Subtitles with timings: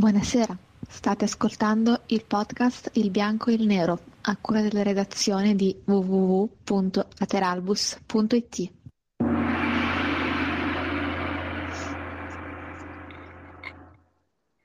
[0.00, 0.56] Buonasera,
[0.88, 8.72] state ascoltando il podcast Il Bianco e il Nero, a cura della redazione di www.lateralbus.it.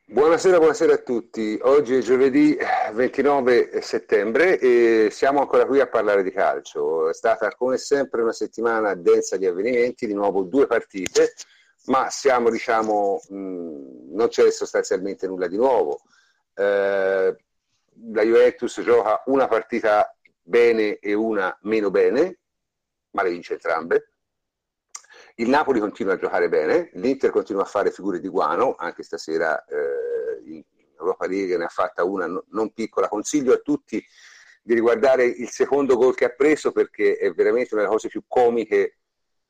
[0.05, 1.59] Buonasera, buonasera a tutti.
[1.63, 2.57] Oggi è giovedì
[2.93, 7.09] 29 settembre e siamo ancora qui a parlare di calcio.
[7.09, 11.33] È stata come sempre una settimana densa di avvenimenti, di nuovo due partite
[11.85, 16.01] ma siamo, diciamo, mh, non c'è sostanzialmente nulla di nuovo.
[16.53, 17.35] Eh,
[18.11, 22.39] la Juventus gioca una partita bene e una meno bene,
[23.11, 24.09] ma le vince entrambe.
[25.35, 29.63] Il Napoli continua a giocare bene, l'Inter continua a fare figure di guano, anche stasera
[29.65, 30.63] eh, in
[30.97, 33.09] Europa League ne ha fatta una non piccola.
[33.09, 34.03] Consiglio a tutti
[34.61, 38.23] di riguardare il secondo gol che ha preso perché è veramente una delle cose più
[38.27, 38.99] comiche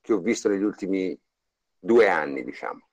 [0.02, 1.18] che ho visto negli ultimi
[1.86, 2.88] due anni, diciamo.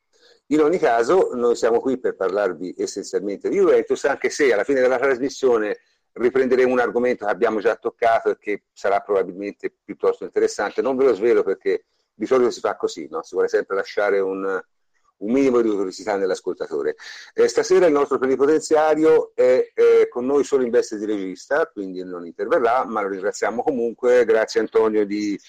[0.48, 4.80] In ogni caso, noi siamo qui per parlarvi essenzialmente di Juventus, anche se alla fine
[4.80, 5.79] della trasmissione
[6.12, 10.82] riprenderemo un argomento che abbiamo già toccato e che sarà probabilmente piuttosto interessante.
[10.82, 13.23] Non ve lo svelo perché di solito si fa così, no?
[13.23, 16.96] si vuole sempre lasciare un, un minimo di curiosità nell'ascoltatore.
[17.32, 22.04] Eh, stasera il nostro plenipotenziario è eh, con noi solo in veste di regista, quindi
[22.04, 24.27] non interverrà, ma lo ringraziamo comunque.
[24.27, 25.40] Grazie Antonio di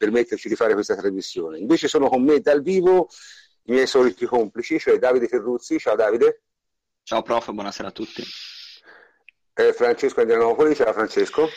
[0.00, 1.58] permetterci di fare questa trasmissione.
[1.58, 3.08] Invece sono con me dal vivo
[3.64, 5.78] i miei soliti complici, cioè Davide Ferruzzi.
[5.78, 6.44] Ciao Davide.
[7.02, 8.22] Ciao prof, buonasera a tutti.
[9.52, 11.48] Eh, Francesco Andrianopoli, ciao Francesco.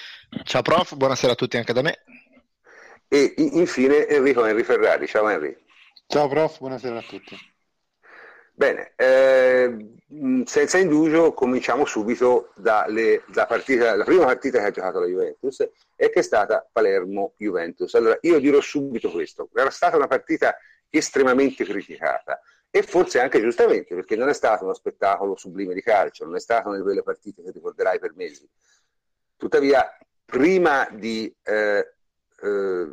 [0.43, 2.03] Ciao prof, buonasera a tutti anche da me.
[3.07, 5.55] E infine Enrico Henry Ferrari, ciao Henry.
[6.07, 7.37] Ciao prof, buonasera a tutti.
[8.55, 9.95] Bene, eh,
[10.45, 15.59] senza indugio cominciamo subito dalle, da partita, la prima partita che ha giocato la Juventus
[15.95, 17.91] e che è stata Palermo-Juventus.
[17.95, 20.55] Allora, io dirò subito questo, era stata una partita
[20.89, 26.25] estremamente criticata e forse anche giustamente, perché non è stato uno spettacolo sublime di calcio,
[26.25, 28.47] non è stato una di quelle partite che ricorderai per mesi.
[29.35, 31.93] Tuttavia, prima di eh,
[32.41, 32.87] eh,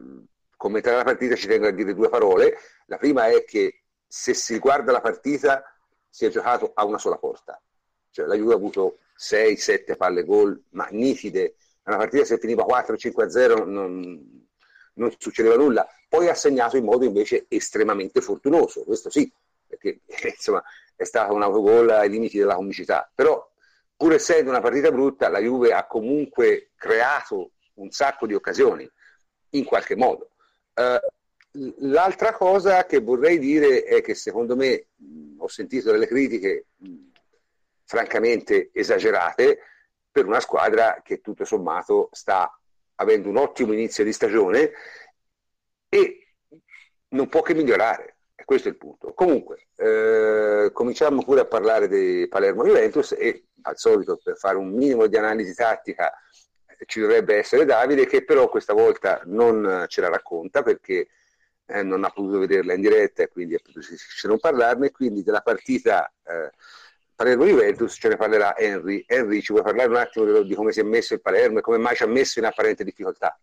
[0.56, 2.56] commentare la partita ci tengo a dire due parole.
[2.86, 3.79] La prima è che
[4.12, 5.62] se si guarda la partita
[6.08, 7.62] si è giocato a una sola porta.
[8.10, 11.54] Cioè, la Juve ha avuto 6-7 palle gol, ma nitide.
[11.84, 14.48] Una partita se finiva 4-5-0 non,
[14.94, 15.88] non succedeva nulla.
[16.08, 19.32] Poi ha segnato in modo invece estremamente fortunoso, questo sì,
[19.64, 20.00] perché
[20.34, 20.60] insomma
[20.96, 23.08] è stato un autogol ai limiti della comicità.
[23.14, 23.48] Però,
[23.96, 28.90] pur essendo una partita brutta, la Juve ha comunque creato un sacco di occasioni,
[29.50, 30.30] in qualche modo.
[30.74, 30.98] Uh,
[31.52, 34.86] L'altra cosa che vorrei dire è che secondo me
[35.38, 36.66] ho sentito delle critiche
[37.84, 39.58] francamente esagerate
[40.12, 42.56] per una squadra che tutto sommato sta
[42.96, 44.70] avendo un ottimo inizio di stagione
[45.88, 46.34] e
[47.08, 48.16] non può che migliorare.
[48.36, 49.12] E questo è il punto.
[49.12, 54.70] Comunque, eh, cominciamo pure a parlare di Palermo Juventus e al solito per fare un
[54.72, 56.12] minimo di analisi tattica
[56.86, 61.08] ci dovrebbe essere Davide che però questa volta non ce la racconta perché
[61.70, 63.86] eh, non ha potuto vederla in diretta e quindi è potuto
[64.24, 66.50] non parlarne, quindi della partita eh,
[67.14, 69.04] Palermo-Juventus ce ne parlerà Henry.
[69.06, 71.76] Henry, ci vuoi parlare un attimo di come si è messo il Palermo e come
[71.76, 73.38] mai ci ha messo in apparente difficoltà?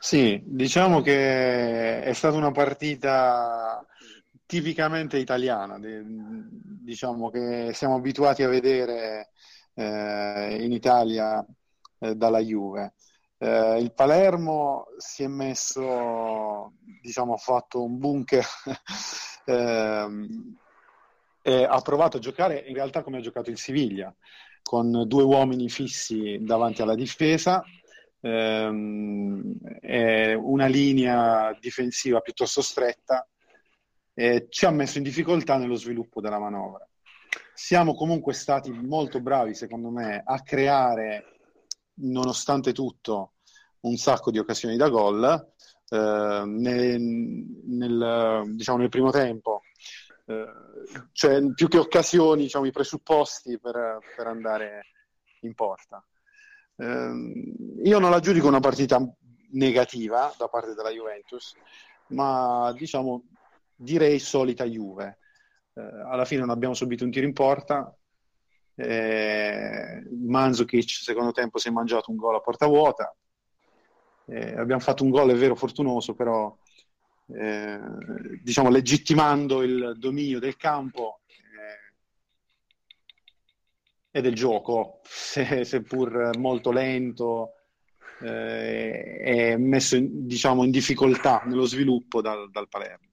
[0.00, 3.84] Sì, diciamo che è stata una partita
[4.44, 9.30] tipicamente italiana, diciamo che siamo abituati a vedere
[9.74, 11.44] eh, in Italia
[12.00, 12.94] eh, dalla Juve.
[13.40, 18.44] Eh, il Palermo si è messo, diciamo, ha fatto un bunker
[19.46, 20.56] ehm,
[21.42, 24.12] e ha provato a giocare in realtà come ha giocato il Siviglia,
[24.60, 27.62] con due uomini fissi davanti alla difesa,
[28.20, 29.56] ehm,
[30.36, 33.26] una linea difensiva piuttosto stretta
[34.14, 36.84] e ci ha messo in difficoltà nello sviluppo della manovra.
[37.54, 41.37] Siamo comunque stati molto bravi, secondo me, a creare
[42.00, 43.34] nonostante tutto
[43.80, 45.52] un sacco di occasioni da gol.
[45.90, 49.62] Eh, nel, nel, diciamo, nel primo tempo,
[50.26, 50.46] eh,
[51.12, 54.86] cioè più che occasioni, diciamo, i presupposti per, per andare
[55.40, 56.04] in porta.
[56.76, 57.12] Eh,
[57.84, 59.00] io non la giudico una partita
[59.52, 61.54] negativa da parte della Juventus,
[62.08, 63.24] ma diciamo
[63.74, 65.18] direi solita Juve.
[65.72, 67.96] Eh, alla fine non abbiamo subito un tiro in porta,
[68.78, 73.14] eh, Manzukic secondo tempo si è mangiato un gol a porta vuota.
[74.26, 76.54] Eh, abbiamo fatto un gol è vero fortunoso però
[77.34, 77.80] eh,
[78.42, 81.20] diciamo legittimando il dominio del campo
[84.12, 87.54] eh, e del gioco se, seppur molto lento
[88.20, 93.07] eh, e messo in, diciamo, in difficoltà nello sviluppo dal, dal Palermo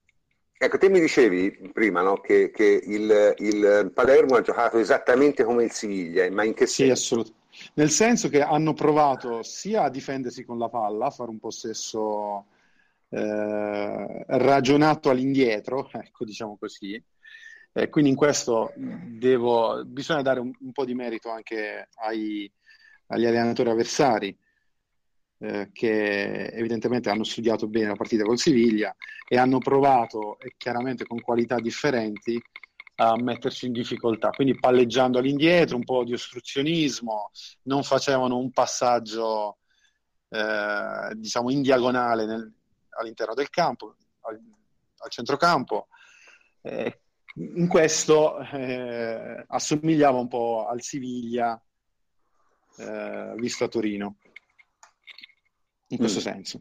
[0.58, 5.64] Ecco, te mi dicevi prima no, che, che il, il, Palermo ha giocato esattamente come
[5.64, 6.84] il Siviglia, ma in che senso?
[6.84, 7.44] Sì, assolutamente.
[7.74, 12.46] Nel senso che hanno provato sia a difendersi con la palla, a fare un possesso
[13.10, 17.02] eh, ragionato all'indietro, ecco, diciamo così.
[17.72, 22.50] Eh, quindi in questo devo, bisogna dare un, un, po' di merito anche ai,
[23.08, 24.34] agli allenatori avversari
[25.38, 28.94] eh, che evidentemente hanno studiato bene la partita con Siviglia
[29.28, 32.40] e hanno provato, e chiaramente con qualità differenti,
[32.98, 34.30] a metterci in difficoltà.
[34.30, 37.30] Quindi palleggiando all'indietro, un po' di ostruzionismo,
[37.62, 39.58] non facevano un passaggio
[40.28, 42.52] eh, diciamo in diagonale nel,
[42.98, 44.40] all'interno del campo, al,
[44.98, 45.88] al centrocampo.
[46.62, 47.00] Eh,
[47.34, 51.60] in questo eh, assomigliava un po' al Siviglia
[52.78, 54.16] eh, visto a Torino
[55.88, 56.22] in questo mm.
[56.22, 56.60] senso.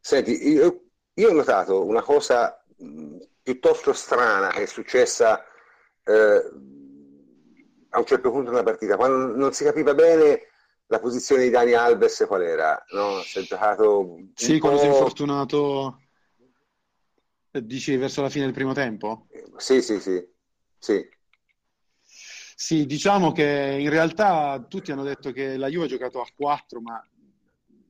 [0.00, 0.84] Senti, io,
[1.14, 5.44] io, ho notato una cosa mh, piuttosto strana che è successa
[6.04, 6.50] eh,
[7.90, 10.42] a un certo punto della partita, quando non si capiva bene
[10.86, 13.20] la posizione di Dani Alves qual era, no?
[13.22, 16.00] Si è giocato Sì, quando si è infortunato
[17.50, 19.26] dici verso la fine del primo tempo?
[19.56, 20.24] Sì, sì, sì.
[20.78, 21.08] Sì.
[22.58, 26.80] Sì, diciamo che in realtà tutti hanno detto che la Juve ha giocato a 4,
[26.80, 27.02] ma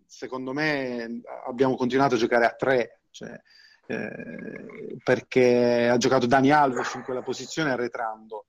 [0.06, 3.38] secondo me abbiamo continuato a giocare a tre, cioè,
[3.86, 8.46] eh, perché ha giocato Dani Alves in quella posizione arretrando,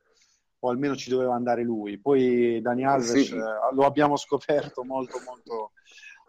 [0.60, 2.00] o almeno ci doveva andare lui.
[2.00, 3.36] Poi Dani Alves sì.
[3.36, 5.72] eh, lo abbiamo scoperto molto molto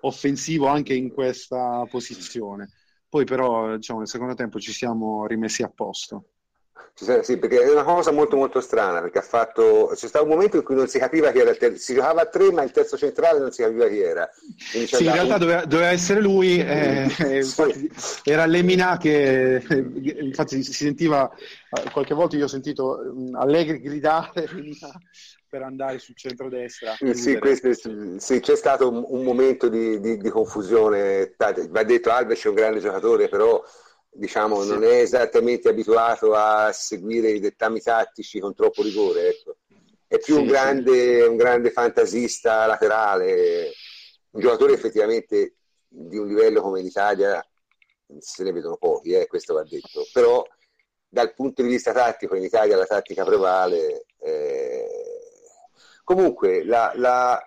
[0.01, 2.71] offensivo anche in questa posizione.
[3.09, 6.25] Poi però diciamo, nel secondo tempo ci siamo rimessi a posto.
[7.23, 9.93] Sì, perché è una cosa molto molto strana, perché ha fatto...
[9.95, 12.23] c'è stato un momento in cui non si capiva chi era il terzo, si giocava
[12.23, 14.29] a tre ma il terzo centrale non si capiva chi era.
[14.57, 15.41] Sì, in realtà un...
[15.41, 17.89] doveva, doveva, essere lui, eh, infatti,
[18.25, 19.63] era Lemina che
[20.21, 21.31] infatti si sentiva,
[21.93, 22.99] qualche volta io ho sentito
[23.35, 24.49] Allegri gridare
[25.49, 26.97] per andare sul centro-destra.
[27.13, 27.73] Sì, questo,
[28.19, 32.55] sì, c'è stato un, un momento di, di, di confusione, va detto Alves è un
[32.55, 33.63] grande giocatore, però
[34.11, 34.69] diciamo, sì.
[34.69, 39.29] non è esattamente abituato a seguire i dettami tattici con troppo rigore.
[39.29, 39.57] Ecco.
[40.07, 41.27] È più sì, un, grande, sì.
[41.27, 43.73] un grande fantasista laterale,
[44.31, 45.55] un giocatore effettivamente
[45.87, 47.43] di un livello come l'Italia
[48.19, 50.07] se ne vedono pochi, eh, questo va detto.
[50.13, 50.45] Però
[51.09, 54.05] dal punto di vista tattico in Italia la tattica prevale.
[54.21, 54.87] Eh...
[56.05, 57.39] Comunque la, la,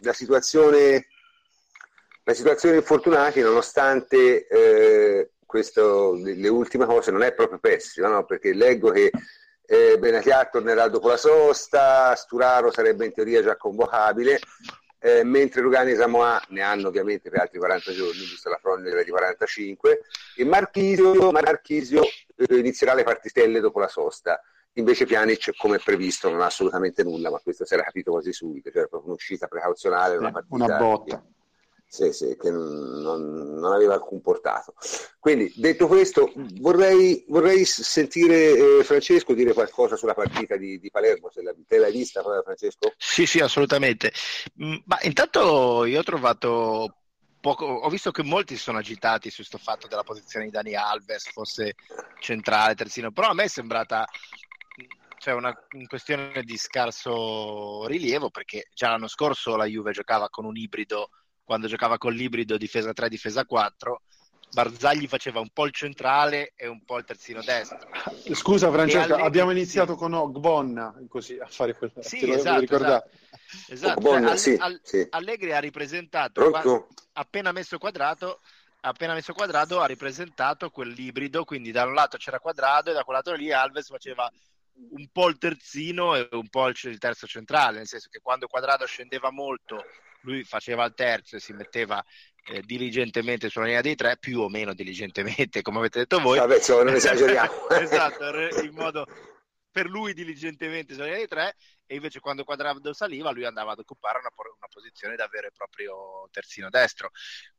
[0.00, 1.06] la situazione
[2.24, 8.24] la situazione infortunati, nonostante eh, questo, le ultime cose, non è proprio pessima, no?
[8.24, 9.10] perché leggo che
[9.66, 14.38] eh, Benatia tornerà dopo la sosta, Sturaro sarebbe in teoria già convocabile,
[14.98, 19.02] eh, mentre Lugani e Samoa ne hanno ovviamente per altri 40 giorni, visto la proroga
[19.02, 20.00] di 45,
[20.36, 24.40] e Marchisio, Marchisio eh, inizierà le partitelle dopo la sosta.
[24.76, 28.70] Invece Pjanic, come previsto, non ha assolutamente nulla, ma questo si era capito quasi subito,
[28.70, 31.22] cioè proprio un'uscita precauzionale, una, partita, una botta.
[31.92, 34.72] Sì, sì, che non, non, aveva alcun portato.
[35.18, 41.28] Quindi, detto questo, vorrei, vorrei sentire eh, Francesco dire qualcosa sulla partita di, di Palermo,
[41.30, 42.94] se la, te l'hai vista, Francesco?
[42.96, 44.10] Sì, sì, assolutamente.
[44.64, 46.96] Mm, ma intanto io ho trovato
[47.38, 51.30] poco, ho visto che molti sono agitati su questo fatto della posizione di Dani Alves,
[51.30, 51.74] fosse
[52.20, 54.08] centrale, terzino, però a me è sembrata
[55.18, 60.46] cioè una, una questione di scarso rilievo perché già l'anno scorso la Juve giocava con
[60.46, 61.10] un ibrido
[61.44, 64.02] quando giocava con l'ibrido difesa 3, difesa 4.
[64.52, 67.88] Barzagli faceva un po' il centrale e un po' il terzino destro.
[68.34, 71.94] Scusa Francesco, Allegri, abbiamo iniziato con Ogbonna così a fare quello.
[72.00, 73.10] Sì, esatto, esatto.
[73.68, 73.98] esatto.
[73.98, 75.06] Ogbonna, cioè, sì, All- sì.
[75.08, 78.40] Allegri ha ripresentato, qua, appena messo quadrato,
[78.80, 83.16] appena messo quadrato ha ripresentato quell'ibrido, quindi da un lato c'era quadrato e da quel
[83.16, 84.30] lato lì Alves faceva
[84.90, 88.84] un po' il terzino e un po' il terzo centrale, nel senso che quando quadrato
[88.84, 89.82] scendeva molto
[90.22, 92.04] lui faceva il terzo e si metteva
[92.46, 96.38] eh, diligentemente sulla linea dei tre, più o meno diligentemente, come avete detto voi.
[96.38, 97.68] Vabbè, non esageriamo.
[97.78, 98.24] esatto,
[98.62, 99.06] in modo
[99.70, 103.78] per lui diligentemente sulla linea dei tre, e invece quando Quadrado saliva lui andava ad
[103.78, 107.10] occupare una, una posizione da vero e proprio terzino destro.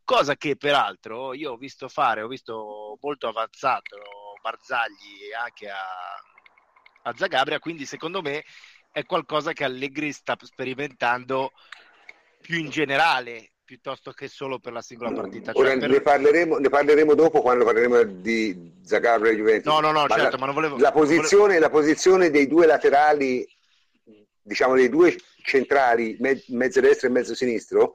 [0.04, 3.98] Cosa che peraltro io ho visto fare, ho visto molto avanzato
[4.42, 5.86] Barzagli anche a,
[7.04, 8.44] a Zagabria, quindi secondo me
[8.92, 11.52] è qualcosa che Allegri sta sperimentando
[12.44, 15.54] più in generale piuttosto che solo per la singola partita.
[15.54, 15.90] Cioè, per...
[15.90, 19.72] ne, parleremo, ne, parleremo, dopo quando parleremo di Zagabria e Juventus.
[19.72, 20.78] No, no, no, ma certo, la, ma non volevo...
[20.78, 21.60] La posizione, volevo...
[21.62, 23.48] la posizione dei due laterali,
[24.42, 27.94] diciamo dei due centrali, me, mezzo destro e mezzo sinistro,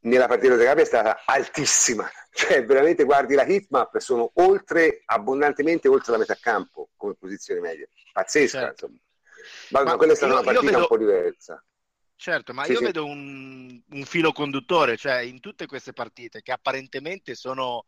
[0.00, 2.10] nella partita di Zagabria è stata altissima.
[2.32, 7.86] cioè veramente guardi la hitmap sono oltre, abbondantemente oltre la metà campo come posizione media,
[8.12, 8.86] pazzesca certo.
[8.86, 9.00] insomma.
[9.70, 10.78] Ma, ma, quella è stata io, una partita vedo...
[10.78, 11.64] un po' diversa.
[12.16, 12.84] Certo, ma sì, io sì.
[12.84, 17.84] vedo un, un, filo conduttore, cioè in tutte queste partite che apparentemente sono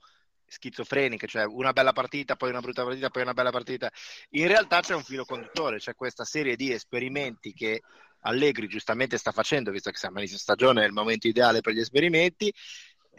[0.47, 3.91] schizofreniche, cioè una bella partita, poi una brutta partita, poi una bella partita.
[4.31, 7.81] In realtà c'è un filo conduttore, c'è questa serie di esperimenti che
[8.21, 11.81] Allegri giustamente sta facendo, visto che siamo all'inizio stagione, è il momento ideale per gli
[11.81, 12.53] esperimenti.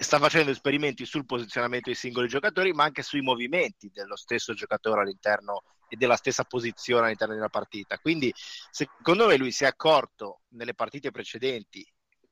[0.01, 5.01] Sta facendo esperimenti sul posizionamento dei singoli giocatori, ma anche sui movimenti dello stesso giocatore
[5.01, 7.97] all'interno e della stessa posizione all'interno della partita.
[7.97, 8.33] Quindi,
[8.71, 11.85] secondo me, lui si è accorto nelle partite precedenti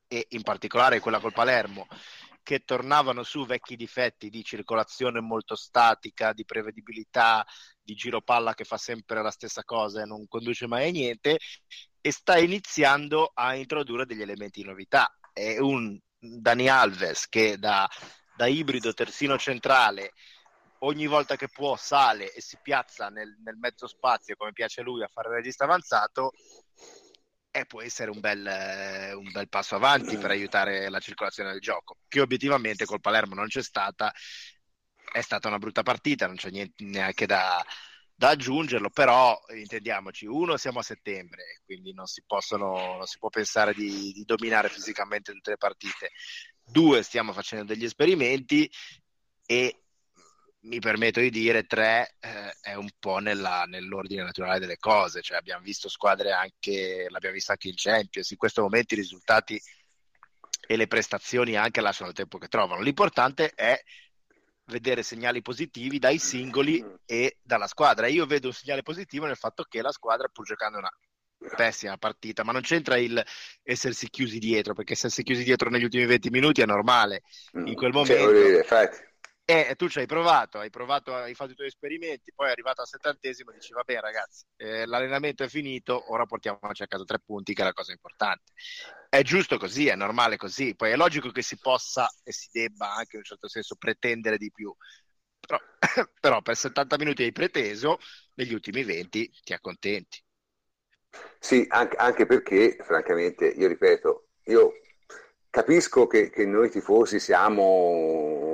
[0.08, 1.88] e in particolare quella col Palermo
[2.42, 7.46] che tornavano su vecchi difetti di circolazione molto statica, di prevedibilità,
[7.82, 11.38] di giro palla che fa sempre la stessa cosa e non conduce mai a niente,
[12.00, 15.14] e sta iniziando a introdurre degli elementi di novità.
[15.34, 17.90] È un Dani Alves che da,
[18.36, 20.14] da ibrido terzino centrale
[20.80, 25.04] ogni volta che può sale e si piazza nel, nel mezzo spazio come piace lui
[25.04, 26.32] a fare regista avanzato
[27.50, 31.98] e può essere un bel, un bel, passo avanti per aiutare la circolazione del gioco.
[32.08, 34.14] Che obiettivamente col Palermo non c'è stata
[35.12, 37.64] è stata una brutta partita non c'è niente neanche da,
[38.20, 43.30] da aggiungerlo però intendiamoci uno siamo a settembre quindi non si, possono, non si può
[43.30, 46.12] pensare di, di dominare fisicamente tutte le partite
[46.64, 48.70] due stiamo facendo degli esperimenti
[49.46, 49.82] e
[50.62, 55.38] mi permetto di dire, tre eh, è un po' nella, nell'ordine naturale delle cose, cioè
[55.38, 59.62] abbiamo visto squadre anche, l'abbiamo visto anche in Champions, in questo momento i risultati
[60.70, 62.82] e le prestazioni anche lasciano il tempo che trovano.
[62.82, 63.82] L'importante è
[64.68, 68.08] vedere segnali positivi dai singoli e dalla squadra.
[68.08, 70.92] Io vedo un segnale positivo nel fatto che la squadra, pur giocando una
[71.56, 73.24] pessima partita, ma non c'entra il
[73.64, 77.22] essersi chiusi dietro, perché essersi chiusi dietro negli ultimi 20 minuti è normale.
[77.54, 78.64] In quel cioè, momento...
[78.64, 78.90] Cioè,
[79.50, 82.82] e tu ci hai provato, hai provato, hai fatto i tuoi esperimenti, poi è arrivato
[82.82, 87.20] al settantesimo e dici vabbè ragazzi, eh, l'allenamento è finito, ora portiamoci a casa tre
[87.26, 88.52] punti che è la cosa importante.
[89.08, 92.94] È giusto così, è normale così, poi è logico che si possa e si debba
[92.96, 94.76] anche in un certo senso pretendere di più,
[95.40, 95.58] però,
[96.20, 98.00] però per 70 minuti hai preteso,
[98.34, 100.22] negli ultimi 20 ti accontenti.
[101.40, 104.74] Sì, anche, anche perché francamente, io ripeto, io
[105.50, 108.47] capisco che, che noi tifosi siamo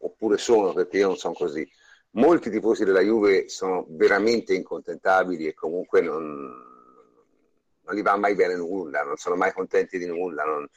[0.00, 1.68] oppure sono, perché io non sono così.
[2.12, 6.24] Molti tifosi della Juve sono veramente incontentabili e comunque non,
[7.82, 10.44] non gli va mai bene nulla, non sono mai contenti di nulla.
[10.44, 10.68] Non,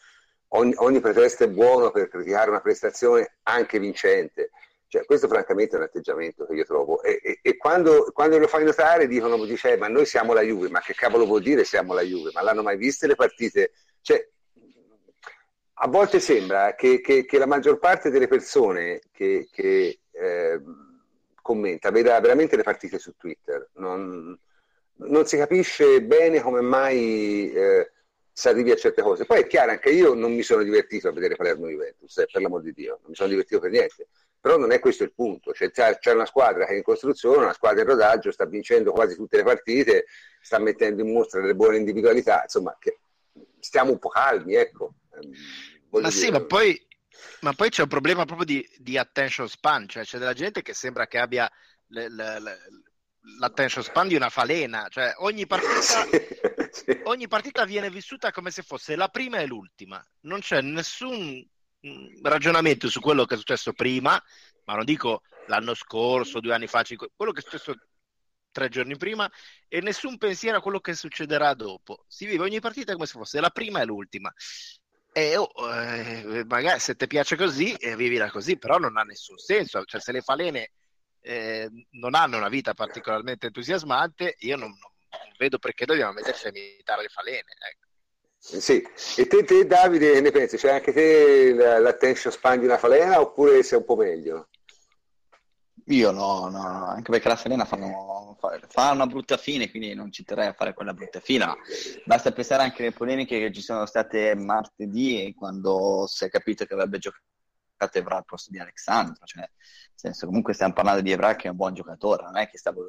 [0.49, 4.51] ogni, ogni pretesto è buono per criticare una prestazione anche vincente.
[4.87, 7.01] Cioè, questo francamente è un atteggiamento che io trovo.
[7.01, 10.69] E, e, e quando, quando, lo fai notare dicono, dice, ma noi siamo la Juve,
[10.69, 12.29] ma che cavolo vuol dire siamo la Juve?
[12.31, 13.71] Ma l'hanno mai viste le partite?
[14.01, 14.29] Cioè,
[15.75, 20.61] a volte sembra che, che, che, la maggior parte delle persone che, che eh,
[21.41, 23.69] commenta veda veramente le partite su Twitter.
[23.75, 24.37] Non,
[24.95, 27.91] non si capisce bene come mai eh,
[28.33, 29.25] si arrivi a certe cose.
[29.25, 32.41] Poi è chiaro, anche io non mi sono divertito a vedere Palermo Juventus, eh, per
[32.41, 34.07] l'amor di Dio, non mi sono divertito per niente.
[34.41, 37.53] Però non è questo il punto, cioè, c'è una squadra che è in costruzione, una
[37.53, 40.05] squadra in rodaggio, sta vincendo quasi tutte le partite,
[40.41, 42.77] sta mettendo in mostra delle buone individualità, insomma,
[43.59, 44.95] stiamo un po' calmi, ecco.
[45.89, 46.79] Ma sì, ma poi,
[47.41, 50.73] ma poi, c'è un problema proprio di, di, attention span, cioè c'è della gente che
[50.73, 51.49] sembra che abbia
[51.87, 52.57] le, le, le,
[53.39, 56.09] l'attention span di una falena, cioè ogni partita, sì,
[56.71, 56.99] sì.
[57.03, 61.45] ogni partita viene vissuta come se fosse la prima e l'ultima, non c'è nessun
[61.87, 64.21] mm, ragionamento su quello che è successo prima,
[64.65, 66.83] ma non dico l'anno scorso, due anni fa,
[67.15, 67.75] quello che è successo
[68.53, 69.29] tre giorni prima
[69.67, 72.05] e nessun pensiero a quello che succederà dopo.
[72.07, 74.31] Si vive ogni partita come se fosse la prima e l'ultima.
[75.15, 79.37] E oh, eh, magari se ti piace così, eh, vivila così, però non ha nessun
[79.37, 79.83] senso.
[79.85, 80.71] Cioè, se le falene
[81.21, 84.91] eh, non hanno una vita particolarmente entusiasmante, io non, non,
[85.37, 87.53] vedo perché dobbiamo metterci a imitare le falene.
[87.71, 87.91] Ecco.
[88.59, 90.57] Sì, e te, te Davide ne pensi?
[90.57, 94.49] C'è anche te l'attention span di una falena oppure sei un po' meglio?
[95.87, 98.37] Io no, no, no, anche perché la Serena fanno,
[98.69, 101.45] fa una brutta fine, quindi non ci terrei a fare quella brutta fine.
[101.45, 101.57] Ma
[102.05, 106.73] basta pensare anche alle polemiche che ci sono state martedì quando si è capito che
[106.73, 107.21] avrebbe giocato
[107.91, 109.25] Evra al posto di Alexandro.
[109.25, 109.49] Cioè, nel
[109.93, 112.85] senso, comunque stiamo parlando di Evra che è un buon giocatore, non è che stavo,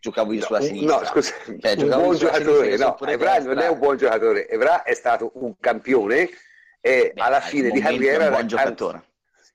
[0.00, 0.98] giocavo io sulla no, sinistra.
[0.98, 4.94] No, scusa, cioè, un buon giocatore, no, Evra non è un buon giocatore, Evra è
[4.94, 6.30] stato un campione
[6.80, 8.24] e Beh, alla fine di carriera...
[8.24, 9.10] È un buon giocatore.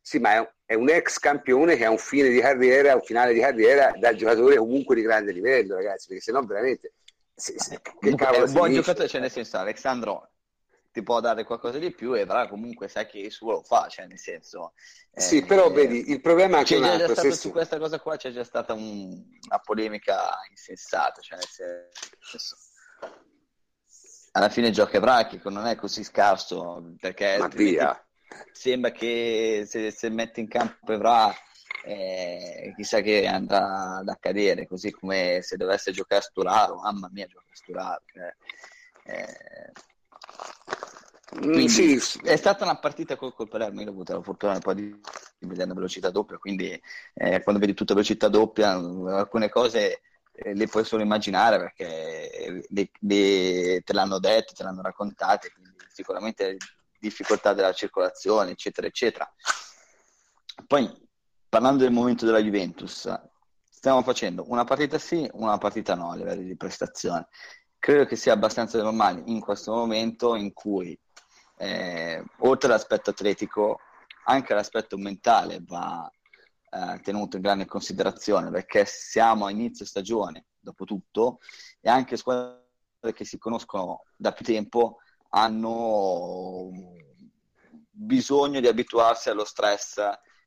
[0.08, 3.02] Sì, ma è un, è un ex campione che ha un fine di carriera, un
[3.02, 6.94] finale di carriera da giocatore comunque di grande livello, ragazzi, perché sennò veramente...
[7.36, 10.30] Se, se, che è un buon giocatore, cioè nel senso, Alessandro
[10.94, 13.90] ti può dare qualcosa di più e Evra comunque sai che il suo lo fa,
[13.90, 14.72] cioè nel senso...
[15.14, 17.14] Sì, eh, però vedi, il problema è anche un altro.
[17.14, 17.34] Se...
[17.34, 19.12] Su questa cosa qua c'è già stata un...
[19.50, 21.48] una polemica insensata, cioè nel
[22.22, 22.56] senso...
[24.32, 27.36] Alla fine gioca Evra che non è così scarso, perché...
[27.40, 28.07] Ma via!
[28.52, 31.34] Sembra che se, se mette in campo Evra
[31.84, 37.46] eh, chissà che andrà ad accadere, così come se dovesse giocare Sturaro, mamma mia, gioca
[37.52, 38.04] Sturaro.
[38.14, 39.72] Eh, eh,
[41.36, 42.20] Mm, quindi sì.
[42.24, 44.84] è stata una partita col, col Palermo, io ho avuto la fortuna poi di,
[45.38, 46.82] di vedere una velocità doppia, quindi
[47.14, 52.90] eh, quando vedi tutta velocità doppia alcune cose eh, le puoi solo immaginare perché le,
[53.00, 56.58] le, te l'hanno detto, te l'hanno raccontate, quindi sicuramente
[57.08, 59.34] difficoltà della circolazione, eccetera, eccetera.
[60.66, 60.92] Poi,
[61.48, 63.10] parlando del momento della Juventus,
[63.70, 67.28] stiamo facendo una partita sì, una partita no a livello di prestazione.
[67.80, 70.98] Credo che sia abbastanza normale in questo momento in cui
[71.58, 73.80] eh, oltre all'aspetto atletico,
[74.26, 76.10] anche l'aspetto mentale va
[76.70, 81.40] eh, tenuto in grande considerazione perché siamo a inizio stagione, dopo tutto,
[81.80, 82.66] e anche squadre
[83.14, 84.98] che si conoscono da più tempo
[85.30, 86.70] hanno
[87.90, 90.02] bisogno di abituarsi allo stress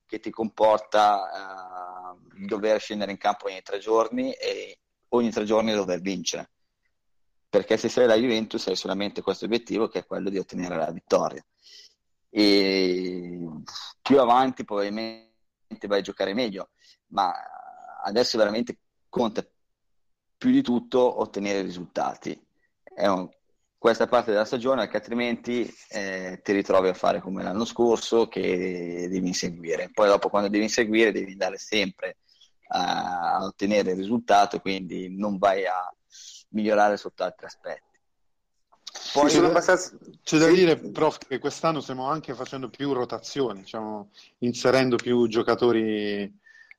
[0.06, 4.78] che ti comporta eh, dover scendere in campo ogni tre giorni e
[5.10, 6.50] ogni tre giorni dover vincere
[7.50, 10.92] perché se sei la Juventus hai solamente questo obiettivo che è quello di ottenere la
[10.92, 11.44] vittoria.
[12.30, 13.40] E
[14.00, 15.28] più avanti probabilmente
[15.88, 16.70] vai a giocare meglio,
[17.08, 17.34] ma
[18.04, 19.44] adesso veramente conta
[20.38, 22.40] più di tutto ottenere risultati.
[22.84, 23.28] È un,
[23.80, 29.08] questa parte della stagione, perché altrimenti eh, ti ritrovi a fare come l'anno scorso che
[29.08, 29.88] devi inseguire.
[29.90, 32.18] Poi dopo quando devi inseguire devi andare sempre
[32.68, 35.90] a, a ottenere il risultato, quindi non vai a
[36.50, 37.98] migliorare sotto altri aspetti.
[39.14, 39.96] Poi, c'è, abbastanza...
[40.22, 44.10] c'è da dire, prof, che quest'anno stiamo anche facendo più rotazioni, diciamo,
[44.40, 46.30] inserendo più giocatori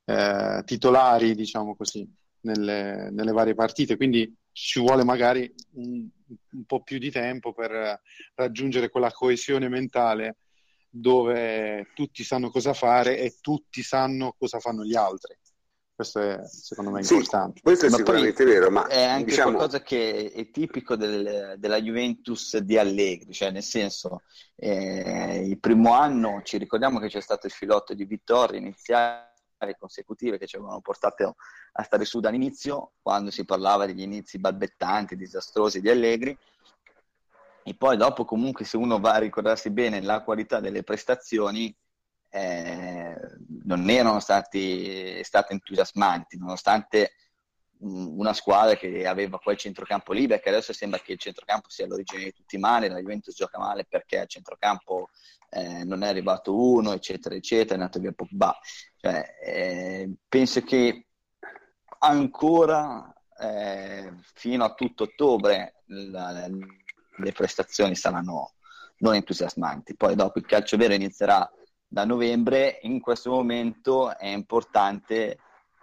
[0.04, 2.08] eh, titolari, diciamo così,
[2.42, 6.06] nelle, nelle, varie partite, quindi ci vuole magari un,
[6.52, 8.00] un po' più di tempo per
[8.34, 10.36] raggiungere quella coesione mentale
[10.88, 15.34] dove tutti sanno cosa fare e tutti sanno cosa fanno gli altri.
[15.94, 17.56] Questo è secondo me importante.
[17.56, 19.52] Sì, questo è ma sicuramente vero, ma è anche diciamo...
[19.52, 24.22] qualcosa che è tipico del, della Juventus di Allegri, cioè nel senso
[24.56, 29.30] eh, il primo anno ci ricordiamo che c'è stato il filotto di vittorie iniziali
[29.78, 31.36] consecutive che ci avevano portato
[31.72, 36.36] a stare su dall'inizio, quando si parlava degli inizi balbettanti, disastrosi di Allegri,
[37.64, 41.74] e poi dopo comunque se uno va a ricordarsi bene la qualità delle prestazioni,
[42.30, 43.16] eh,
[43.64, 47.12] non erano stati, state entusiasmanti, nonostante
[47.82, 52.24] una squadra che aveva quel centrocampo lì, perché adesso sembra che il centrocampo sia l'origine
[52.24, 55.10] di tutti i mali, la Juventus gioca male perché al centrocampo
[55.50, 58.56] eh, non è arrivato uno, eccetera, eccetera, è andato via Pogba.
[58.96, 61.06] Cioè, eh, penso che
[61.98, 68.54] ancora eh, fino a tutto ottobre la, le prestazioni saranno
[68.98, 69.96] non entusiasmanti.
[69.96, 71.50] Poi dopo il calcio vero inizierà
[71.86, 75.38] da novembre, in questo momento è importante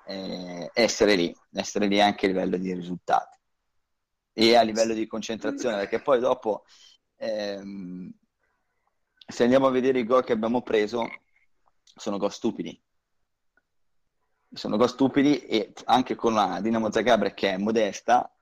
[0.10, 3.38] eh, essere lì, essere lì anche a livello di risultati
[4.34, 6.64] e a livello di concentrazione, perché poi dopo,
[7.18, 8.12] ehm,
[9.28, 11.08] se andiamo a vedere i gol che abbiamo preso,
[11.84, 12.82] sono gol stupidi.
[14.52, 18.34] Sono gol stupidi e anche con la Dinamo Zagabria che è modesta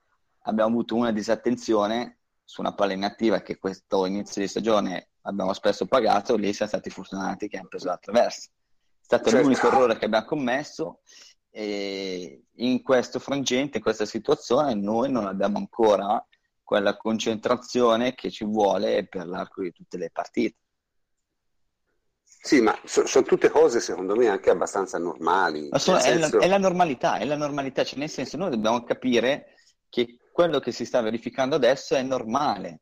[0.43, 5.85] abbiamo avuto una disattenzione su una palla inattiva che questo inizio di stagione abbiamo spesso
[5.85, 8.47] pagato, lì siamo stati fortunati che hanno preso l'attraverso.
[8.47, 9.45] È stato certo.
[9.45, 11.01] l'unico errore che abbiamo commesso
[11.57, 16.23] e in questo frangente, in questa situazione, noi non abbiamo ancora
[16.61, 20.57] quella concentrazione che ci vuole per l'arco di tutte le partite.
[22.21, 25.69] Sì, ma so, sono tutte cose secondo me anche abbastanza normali.
[25.79, 29.55] Sono, è, la, è, la, normalità, è la normalità, cioè nel senso noi dobbiamo capire
[29.89, 32.81] che quello che si sta verificando adesso è normale.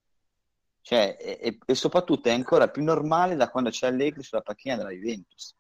[0.81, 4.91] Cioè, e, e, soprattutto è ancora più normale da quando c'è Allegri sulla panchina della
[4.91, 5.55] Juventus.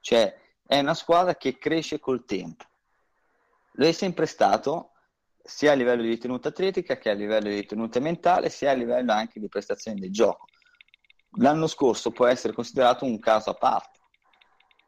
[0.00, 2.64] Cioè, è una squadra che cresce col tempo.
[3.72, 4.92] Lo è sempre stato,
[5.42, 9.12] sia a livello di tenuta atletica che a livello di tenuta mentale, sia a livello
[9.12, 10.44] anche di prestazioni del gioco.
[11.38, 13.98] L'anno scorso può essere considerato un caso a parte,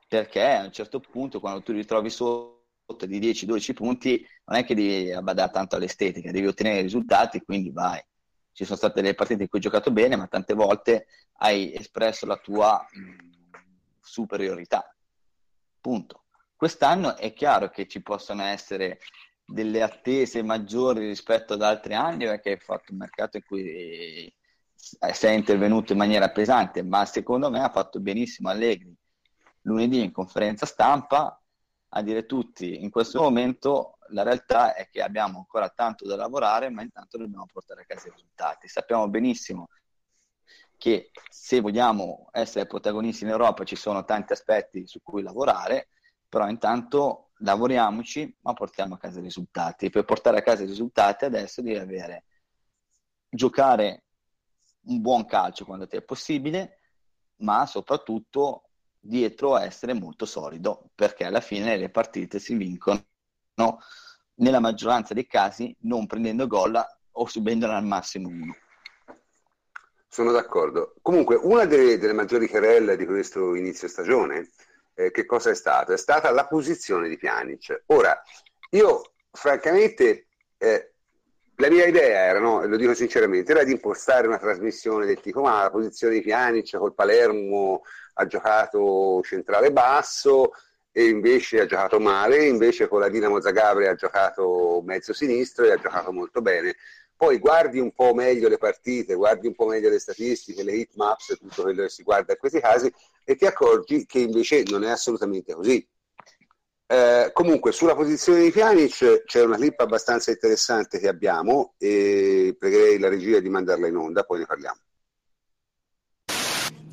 [0.07, 4.75] perché a un certo punto, quando tu ritrovi sotto di 10-12 punti, non è che
[4.75, 8.05] devi badare tanto all'estetica, devi ottenere risultati, quindi vai
[8.53, 11.07] ci sono state delle partite in cui hai giocato bene, ma tante volte
[11.39, 14.90] hai espresso la tua mh, superiorità.
[15.81, 16.25] Punto.
[16.57, 18.99] Quest'anno è chiaro che ci possono essere
[19.45, 24.35] delle attese maggiori rispetto ad altri anni perché hai fatto un mercato in cui
[24.75, 28.95] se è intervenuto in maniera pesante, ma secondo me ha fatto benissimo Allegri
[29.63, 31.41] lunedì in conferenza stampa
[31.93, 36.71] a dire tutti in questo momento la realtà è che abbiamo ancora tanto da lavorare,
[36.71, 38.69] ma intanto dobbiamo portare a casa i risultati.
[38.69, 39.69] Sappiamo benissimo
[40.81, 45.89] che se vogliamo essere protagonisti in Europa ci sono tanti aspetti su cui lavorare,
[46.27, 49.91] però intanto lavoriamoci, ma portiamo a casa i risultati.
[49.91, 52.25] Per portare a casa i risultati adesso devi avere
[53.29, 54.05] giocare
[54.85, 56.79] un buon calcio quando ti è possibile,
[57.41, 63.05] ma soprattutto dietro essere molto solido, perché alla fine le partite si vincono
[64.37, 68.55] nella maggioranza dei casi non prendendo gol o subendone al massimo uno.
[70.13, 70.97] Sono d'accordo.
[71.03, 74.51] Comunque, una delle, delle maggiori querelle di questo inizio stagione,
[74.95, 75.95] eh, che cosa è stata?
[75.95, 77.85] È stata la posizione di Pjanic.
[77.87, 78.21] Ora,
[78.71, 80.27] io francamente,
[80.59, 80.91] eh,
[81.55, 85.43] la mia idea era, no, lo dico sinceramente, era di impostare una trasmissione del tipo,
[85.43, 87.83] ma la posizione di Pjanic col Palermo
[88.15, 90.51] ha giocato centrale basso
[90.91, 95.71] e invece ha giocato male, invece con la Dinamo Zagabria ha giocato mezzo sinistro e
[95.71, 96.75] ha giocato molto bene.
[97.21, 100.93] Poi guardi un po' meglio le partite, guardi un po' meglio le statistiche, le hit
[100.95, 102.91] maps, tutto quello che si guarda in questi casi
[103.27, 105.87] e ti accorgi che invece non è assolutamente così.
[106.87, 112.99] Eh, comunque sulla posizione di Pjanic c'è una clip abbastanza interessante che abbiamo e pregherei
[112.99, 114.81] la regia di mandarla in onda, poi ne parliamo.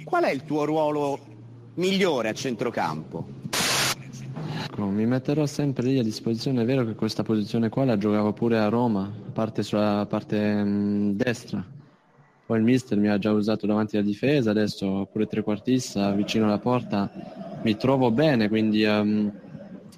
[0.04, 1.20] Qual è il tuo ruolo
[1.76, 3.47] migliore a centrocampo?
[4.86, 8.60] Mi metterò sempre lì a disposizione, è vero che questa posizione qua la giocavo pure
[8.60, 11.66] a Roma, parte sulla parte mh, destra.
[12.46, 16.60] Poi il mister mi ha già usato davanti alla difesa, adesso pure trequartista vicino alla
[16.60, 17.10] porta
[17.64, 19.32] mi trovo bene, quindi um,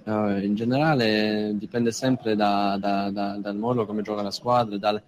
[0.06, 5.02] uh, in generale dipende sempre da, da, da, dal modo come gioca la squadra, dal,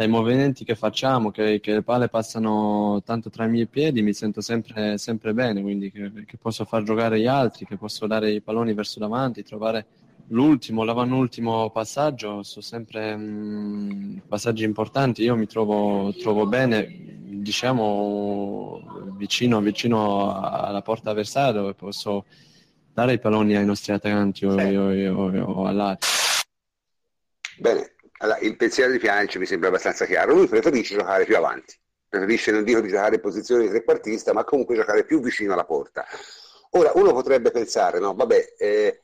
[0.00, 4.14] dai movimenti che facciamo, che, che, le palle passano tanto tra i miei piedi, mi
[4.14, 8.30] sento sempre, sempre bene, quindi che, che, posso far giocare gli altri, che posso dare
[8.30, 9.84] i palloni verso davanti, trovare
[10.28, 19.12] l'ultimo, l'avannultimo passaggio, sono sempre mh, mm, passaggi importanti, io mi trovo, trovo bene, diciamo,
[19.18, 22.24] vicino, vicino alla porta avversaria dove posso
[22.94, 26.08] dare i palloni ai nostri attaccanti o, o, o, o all'altro.
[27.58, 30.34] Bene, allora, il pensiero di Pjanic mi sembra abbastanza chiaro.
[30.34, 34.44] Lui preferisce giocare più avanti, preferisce non dico di giocare in posizione di trequartista, ma
[34.44, 36.06] comunque giocare più vicino alla porta.
[36.70, 39.02] Ora, uno potrebbe pensare, no, vabbè, eh,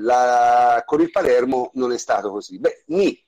[0.00, 2.58] la, con il Palermo non è stato così.
[2.58, 3.24] Beh, ni,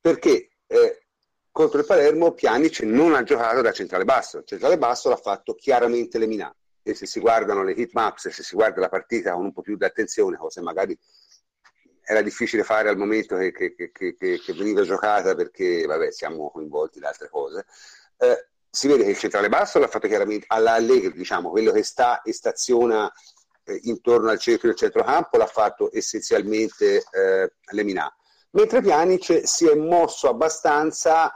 [0.00, 1.06] perché eh,
[1.50, 6.18] contro il Palermo Pjanic non ha giocato da centrale basso, centrale basso l'ha fatto chiaramente
[6.18, 6.54] Lemina.
[6.82, 9.62] E se si guardano le hit maps, se si guarda la partita con un po'
[9.62, 10.98] più di attenzione, cose magari
[12.04, 16.98] era difficile fare al momento che, che, che, che, veniva giocata perché vabbè, siamo coinvolti
[16.98, 17.66] in altre cose.
[18.18, 21.82] Eh, si vede che il centrale basso l'ha fatto chiaramente alla Allegri, diciamo, quello che
[21.82, 23.10] sta e staziona
[23.64, 28.12] eh, intorno al cerchio del centrocampo l'ha fatto essenzialmente eh, Leminà.
[28.50, 31.32] Mentre Pjanic si è mosso abbastanza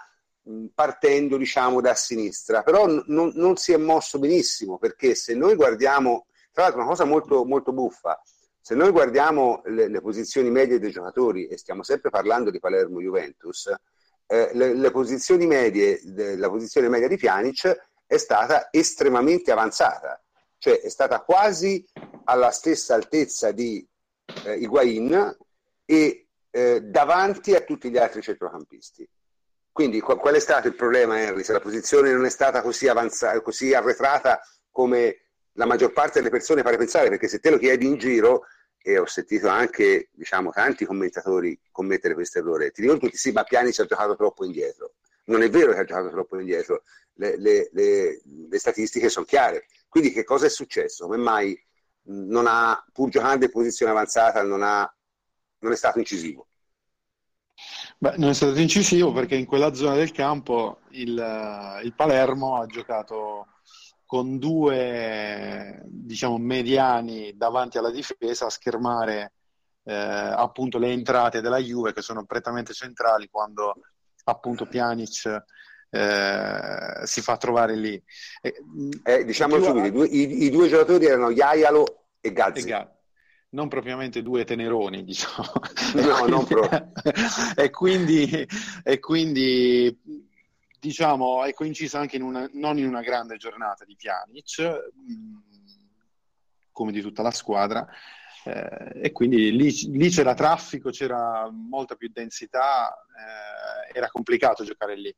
[0.74, 6.26] partendo diciamo da sinistra, però n- non si è mosso benissimo perché se noi guardiamo,
[6.52, 8.20] tra l'altro una cosa molto, molto buffa,
[8.68, 13.72] se noi guardiamo le, le, posizioni medie dei giocatori, e stiamo sempre parlando di Palermo-Juventus,
[14.26, 17.74] eh, le, le, posizioni medie, de, la posizione media di Pjanic
[18.07, 20.22] è stata estremamente avanzata,
[20.59, 21.83] cioè è stata quasi
[22.24, 23.88] alla stessa altezza di
[24.44, 25.35] eh, Higuain
[25.87, 29.09] e eh, davanti a tutti gli altri centrocampisti.
[29.72, 31.42] Quindi qual, qual è stato il problema, Henry?
[31.42, 34.38] Se la posizione non è stata così, avanzata, così arretrata
[34.70, 35.22] come
[35.59, 38.44] la maggior parte delle persone pare pensare, perché se te lo chiedi in giro,
[38.81, 42.71] e ho sentito anche diciamo, tanti commentatori commettere questo errore.
[42.71, 44.95] Ti dicono tutti sì, ma Piani ci ha giocato troppo indietro.
[45.25, 46.83] Non è vero che ha giocato troppo indietro,
[47.14, 49.67] le, le, le, le statistiche sono chiare.
[49.88, 51.05] Quindi che cosa è successo?
[51.05, 51.61] Come mai
[52.05, 54.91] non ha, pur giocando in posizione avanzata, non, ha,
[55.59, 56.47] non è stato incisivo?
[57.99, 62.67] Beh, non è stato incisivo perché in quella zona del campo il, il Palermo ha
[62.67, 63.47] giocato
[64.09, 69.33] con due diciamo, mediani davanti alla difesa a schermare
[69.85, 73.75] eh, appunto le entrate della Juve che sono prettamente centrali quando
[74.25, 75.44] appunto Pjanic
[75.90, 78.03] eh, si fa trovare lì.
[78.40, 82.66] Eh, diciamo subito, i due, i, i, due giocatori erano Iaialo e Gazzi.
[82.66, 82.88] E
[83.51, 85.53] non propriamente due teneroni, diciamo.
[85.97, 86.92] No, non proprio.
[87.55, 88.47] e, quindi,
[88.83, 90.27] e quindi
[90.79, 95.37] diciamo, è coincisa anche in una, non in una grande giornata di Pjanic, mm,
[96.73, 97.87] come di tutta la squadra,
[98.45, 104.97] eh, e quindi lì, lì, c'era traffico, c'era molta più densità, eh, era complicato giocare
[104.97, 105.14] lì.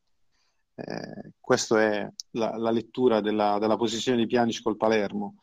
[0.75, 5.37] Eh, questa è la, la lettura della, della, posizione di Pjanic col Palermo.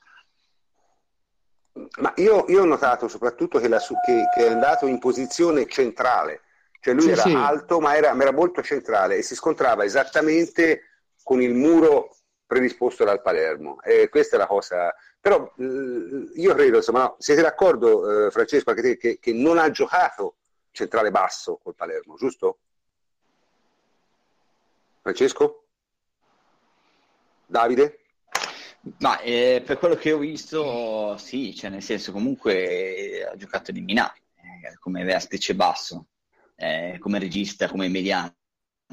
[1.99, 6.41] Ma io, io ho notato soprattutto che, la, che, che, è andato in posizione centrale,
[6.79, 7.33] cioè lui sì, era sì.
[7.33, 10.81] alto ma era, ma era molto centrale e si scontrava esattamente
[11.23, 12.15] con il muro
[12.47, 13.81] predisposto dal Palermo.
[13.81, 14.95] E questa è la cosa.
[15.19, 19.69] Però eh, io credo, insomma, siete d'accordo, eh, Francesco, anche te, che, che, non ha
[19.69, 20.37] giocato
[20.71, 22.59] centrale basso col Palermo, giusto?
[25.01, 25.65] Francesco?
[27.45, 27.99] Davide?
[28.99, 33.81] Ma eh, per quello che ho visto, sì, cioè nel senso comunque ha giocato di
[33.81, 36.05] Minà eh, come vertice basso,
[36.57, 38.35] eh, come regista, come mediano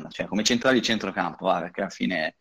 [0.09, 2.37] cioè come centrale di centrocampo, ah, perché alla fine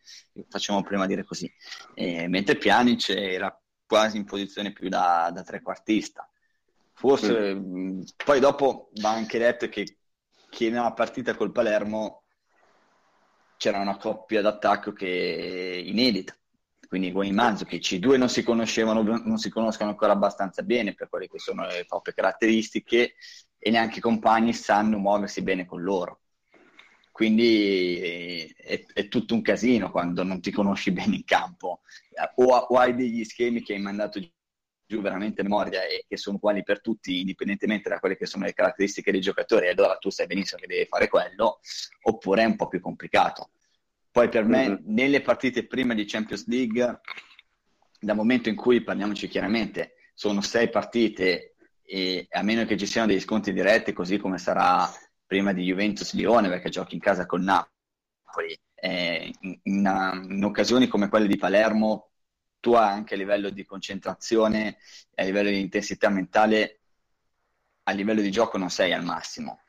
[0.48, 1.50] facciamo prima dire così.
[1.94, 3.56] E, mentre Pjanic era
[3.86, 6.28] quasi in posizione più da, da trequartista.
[6.92, 8.02] Forse mm.
[8.24, 9.98] poi dopo va anche detto che,
[10.50, 12.22] che nella partita col Palermo
[13.56, 16.36] c'era una coppia d'attacco che inedita.
[16.86, 21.08] Quindi Guaimanzo, che i due non si conoscevano, non si conoscono ancora abbastanza bene per
[21.08, 23.14] quelle che sono le proprie caratteristiche
[23.66, 26.20] e neanche i compagni sanno muoversi bene con loro.
[27.10, 31.80] Quindi è, è, tutto un casino quando non ti conosci bene in campo.
[32.34, 34.20] O, o, hai degli schemi che hai mandato
[34.86, 38.44] giù veramente a memoria e che sono uguali per tutti indipendentemente da quelle che sono
[38.44, 41.60] le caratteristiche dei giocatori allora tu sai benissimo che devi fare quello
[42.02, 43.52] oppure è un po' più complicato.
[44.10, 44.76] Poi per me mm-hmm.
[44.84, 47.00] nelle partite prima di Champions League
[47.98, 51.53] dal momento in cui parliamoci chiaramente sono sei partite
[51.86, 54.90] e a meno che ci siano degli sconti diretti così come sarà
[55.26, 58.58] prima di Juventus-Lione perché giochi in casa con Napoli.
[58.74, 62.10] Eh, in, in, in, occasioni come quelle di Palermo,
[62.60, 64.78] tu anche a livello di concentrazione
[65.16, 66.80] a livello di intensità mentale,
[67.84, 69.60] a livello di gioco non sei al massimo.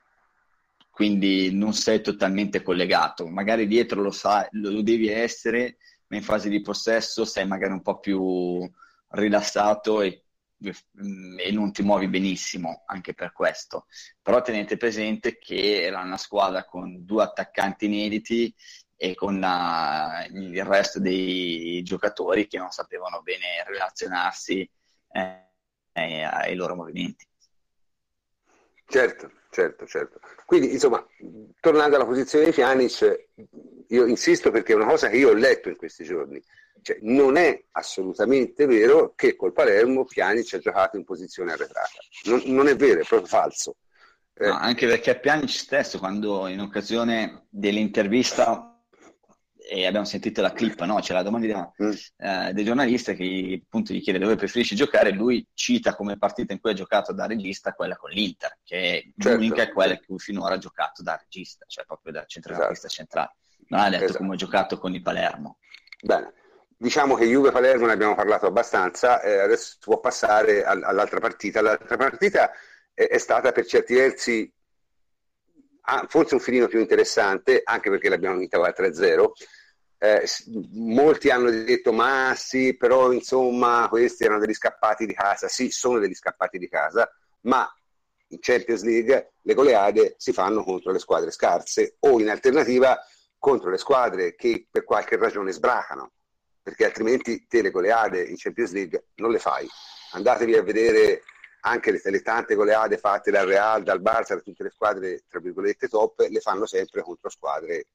[0.90, 3.28] Quindi non sei totalmente collegato.
[3.28, 7.82] Magari dietro lo, sai, lo devi essere, ma in fase di possesso sei magari un
[7.82, 8.70] po' più
[9.10, 10.25] rilassato e
[10.70, 13.88] e non ti muovi benissimo anche per questo.
[14.22, 18.54] Però tenete presente che era una squadra con due attaccanti inediti
[18.98, 24.70] e con la, il resto dei giocatori che non sapevano bene relazionarsi
[25.12, 25.50] eh,
[25.92, 27.26] eh, ai loro movimenti.
[28.88, 30.20] Certo, certo, certo.
[30.46, 31.06] Quindi, insomma,
[31.62, 33.28] tornando alla posizione di Pjanic,
[33.88, 36.44] io insisto perché è una cosa che io ho letto in questi giorni.
[36.82, 41.90] Cioè, non è assolutamente vero che col Palermo Pjanic ha giocato in posizione arretrata.
[42.26, 43.78] Non, non è vero, è proprio falso.
[44.34, 48.75] Eh, no, anche perché Pjanic stesso, quando in occasione dell'intervista
[49.68, 51.00] e abbiamo sentito la clip, no?
[51.00, 51.92] c'è la domanda mm.
[52.18, 56.60] eh, del giornalista che appunto gli chiede dove preferisci giocare, lui cita come partita in
[56.60, 59.38] cui ha giocato da regista quella con l'Inter, che è certo.
[59.38, 62.94] l'unica è quella in cui finora ha giocato da regista, cioè proprio da centrocampista esatto.
[62.94, 63.36] centrale.
[63.68, 64.20] Non ha detto esatto.
[64.20, 65.58] come ha giocato con il Palermo.
[66.02, 66.34] Bene.
[66.78, 71.62] Diciamo che Juve-Palermo ne abbiamo parlato abbastanza, eh, adesso si può passare all'altra partita.
[71.62, 72.52] L'altra partita
[72.94, 74.54] è, è stata per certi versi
[75.86, 79.32] ah, forse un filino più interessante, anche perché l'abbiamo vinta 4-0.
[79.98, 80.28] Eh,
[80.74, 85.48] molti hanno detto ma sì, però insomma questi erano degli scappati di casa.
[85.48, 87.10] Sì, sono degli scappati di casa,
[87.42, 87.68] ma
[88.30, 92.98] in Champions League le goleade si fanno contro le squadre scarse o in alternativa
[93.38, 96.12] contro le squadre che per qualche ragione sbracano
[96.66, 99.68] perché altrimenti te le goleade in Champions League non le fai.
[100.14, 101.22] Andatevi a vedere
[101.66, 105.40] anche le, le tante goleade fatte dal Real, dal Barça, da tutte le squadre, tra
[105.40, 107.88] virgolette, top, le fanno sempre contro squadre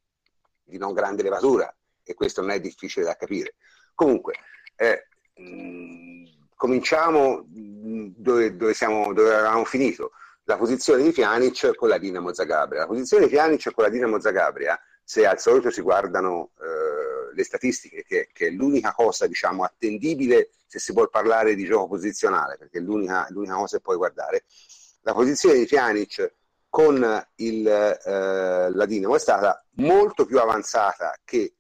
[0.65, 3.55] di non grande levatura e questo non è difficile da capire.
[3.95, 4.35] Comunque,
[4.75, 6.25] eh, mh,
[6.57, 10.13] cominciamo dove, dove, siamo, dove avevamo finito.
[10.45, 12.81] La posizione di Pjanic con la Dinamo Zagabria.
[12.81, 17.00] La posizione di Pjanic con la Dinamo Zagabria, se al solito si guardano eh,
[17.33, 21.89] le statistiche, che, che, è l'unica cosa diciamo, attendibile se si vuole parlare di gioco
[21.89, 24.45] posizionale, perché è l'unica, l'unica cosa che puoi guardare.
[25.03, 26.35] La posizione di Pjanic
[26.69, 31.57] con il, eh, la Dinamo è stata molto più avanzata che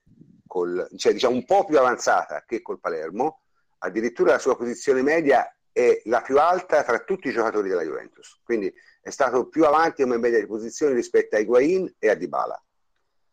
[0.46, 3.42] col, cioè diciamo un po' più avanzata che col Palermo,
[3.78, 8.40] addirittura la sua posizione media è la più alta tra tutti i giocatori della Juventus,
[8.42, 12.62] quindi è stato più avanti come media di posizione rispetto a Higuain e a Dybala.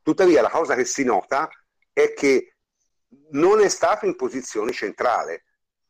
[0.02, 1.50] Tuttavia la cosa che si nota
[2.02, 2.54] è che
[3.32, 5.46] non è stato in posizione centrale,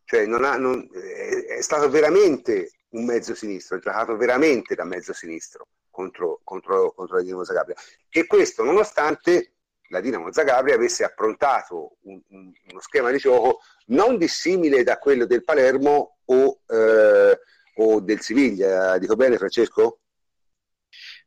[0.05, 5.11] cioè non ha, non, è stato veramente un mezzo sinistro, ha giocato veramente da mezzo
[5.11, 7.75] sinistro contro, contro, contro la Dinamo Zagabria.
[8.09, 9.55] E questo nonostante
[9.89, 15.25] la Dinamo Zagabria avesse approntato un, un, uno schema di gioco non dissimile da quello
[15.25, 17.39] del Palermo o, eh,
[17.75, 18.97] o del Siviglia.
[18.97, 19.99] Dico bene Francesco?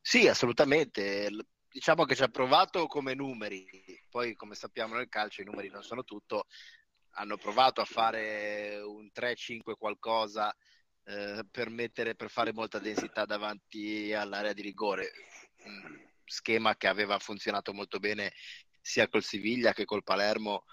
[0.01, 1.29] Sì, assolutamente.
[1.73, 3.65] Diciamo che ci ha provato come numeri,
[4.11, 6.47] poi come sappiamo nel calcio i numeri non sono tutto,
[7.13, 10.53] hanno provato a fare un 3-5 qualcosa
[11.05, 15.13] eh, per, mettere, per fare molta densità davanti all'area di rigore,
[15.65, 18.33] un schema che aveva funzionato molto bene
[18.81, 20.65] sia col Siviglia che col Palermo,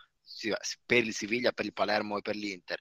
[0.84, 2.80] per il Siviglia, per il Palermo e per l'Inter.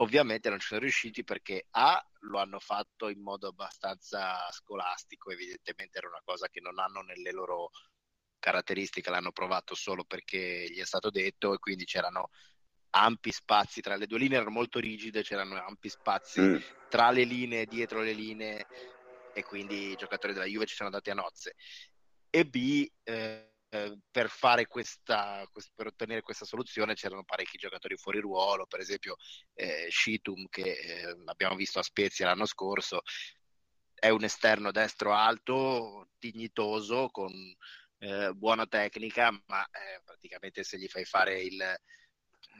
[0.00, 5.98] Ovviamente non ci sono riusciti perché A lo hanno fatto in modo abbastanza scolastico, evidentemente
[5.98, 7.70] era una cosa che non hanno nelle loro
[8.38, 12.30] caratteristiche, l'hanno provato solo perché gli è stato detto e quindi c'erano
[12.90, 16.56] ampi spazi tra le due linee, erano molto rigide, c'erano ampi spazi mm.
[16.88, 18.66] tra le linee, dietro le linee
[19.34, 21.54] e quindi i giocatori della Juve ci sono andati a nozze.
[22.30, 24.28] E B, eh, eh, per
[24.66, 29.16] questa, per ottenere questa soluzione c'erano parecchi giocatori fuori ruolo, per esempio
[29.54, 33.02] eh, Shitum che eh, abbiamo visto a Spezia l'anno scorso,
[33.94, 37.32] è un esterno destro alto, dignitoso, con
[37.98, 41.80] eh, buona tecnica, ma eh, praticamente se gli fai fare il,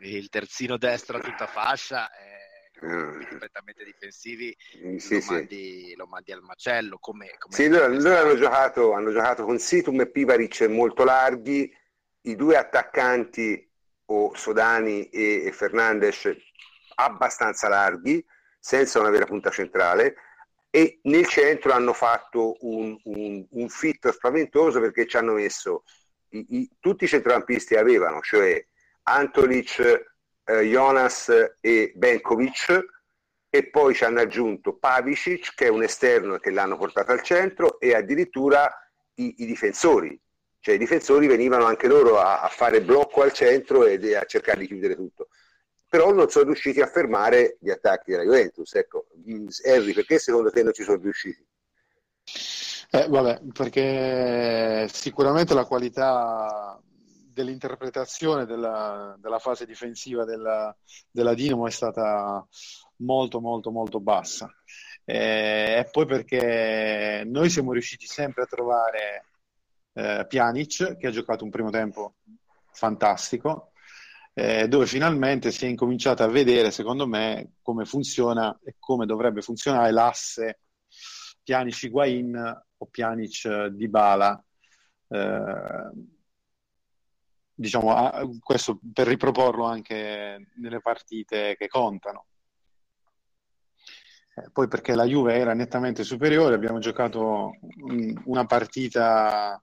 [0.02, 2.37] il terzino destro a tutta fascia eh,
[2.84, 3.22] mm.
[3.28, 4.56] completamente difensivi
[4.98, 5.94] sì, lo, mandi, sì.
[5.96, 10.00] lo, mandi, al macello come, come sì, loro, loro hanno, giocato, hanno, giocato, con Situm
[10.00, 11.72] e Pivaric molto larghi
[12.22, 13.66] i due attaccanti
[14.06, 16.30] o Sodani e, e Fernandes
[16.96, 18.24] abbastanza larghi
[18.58, 20.16] senza una vera punta centrale
[20.70, 25.84] e nel centro hanno fatto un, un, un fit spaventoso perché ci hanno messo
[26.30, 28.62] i, i, tutti i centrocampisti avevano, cioè
[29.04, 30.07] Antolic,
[30.48, 31.30] eh, Jonas
[31.60, 32.86] e Benkovic
[33.50, 37.78] e poi ci hanno aggiunto Pavicic che è un esterno che l'hanno portato al centro
[37.78, 38.70] e addirittura
[39.14, 40.18] i, i difensori,
[40.60, 44.60] cioè i difensori venivano anche loro a, a fare blocco al centro e a cercare
[44.60, 45.28] di chiudere tutto
[45.88, 48.74] però non sono riusciti a fermare gli attacchi della Juventus.
[48.74, 49.06] Ecco,
[49.64, 51.44] Henry, perché secondo te non ci sono riusciti?
[52.90, 56.80] Eh, vabbè, perché sicuramente la qualità
[57.38, 60.76] dell'interpretazione della, della fase difensiva della,
[61.08, 62.44] della, Dinamo è stata
[62.96, 64.52] molto molto molto bassa.
[65.04, 69.26] Eh, e poi perché noi siamo riusciti sempre a trovare
[69.92, 72.16] eh, Pjanic che ha giocato un primo tempo
[72.72, 73.72] fantastico
[74.34, 79.40] eh, dove finalmente si è incominciato a vedere secondo me come funziona e come dovrebbe
[79.40, 80.60] funzionare l'asse
[81.42, 84.44] Pjanic-Higuain o Pjanic-Dybala
[85.08, 85.90] eh,
[87.58, 92.26] diciamo, a, questo per riproporlo anche nelle partite che contano.
[94.36, 97.58] Eh, poi perché la Juve era nettamente superiore, abbiamo giocato
[98.26, 99.60] una partita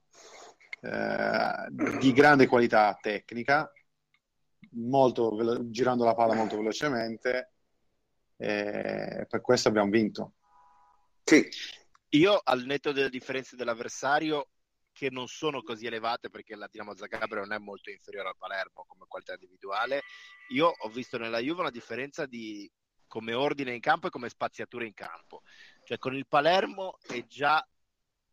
[0.82, 3.72] eh, di grande qualità tecnica,
[4.72, 7.52] molto velo- girando la palla molto velocemente,
[8.36, 10.34] e per questo abbiamo vinto.
[11.24, 11.48] Sì.
[12.10, 14.48] Io al netto delle differenze dell'avversario
[14.96, 18.86] che non sono così elevate perché la Dinamo Zagabria non è molto inferiore al Palermo
[18.86, 20.04] come qualità individuale.
[20.54, 22.70] Io ho visto nella Juve una differenza di
[23.06, 25.42] come ordine in campo e come spaziatura in campo.
[25.84, 27.62] Cioè con il Palermo e già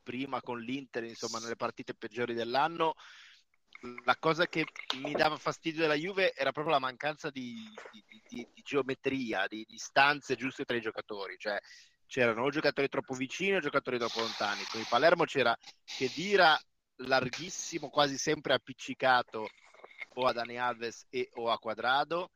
[0.01, 2.93] prima con l'Inter, insomma, nelle partite peggiori dell'anno,
[4.05, 4.65] la cosa che
[5.01, 9.65] mi dava fastidio della Juve era proprio la mancanza di, di, di, di geometria, di
[9.67, 11.35] distanze giuste tra i giocatori.
[11.37, 11.59] Cioè,
[12.13, 14.61] c'erano o giocatori troppo vicini o giocatori troppo lontani.
[14.69, 16.55] Con il Palermo c'era Chedira
[16.97, 19.49] larghissimo, quasi sempre appiccicato
[20.13, 22.29] o a Dani Alves e o a Quadrado.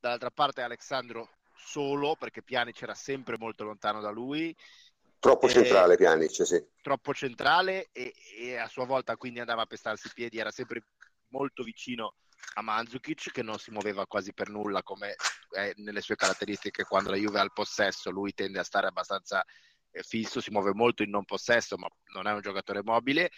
[0.00, 4.52] Dall'altra parte Alessandro solo, perché Pjanic era sempre molto lontano da lui.
[5.20, 6.66] Troppo e, centrale Pjanic, sì.
[6.82, 10.82] Troppo centrale e, e, a sua volta quindi andava a pestarsi i piedi, era sempre
[11.28, 12.16] molto vicino
[12.54, 15.16] a Mandzukic che non si muoveva quasi per nulla come
[15.50, 19.44] è nelle sue caratteristiche quando la Juve ha il possesso lui tende a stare abbastanza
[19.94, 23.30] eh, fisso si muove molto in non possesso ma non è un giocatore mobile.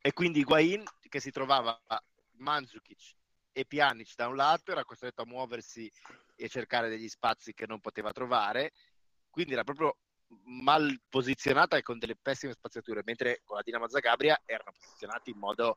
[0.00, 1.80] E quindi Higuain che si trovava
[2.38, 3.14] Mandzukic
[3.52, 5.90] e Pjanic da un lato era costretto a muoversi
[6.36, 8.72] e cercare degli spazi che non poteva trovare.
[9.28, 9.98] Quindi era proprio
[10.44, 15.38] mal posizionata e con delle pessime spaziature mentre con la Dinamo Zagabria erano posizionati in
[15.38, 15.76] modo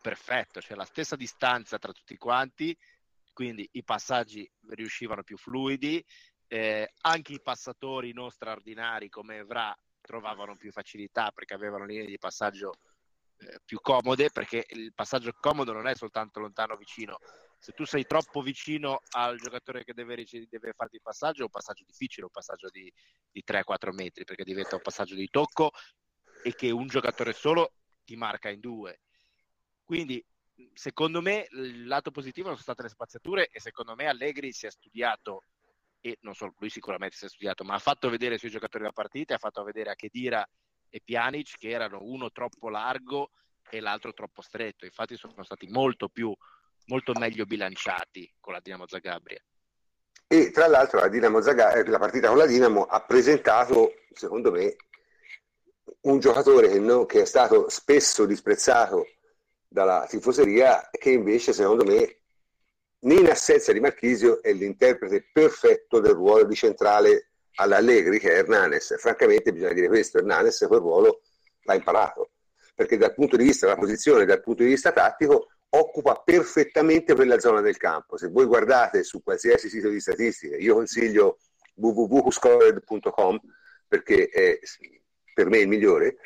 [0.00, 2.76] perfetto, cioè la stessa distanza tra tutti quanti,
[3.32, 6.04] quindi i passaggi riuscivano più fluidi,
[6.48, 12.18] eh, anche i passatori non straordinari come Evra trovavano più facilità perché avevano linee di
[12.18, 12.72] passaggio
[13.40, 17.18] eh, più comode, perché il passaggio comodo non è soltanto lontano vicino.
[17.60, 21.50] Se tu sei troppo vicino al giocatore che deve, deve farti il passaggio, è un
[21.50, 22.92] passaggio difficile, un passaggio di,
[23.30, 25.70] di 3-4 metri, perché diventa un passaggio di tocco
[26.42, 27.72] e che un giocatore solo
[28.04, 29.00] ti marca in due.
[29.88, 30.22] Quindi,
[30.74, 34.70] secondo me, il lato positivo sono state le spaziature e secondo me Allegri si è
[34.70, 35.44] studiato,
[35.98, 38.84] e non solo lui sicuramente si è studiato, ma ha fatto vedere i suoi giocatori
[38.84, 40.46] da partita, ha fatto vedere a Chedira
[40.90, 43.30] e Pjanic che erano uno troppo largo
[43.70, 44.84] e l'altro troppo stretto.
[44.84, 46.36] Infatti sono stati molto più
[46.88, 49.42] molto meglio bilanciati con la Dinamo Zagabria.
[50.26, 54.50] E tra l'altro la, Dinamo Zagabria, eh, la partita con la Dinamo ha presentato, secondo
[54.50, 54.76] me,
[56.02, 59.06] un giocatore che, no, che è stato spesso disprezzato
[59.68, 62.16] dalla tifoseria, che invece, secondo me,
[63.00, 68.98] in assenza di Marchisio è l'interprete perfetto del ruolo di centrale all'Allegri, che è Hernanes.
[68.98, 71.20] Francamente bisogna dire questo, Hernanes quel ruolo
[71.62, 72.32] l'ha imparato,
[72.74, 77.38] perché dal punto di vista della posizione, dal punto di vista tattico, occupa perfettamente quella
[77.38, 78.16] zona del campo.
[78.16, 81.38] Se voi guardate su qualsiasi sito di statistiche, io consiglio
[81.74, 83.38] www.scored.com
[83.86, 84.58] perché è
[85.34, 86.16] per me il migliore,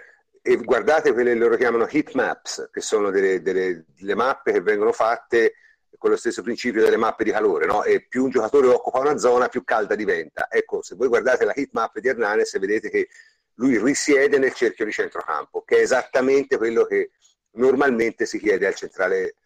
[0.42, 4.60] e guardate quelle che loro chiamano heat maps, che sono delle, delle, delle mappe che
[4.60, 5.54] vengono fatte
[5.96, 7.84] con lo stesso principio delle mappe di calore, no?
[7.84, 10.48] e più un giocatore occupa una zona, più calda diventa.
[10.50, 13.08] Ecco, se voi guardate la heat map di Hernanes, vedete che
[13.54, 17.12] lui risiede nel cerchio di centrocampo, che è esattamente quello che
[17.52, 19.36] normalmente si chiede al centrale,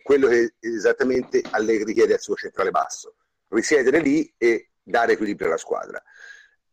[0.00, 3.16] quello che esattamente Allegri chiede al suo centrale basso,
[3.48, 6.00] risiedere lì e dare equilibrio alla squadra.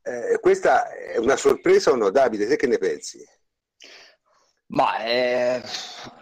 [0.04, 2.12] Eh, questa è una sorpresa o no?
[2.12, 3.26] Davide, te che ne pensi?
[4.68, 5.62] Ma è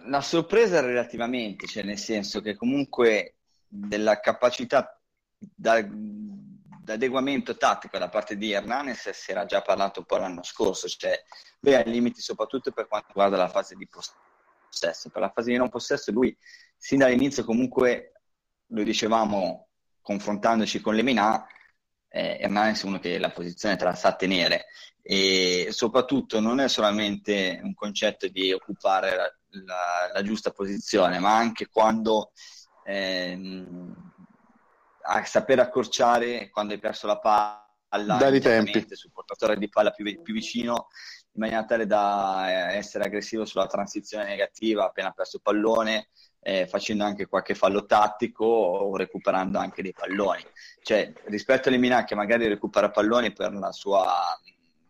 [0.03, 3.37] una sorpresa relativamente, cioè nel senso che comunque
[3.67, 4.99] della capacità
[5.37, 11.19] d'adeguamento tattico da parte di Hernanes si era già parlato un po' l'anno scorso, cioè
[11.61, 15.09] lui ha limiti soprattutto per quanto riguarda la fase di possesso.
[15.09, 16.37] Per la fase di non possesso lui
[16.77, 18.11] sin dall'inizio comunque,
[18.67, 19.69] lo dicevamo
[20.01, 21.47] confrontandoci con Lemina,
[22.15, 24.67] eh, Hernanes è uno che la posizione te la sa tenere
[25.01, 29.35] e soprattutto non è solamente un concetto di occupare la,
[29.65, 32.31] la, la giusta posizione, ma anche quando
[32.85, 34.13] ehm,
[35.01, 38.85] a saper accorciare quando hai perso la palla Dai tempi.
[38.95, 40.87] sul portatore di palla più, più vicino
[41.35, 46.07] in maniera tale da eh, essere aggressivo sulla transizione negativa appena perso il pallone,
[46.39, 50.43] eh, facendo anche qualche fallo tattico o recuperando anche dei palloni.
[50.81, 54.13] Cioè, rispetto a Lemina che magari recupera palloni per la sua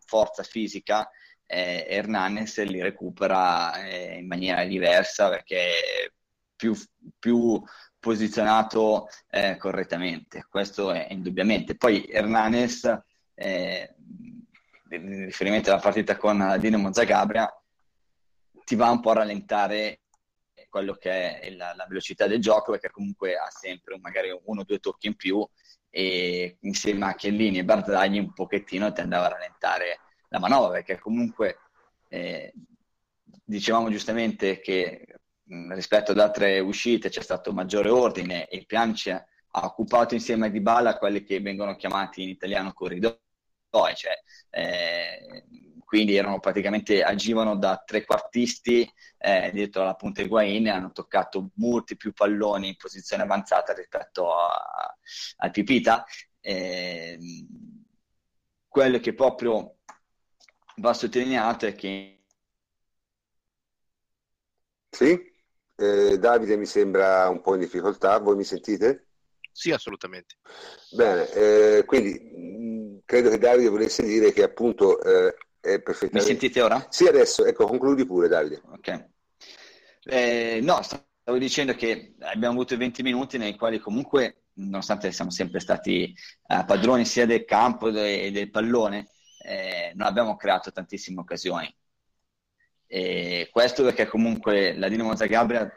[0.04, 1.10] forza fisica,
[1.46, 6.12] eh, Hernanes li recupera eh, in maniera diversa perché
[6.54, 6.76] più,
[7.18, 7.60] più
[7.98, 11.76] posizionato eh, correttamente, questo è indubbiamente.
[11.76, 13.00] Poi Hernanes
[14.88, 17.50] eh, riferimento alla partita con Dinamo Zagabria,
[18.64, 20.00] ti va un po' a rallentare
[20.68, 24.64] quello che è la, la, velocità del gioco, perché comunque ha sempre magari uno o
[24.64, 25.46] due tocchi in più
[25.90, 30.98] e insieme a Chiellini e Barzagli un pochettino ti andava a rallentare la manovra, perché
[30.98, 31.58] comunque
[32.08, 32.52] eh,
[33.44, 35.06] dicevamo giustamente che
[35.70, 39.24] rispetto ad altre uscite c'è stato maggiore ordine e il Pianici ha
[39.64, 43.16] occupato insieme a Dybala quelli che vengono chiamati in italiano corridoi
[43.94, 44.12] cioè,
[44.50, 45.44] eh,
[45.84, 51.96] quindi erano praticamente agivano da trequartisti eh, dietro alla punta Higuain e hanno toccato molti
[51.96, 54.96] più palloni in posizione avanzata rispetto a,
[55.36, 56.04] al Pipita.
[56.40, 57.18] Eh,
[58.68, 59.78] quello che proprio
[60.76, 62.24] va sottolineato è che
[64.90, 65.18] sì,
[65.76, 69.08] eh, Davide mi sembra un po' in difficoltà, voi mi sentite?
[69.52, 70.36] Sì, assolutamente.
[70.90, 72.55] Bene, eh, quindi
[73.06, 76.18] credo che Davide volesse dire che appunto eh, è perfettamente...
[76.18, 76.86] Mi sentite ora?
[76.90, 78.60] Sì, adesso, ecco, concludi pure Davide.
[78.70, 79.08] Ok.
[80.04, 85.60] Eh, no, stavo dicendo che abbiamo avuto 20 minuti nei quali comunque, nonostante siamo sempre
[85.60, 89.08] stati eh, padroni sia del campo e del pallone,
[89.42, 91.74] eh, non abbiamo creato tantissime occasioni.
[92.88, 95.68] E questo perché comunque la Dinamo Zagabria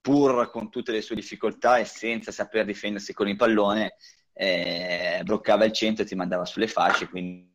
[0.00, 3.96] pur con tutte le sue difficoltà e senza saper difendersi con il pallone,
[4.38, 7.48] eh, bloccava il centro e ti mandava sulle fasce, quindi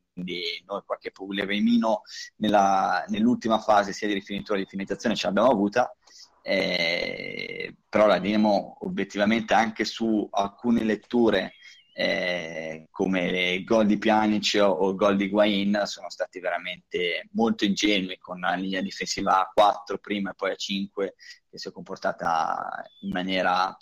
[0.65, 2.01] noi qualche problemino
[2.37, 5.95] nella, nell'ultima fase sia di rifinitura che di finalizzazione ce l'abbiamo avuta,
[6.41, 11.53] eh, però la Dinamo obiettivamente anche su alcune letture
[11.93, 17.65] eh, come il gol di Pjanic o il gol di Guain sono stati veramente molto
[17.65, 21.15] ingenui con la linea difensiva a 4 prima e poi a 5
[21.49, 23.77] che si è comportata in maniera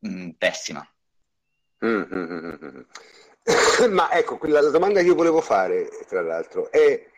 [0.00, 0.91] mh, mm, pessima.
[1.84, 2.80] Mm, mm, mm,
[3.90, 7.10] Ma ecco, la, la, domanda che io volevo fare, tra l'altro, è...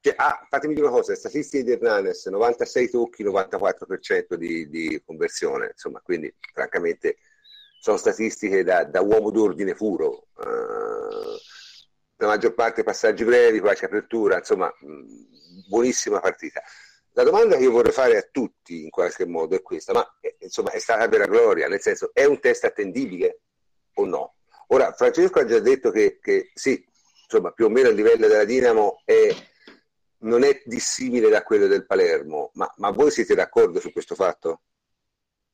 [0.00, 5.70] Cioè, ah, fatemi dire una cosa, statistiche di Hernanes, 96 tocchi, 94% di, di conversione,
[5.72, 7.18] insomma, quindi francamente
[7.78, 10.26] sono statistiche da, da uomo d'ordine puro.
[10.34, 11.36] Uh,
[12.16, 14.72] la maggior parte passaggi brevi, qualche apertura, insomma,
[15.68, 16.62] buonissima partita.
[17.14, 20.36] La domanda che io vorrei fare a tutti in qualche modo è questa, ma eh,
[20.40, 23.40] insomma è stata vera gloria, nel senso è un test attendibile
[23.94, 24.34] o no?
[24.68, 26.82] Ora, Francesco ha già detto che, che sì,
[27.24, 29.28] insomma più o meno il livello della Dinamo è
[30.22, 34.62] non è dissimile da quello del Palermo, ma, ma voi siete d'accordo su questo fatto?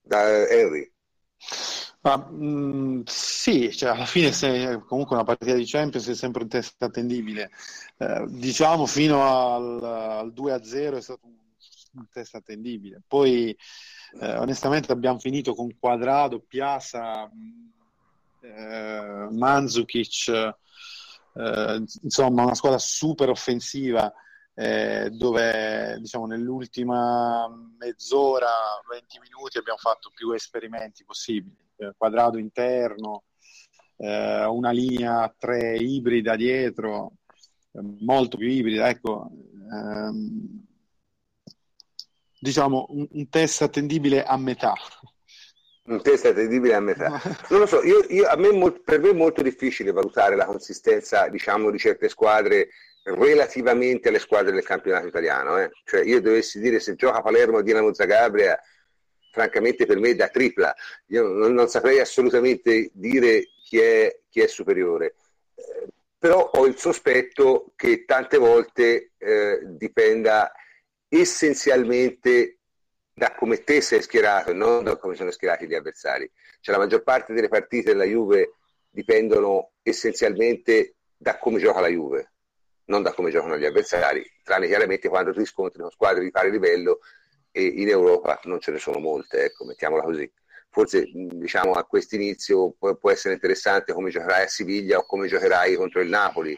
[0.01, 0.93] Da Henry?
[2.01, 6.49] Ma, mh, sì, cioè, alla fine se, comunque una partita di Champions è sempre un
[6.49, 7.51] test attendibile.
[7.97, 9.23] Eh, diciamo fino
[9.55, 11.38] al, al 2-0 è stato un,
[11.99, 13.03] un test attendibile.
[13.07, 13.57] Poi
[14.21, 17.31] eh, onestamente abbiamo finito con Quadrado, Piazza,
[18.41, 20.29] eh, Mandzukic,
[21.35, 24.13] eh, insomma una squadra super offensiva
[24.55, 28.49] eh, dove diciamo, nell'ultima mezz'ora,
[28.91, 33.23] 20 minuti abbiamo fatto più esperimenti possibili, eh, quadrato interno,
[33.99, 37.13] eh, una linea 3 ibrida dietro,
[37.71, 39.31] eh, molto più ibrida, ecco,
[39.71, 40.67] ehm,
[42.41, 44.75] diciamo un, un test attendibile a metà
[45.89, 47.21] un test attendibile a metà.
[47.49, 51.71] Non lo so, io, io, me, per me è molto difficile valutare la consistenza diciamo,
[51.71, 52.69] di certe squadre
[53.05, 55.59] relativamente alle squadre del campionato italiano.
[55.59, 55.71] Eh.
[55.85, 58.59] Cioè, io dovessi dire se gioca Palermo o Dinamo Zagabria,
[59.33, 60.75] francamente per me è da tripla.
[61.07, 65.15] Io non, non saprei assolutamente dire chi è, chi è superiore.
[65.55, 65.87] Eh,
[66.19, 70.53] però ho il sospetto che tante volte eh, dipenda
[71.09, 72.59] essenzialmente
[73.19, 76.31] da come te sei schierato e non da come sono schierati gli avversari.
[76.61, 78.53] Cioè la maggior parte delle partite della Juve
[78.89, 82.33] dipendono essenzialmente da come gioca la Juve,
[82.87, 86.51] non da come giocano gli avversari, tranne chiaramente quando ti scontri con squadre di pari
[86.51, 87.01] livello
[87.51, 90.31] e in Europa non ce ne sono molte, ecco, mettiamola così.
[90.71, 95.27] Forse diciamo a questo inizio può, può essere interessante come giocherai a Siviglia o come
[95.27, 96.57] giocherai contro il Napoli,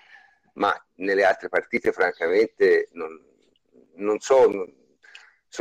[0.54, 3.29] ma nelle altre partite francamente non,
[3.96, 4.48] non so,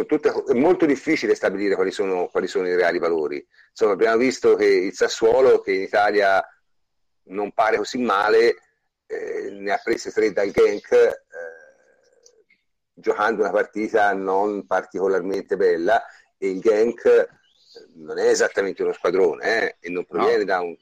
[0.05, 3.45] tutte, è molto difficile stabilire quali sono, quali sono, i reali valori.
[3.69, 6.43] Insomma, abbiamo visto che il Sassuolo, che in Italia
[7.23, 8.55] non pare così male,
[9.07, 11.17] eh, ne ha prese tre dal Genk, eh,
[12.93, 16.03] giocando una partita non particolarmente bella,
[16.37, 17.27] e il Genk eh,
[17.95, 20.45] non è esattamente uno squadrone, eh, e non proviene no.
[20.45, 20.75] da un...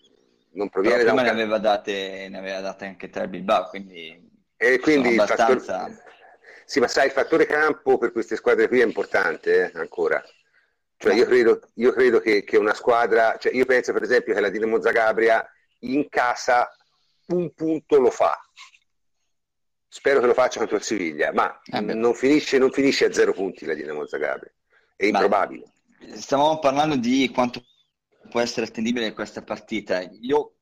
[0.51, 1.21] Non proviene da un...
[1.21, 4.25] ne aveva date, ne aveva date anche tre Bilbao, quindi...
[4.57, 5.79] E quindi abbastanza...
[5.79, 6.05] Fattor
[6.67, 10.21] sì, ma sai, il fattore campo per queste squadre qui è importante eh, ancora.
[10.97, 14.41] Cioè, io credo, io credo che, che, una squadra, cioè io penso per esempio che
[14.41, 15.49] la Dinamo Zagabria
[15.81, 16.69] in casa
[17.27, 18.37] un punto lo fa.
[19.87, 23.31] Spero che lo faccia contro il Siviglia, ma eh non, finisce, non, finisce, a zero
[23.31, 24.51] punti la Dinamo Zagabria.
[24.97, 25.71] È improbabile.
[26.15, 27.63] Stavamo parlando di quanto
[28.29, 30.01] può essere attendibile questa partita.
[30.19, 30.56] Io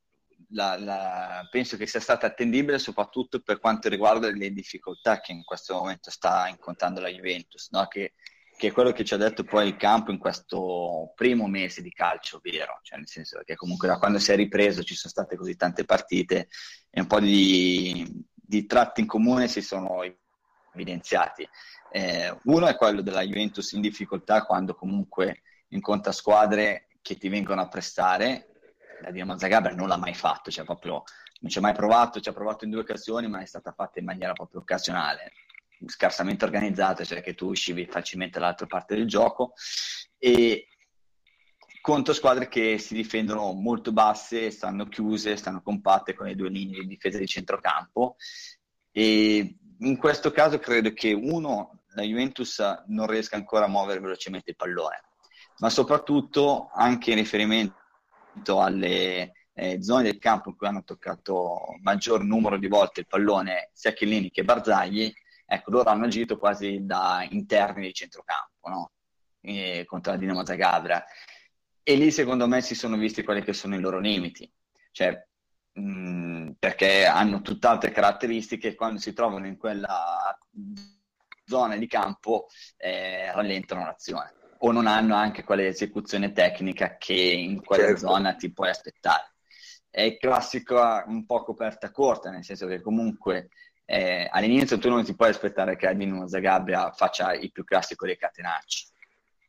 [0.50, 5.44] la, la, penso che sia stata attendibile soprattutto per quanto riguarda le difficoltà che in
[5.44, 7.86] questo momento sta incontrando la Juventus, no?
[7.86, 8.14] che,
[8.56, 11.90] che, è quello che ci ha detto poi il campo in questo primo mese di
[11.90, 15.36] calcio vero, cioè nel senso che comunque da quando si è ripreso ci sono state
[15.36, 16.48] così tante partite
[16.90, 20.02] e un po' di, di tratti in comune si sono
[20.72, 21.48] evidenziati.
[21.90, 27.62] Eh, uno è quello della Juventus in difficoltà quando comunque incontra squadre che ti vengono
[27.62, 28.55] a prestare
[29.00, 31.04] la Dinamo Zagabria non l'ha mai fatto, cioè proprio
[31.40, 33.98] non ci ha mai provato, ci ha provato in due occasioni, ma è stata fatta
[33.98, 35.32] in maniera proprio occasionale,
[35.86, 39.52] scarsamente organizzata, cioè che tu uscivi facilmente dall'altra parte del gioco.
[40.18, 40.68] E
[41.80, 46.80] contro squadre che si difendono molto basse, stanno chiuse, stanno compatte con le due linee
[46.80, 48.16] di difesa di centrocampo.
[48.90, 54.50] E in questo caso credo che uno, la Juventus non riesca ancora a muovere velocemente
[54.50, 55.02] il pallone,
[55.58, 57.84] ma soprattutto anche in riferimento
[58.44, 63.70] alle eh, zone del campo in cui hanno toccato maggior numero di volte il pallone
[63.72, 65.12] sia Chiellini che Barzagli,
[65.46, 68.90] ecco, loro hanno agito quasi da interni di centrocampo, no?
[69.40, 71.04] e, contro la Dinamo Zagabria.
[71.82, 74.50] E lì secondo me si sono visti quelli che sono i loro limiti,
[74.90, 75.26] cioè,
[75.72, 80.36] mh, perché hanno tutt'altre caratteristiche quando si trovano in quella
[81.44, 87.88] zona di campo eh, rallentano l'azione o non hanno anche quell'esecuzione tecnica che in quella
[87.88, 88.08] certo.
[88.08, 89.34] zona ti puoi aspettare.
[89.90, 93.48] È il classico un po' coperta corta, nel senso che comunque
[93.84, 98.16] eh, all'inizio tu non ti puoi aspettare che Adino Zagabria faccia il più classico dei
[98.16, 98.86] catenacci,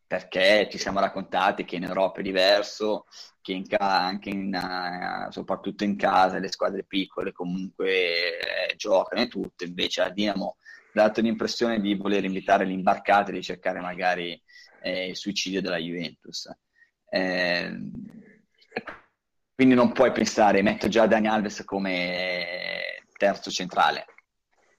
[0.06, 3.08] perché ci siamo raccontati che in Europa è diverso,
[3.42, 9.22] che in ca- anche in, uh, soprattutto in casa le squadre piccole comunque eh, giocano
[9.22, 13.80] e tutto, invece a Dinamo ha dato l'impressione di voler invitare l'imbarcata e di cercare
[13.80, 14.40] magari
[14.82, 16.50] eh, il suicidio della Juventus.
[17.10, 17.80] Eh,
[19.54, 24.06] quindi non puoi pensare, metto già Dani Alves come terzo centrale.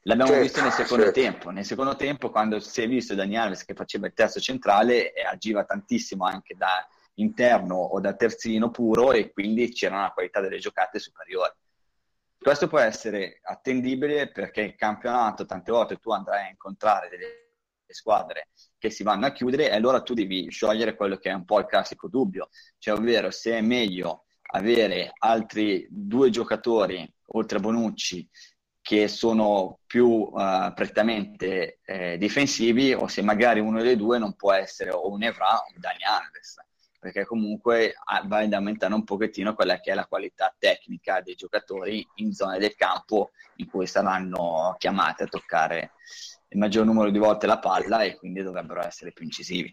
[0.02, 1.20] L'abbiamo certo, visto nel secondo certo.
[1.20, 1.50] tempo.
[1.50, 5.22] Nel secondo tempo, quando si è visto Dani Alves che faceva il terzo centrale, e
[5.22, 10.58] agiva tantissimo anche da interno o da terzino puro e quindi c'era una qualità delle
[10.58, 11.56] giocate superiore.
[12.38, 17.48] Questo può essere attendibile perché il campionato tante volte tu andrai a incontrare delle
[17.88, 21.44] squadre che si vanno a chiudere e allora tu devi sciogliere quello che è un
[21.44, 22.48] po' il classico dubbio,
[22.78, 28.28] cioè ovvero se è meglio avere altri due giocatori oltre a Bonucci
[28.88, 34.52] che sono più uh, prettamente eh, difensivi o se magari uno dei due non può
[34.52, 36.56] essere o un Evra o un Dani Alves.
[36.98, 41.34] Perché comunque ah, va ad aumentare un pochettino quella che è la qualità tecnica dei
[41.34, 45.92] giocatori in zone del campo in cui saranno chiamati a toccare
[46.48, 49.72] il maggior numero di volte la palla e quindi dovrebbero essere più incisivi.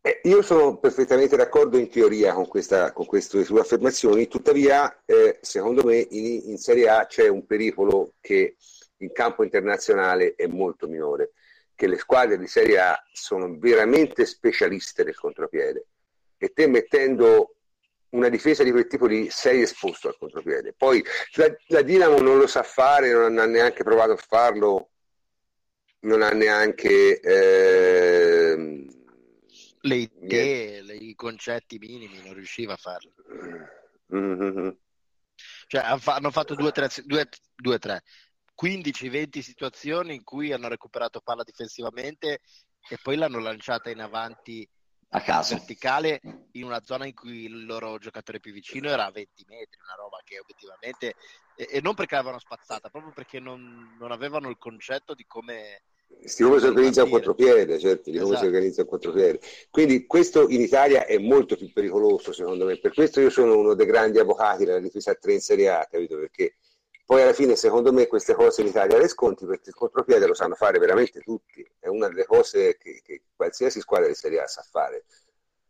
[0.00, 5.38] Eh, io sono perfettamente d'accordo in teoria con, questa, con queste sue affermazioni, tuttavia eh,
[5.40, 8.56] secondo me in, in, Serie A c'è un pericolo che
[8.98, 11.32] in campo internazionale è molto minore,
[11.74, 15.86] che le squadre di Serie A sono veramente specialiste nel contropiede
[16.38, 17.54] e te mettendo
[18.10, 20.72] una difesa di quel tipo lì sei esposto al contropiede.
[20.72, 21.04] Poi
[21.34, 24.90] la, la Dinamo non lo sa fare, non ha neanche provato a farlo,
[26.00, 27.20] non ha neanche...
[27.20, 28.86] Eh,
[29.80, 33.12] le idee, le, i concetti minimi, non riusciva a farlo.
[34.14, 34.68] Mm-hmm.
[35.66, 37.98] Cioè, hanno fatto 2-3,
[38.60, 42.40] 15-20 situazioni in cui hanno recuperato palla difensivamente
[42.88, 44.68] e poi l'hanno lanciata in avanti
[45.10, 46.20] a caso verticale
[46.52, 49.94] in una zona in cui il loro giocatore più vicino era a 20 metri, una
[49.94, 51.14] roba che obiettivamente
[51.56, 55.82] e, e non perché l'avevano spazzata, proprio perché non, non avevano il concetto di come
[56.10, 58.40] come si organizza un contropiede, certo, di come esatto.
[58.40, 59.40] si organizza un contropiede.
[59.70, 63.74] Quindi questo in Italia è molto più pericoloso secondo me, per questo io sono uno
[63.74, 66.16] dei grandi avvocati della difesa a 3 in Serie A, capito?
[66.18, 66.54] Perché
[67.08, 70.34] poi alla fine secondo me queste cose in Italia le sconti perché il contropiede lo
[70.34, 74.46] sanno fare veramente tutti, è una delle cose che, che qualsiasi squadra di Serie A
[74.46, 75.06] sa fare,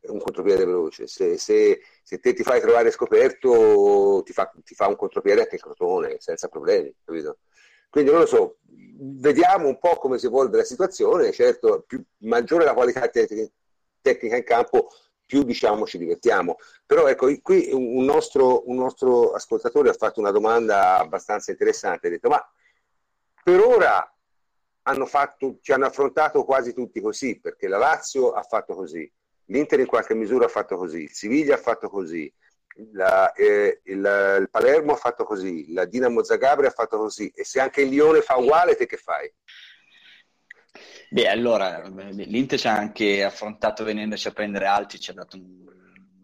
[0.00, 4.74] è un contropiede veloce, se, se, se te ti fai trovare scoperto ti fa, ti
[4.74, 7.38] fa un contropiede anche il Crotone senza problemi, capito?
[7.88, 12.64] Quindi non lo so, vediamo un po' come si evolve la situazione, certo più, maggiore
[12.64, 13.52] la qualità te-
[14.00, 14.88] tecnica in campo,
[15.28, 16.56] più diciamo ci divertiamo.
[16.86, 22.10] Però ecco, qui un nostro, un nostro ascoltatore ha fatto una domanda abbastanza interessante, ha
[22.10, 22.50] detto ma
[23.44, 24.12] per ora
[24.82, 29.10] hanno fatto, ci hanno affrontato quasi tutti così, perché la Lazio ha fatto così,
[29.46, 32.32] l'Inter in qualche misura ha fatto così, il Siviglia ha fatto così,
[32.92, 37.44] la, eh, il, il, Palermo ha fatto così, la Dinamo Zagabria ha fatto così e
[37.44, 39.30] se anche il Lione fa uguale te che fai?
[41.10, 45.66] Beh, allora l'Inter ci ha anche affrontato venendoci a prendere alti, ci ha dato un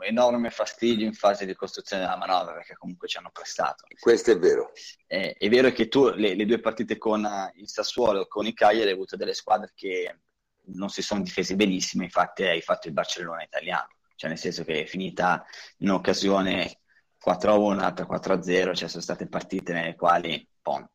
[0.01, 3.87] enorme fastidio in fase di costruzione della manovra perché comunque ci hanno prestato.
[3.99, 4.73] Questo è vero.
[5.07, 8.53] Eh, è vero che tu le, le, due partite con il Sassuolo e con i
[8.53, 10.19] Cagliari hai avuto delle squadre che
[10.67, 14.83] non si sono difese benissimo, infatti hai fatto il Barcellona italiano cioè nel senso che
[14.83, 15.45] è finita
[15.79, 16.81] in occasione
[17.25, 20.87] 4-1, altra 4-0, cioè sono state partite nelle quali pom,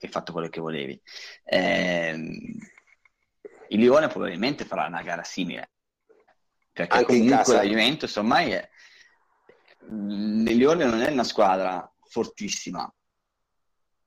[0.00, 1.00] hai fatto quello che volevi.
[1.44, 2.16] Eh,
[3.72, 5.72] il Lione probabilmente farà una gara simile,
[6.72, 8.70] perché Anche comunque la Juventus ormai è...
[9.88, 12.92] Il Lione non è una squadra fortissima.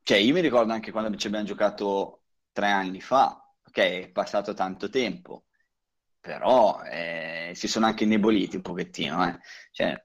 [0.03, 4.53] Cioè, io mi ricordo anche quando ci abbiamo giocato tre anni fa, ok, è passato
[4.53, 5.45] tanto tempo,
[6.19, 9.27] però eh, si sono anche indeboliti un pochettino.
[9.27, 9.39] Eh.
[9.71, 10.03] Cioè,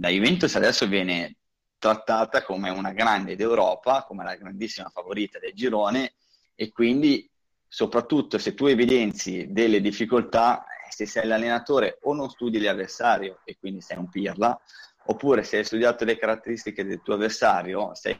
[0.00, 1.36] la Juventus adesso viene
[1.78, 6.14] trattata come una grande d'Europa, come la grandissima favorita del girone
[6.54, 7.30] e quindi
[7.68, 13.80] soprattutto se tu evidenzi delle difficoltà, se sei l'allenatore o non studi l'avversario e quindi
[13.80, 14.58] sei un pirla,
[15.06, 18.18] oppure se hai studiato le caratteristiche del tuo avversario, sai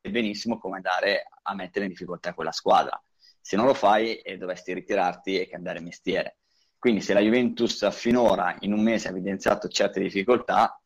[0.00, 3.00] benissimo come andare a mettere in difficoltà quella squadra.
[3.40, 6.38] Se non lo fai, eh, dovresti ritirarti e cambiare mestiere.
[6.78, 10.80] Quindi se la Juventus finora in un mese ha evidenziato certe difficoltà,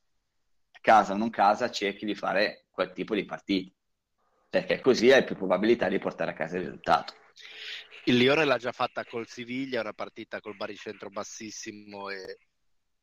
[0.80, 3.74] casa o non casa, cerchi di fare quel tipo di partite,
[4.48, 7.14] perché così hai più probabilità di portare a casa il risultato.
[8.09, 12.38] Il Lione l'ha già fatta col Siviglia, una partita col baricentro bassissimo e,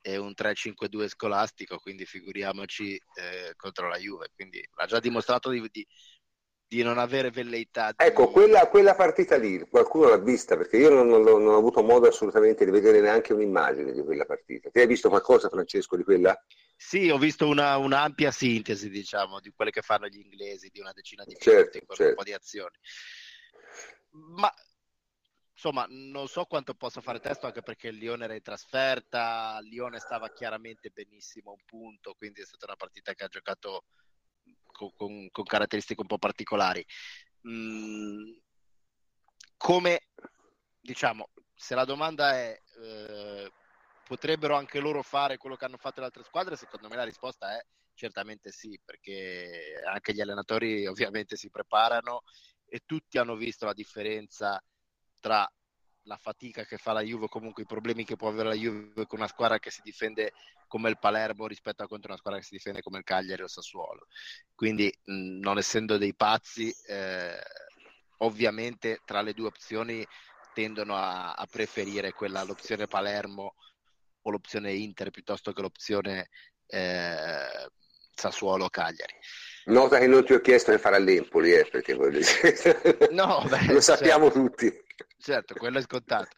[0.01, 4.30] e un 3-5-2 scolastico, quindi figuriamoci eh, contro la Juve.
[4.34, 5.86] Quindi l'ha già dimostrato di, di,
[6.66, 7.91] di non avere velleità.
[7.91, 8.01] Di...
[8.06, 11.84] Ecco, quella, quella, partita lì, qualcuno l'ha vista, perché io non, non, non, ho avuto
[11.84, 14.70] modo assolutamente di vedere neanche un'immagine di quella partita.
[14.70, 16.34] Ti hai visto qualcosa, Francesco, di quella?
[16.78, 20.93] Sì, ho visto una, un'ampia sintesi, diciamo, di quelle che fanno gli inglesi, di una
[20.93, 22.12] decina di certo, minuti, con certo.
[22.12, 22.76] un po' di azioni.
[24.38, 24.54] Ma
[25.64, 29.70] insomma, non so quanto possa fare testo, anche perché il Lione era in trasferta, il
[29.70, 33.86] Lione stava chiaramente benissimo a un punto, quindi è stata una partita che ha giocato
[34.74, 36.86] con, con, con caratteristiche un po' particolari.
[37.47, 38.34] Mm,
[39.55, 40.09] come
[40.82, 43.51] diciamo, se la domanda è eh,
[44.05, 47.57] potrebbero anche loro fare quello che hanno fatto le altre squadre, secondo me la risposta
[47.57, 52.24] è Certamente sì, perché anche gli allenatori ovviamente si preparano
[52.66, 54.59] e tutti hanno visto la differenza
[55.24, 55.49] tra
[56.07, 59.19] la fatica che fa la Juve, comunque i problemi che può avere la Juve con
[59.19, 60.34] una squadra che si difende
[60.67, 63.45] come il Palermo rispetto a contro una squadra che si difende come il Cagliari o
[63.45, 64.07] il Sassuolo.
[64.53, 67.41] Quindi, mh, non essendo dei pazzi, eh,
[68.17, 70.05] ovviamente tra le due opzioni
[70.53, 73.55] tendono a, a, preferire quella, l'opzione Palermo
[74.24, 76.28] o l'opzione Inter piuttosto che l'opzione
[76.67, 77.69] eh,
[78.13, 79.13] Sassuolo-Cagliari.
[79.65, 81.93] Nota che non ti ho chiesto di fare all'Empoli, eh, perché
[83.11, 84.83] no, beh, lo sappiamo certo, tutti.
[85.18, 86.30] Certo, quello è scontato.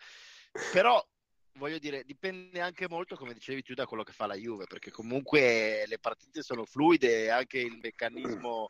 [0.72, 1.04] Però
[1.54, 4.92] voglio dire, dipende anche molto, come dicevi tu, da quello che fa la Juve, perché
[4.92, 8.70] comunque le partite sono fluide anche il meccanismo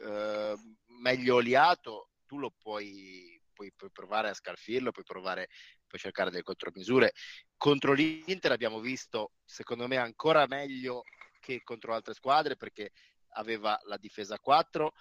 [0.00, 0.54] eh,
[1.00, 5.48] meglio oliato, tu lo puoi, puoi, puoi, provare a scalfirlo, puoi provare,
[5.86, 7.12] puoi cercare delle contromisure.
[7.56, 11.02] Contro l'Inter abbiamo visto, secondo me, ancora meglio
[11.40, 12.92] che contro altre squadre, perché
[13.36, 14.92] aveva la difesa 4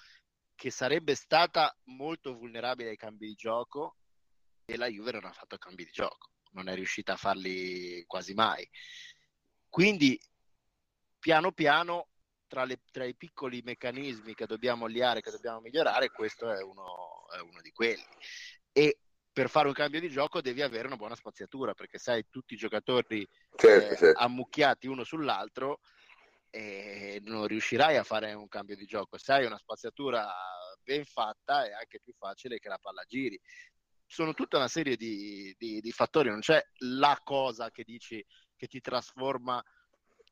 [0.55, 3.97] che sarebbe stata molto vulnerabile ai cambi di gioco
[4.65, 8.33] e la Juve non ha fatto cambi di gioco, non è riuscita a farli quasi
[8.33, 8.67] mai.
[9.69, 10.19] Quindi
[11.19, 12.09] piano piano
[12.47, 17.27] tra, le, tra i piccoli meccanismi che dobbiamo liare, che dobbiamo migliorare, questo è uno,
[17.35, 18.05] è uno di quelli.
[18.71, 18.99] E
[19.31, 22.57] per fare un cambio di gioco devi avere una buona spaziatura perché sai tutti i
[22.57, 24.19] giocatori certo, eh, certo.
[24.19, 25.79] ammucchiati uno sull'altro
[26.51, 29.17] e non riuscirai a fare un cambio di gioco.
[29.17, 30.31] Se hai una spaziatura
[30.83, 33.39] ben fatta è anche più facile che la palla giri.
[34.13, 38.23] Sono tutta una serie di, di, di fattori, non c'è la cosa che dici
[38.55, 39.59] che ti trasforma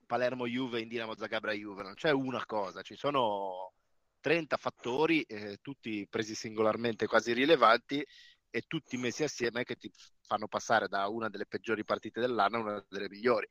[0.05, 3.73] Palermo Juve in Dinamo Zagabria Juve, non c'è una cosa, ci sono
[4.19, 8.05] 30 fattori, eh, tutti presi singolarmente quasi rilevanti
[8.51, 9.91] e tutti messi assieme che ti
[10.27, 13.47] fanno passare da una delle peggiori partite dell'anno a una delle migliori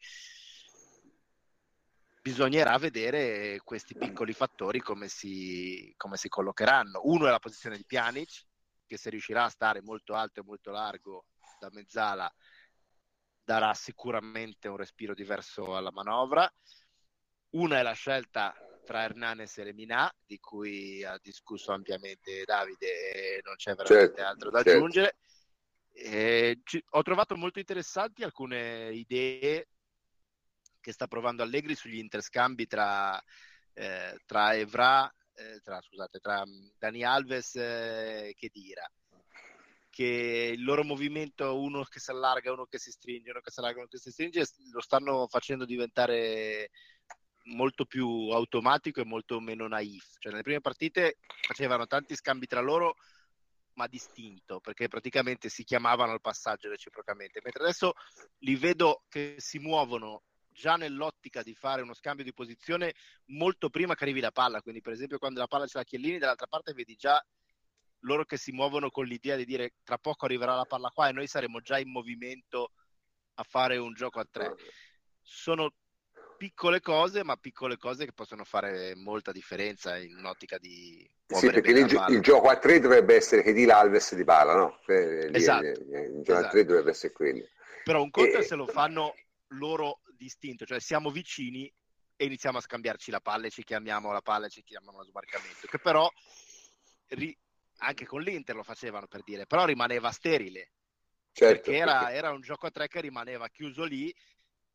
[2.23, 7.01] bisognerà vedere questi piccoli fattori come si, come si collocheranno.
[7.05, 8.45] Uno è la posizione di Pjanic,
[8.91, 11.27] che se riuscirà a stare molto alto e molto largo
[11.61, 12.29] da mezzala
[13.45, 16.53] darà sicuramente un respiro diverso alla manovra.
[17.51, 18.53] Una è la scelta
[18.85, 24.29] tra Hernanes e Lemina, di cui ha discusso ampiamente Davide e non c'è veramente certo,
[24.29, 24.79] altro da certo.
[24.79, 25.17] aggiungere.
[25.93, 29.69] E, ci, ho trovato molto interessanti alcune idee
[30.81, 33.23] che sta provando Allegri sugli interscambi tra,
[33.75, 35.20] eh, tra Evra, eh,
[35.63, 38.91] tra, scusate, tra mm, Dani Alves e Chedira
[39.91, 43.59] che il loro movimento, uno che si allarga, uno che si stringe, uno che si
[43.59, 46.71] allarga, uno che si stringe, lo stanno facendo diventare
[47.45, 50.17] molto più automatico e molto meno naif.
[50.19, 52.97] Cioè, nelle prime partite facevano tanti scambi tra loro,
[53.75, 57.93] ma distinto, perché praticamente si chiamavano al passaggio reciprocamente, mentre adesso
[58.39, 60.23] li vedo che si muovono
[60.53, 62.95] già nell'ottica di fare uno scambio di posizione
[63.27, 64.61] molto prima che arrivi la palla.
[64.61, 67.25] Quindi, per esempio, quando la palla c'è la Chiellini, dall'altra parte vedi già
[68.05, 71.13] loro che si muovono con l'idea di dire tra poco arriverà la palla qua e
[71.13, 72.73] noi saremo già in movimento
[73.35, 74.55] a fare un gioco a tre.
[75.23, 75.75] Sono
[76.37, 81.71] piccole cose, ma piccole cose che possono fare molta differenza in un'ottica di sì, perché
[81.71, 84.81] il, il, gioco a tre dovrebbe essere che di l'Alves di palla, no?
[84.87, 85.65] Esatto.
[85.65, 86.47] Il, gioco esatto.
[86.47, 87.45] a tre dovrebbe essere quello.
[87.85, 88.43] Però un conto e...
[88.43, 89.15] se lo fanno
[89.51, 91.73] loro distinto, cioè siamo vicini
[92.17, 95.05] e iniziamo a scambiarci la palla e ci chiamiamo la palla e ci chiamiamo lo
[95.05, 96.09] sbarcamento, che però
[97.09, 97.37] ri-
[97.79, 100.73] anche con l'Inter lo facevano per dire, però rimaneva sterile,
[101.33, 104.15] certo, perché era, perché era un gioco a tre che rimaneva chiuso lì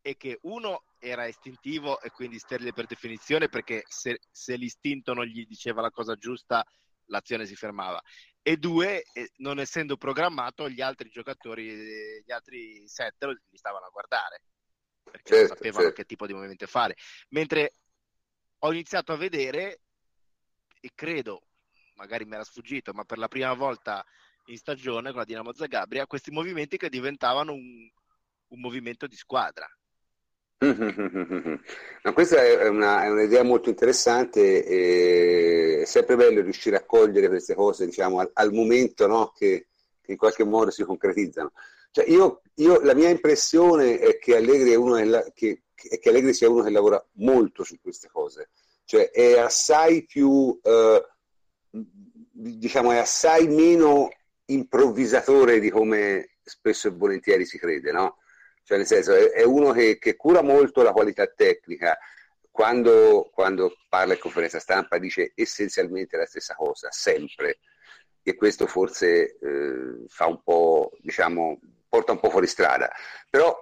[0.01, 5.25] e che uno era istintivo e quindi sterile per definizione perché se, se, l'istinto non
[5.25, 6.63] gli diceva la cosa giusta
[7.05, 8.01] l'azione si fermava.
[8.41, 9.03] E due
[9.37, 14.41] non essendo programmato gli altri giocatori gli altri sette li stavano a guardare
[15.11, 16.01] perché certo, non sapevano certo.
[16.01, 16.95] che tipo di movimento fare.
[17.29, 17.73] Mentre
[18.59, 19.79] ho iniziato a vedere,
[20.79, 21.41] e credo,
[21.95, 24.03] magari mi era sfuggito, ma per la prima volta
[24.45, 27.89] in stagione con la Dinamo Zagabria, questi movimenti che diventavano un,
[28.47, 29.67] un movimento di squadra.
[32.05, 37.27] No, questa è, una, è, un'idea molto interessante e è sempre bello riuscire a cogliere
[37.27, 39.31] queste cose diciamo, al, al momento no?
[39.35, 39.69] che,
[40.01, 41.51] che, in qualche modo si concretizzano.
[41.95, 44.95] Cioè io, io, la mia impressione è che Allegri, è uno
[45.33, 48.49] che, che, che Allegri, sia uno che lavora molto su queste cose,
[48.83, 51.07] cioè è assai più, eh,
[51.69, 54.09] diciamo, è assai meno
[54.47, 58.17] improvvisatore di come spesso e volentieri si crede, no?
[58.63, 61.97] Cioè nel senso è, è uno che, che, cura molto la qualità tecnica,
[62.51, 67.59] quando, quando parla in conferenza stampa dice essenzialmente la stessa cosa, sempre,
[68.21, 71.57] e questo forse eh, fa un po', diciamo,
[71.95, 72.91] porta un po' fuori strada.
[73.29, 73.55] Però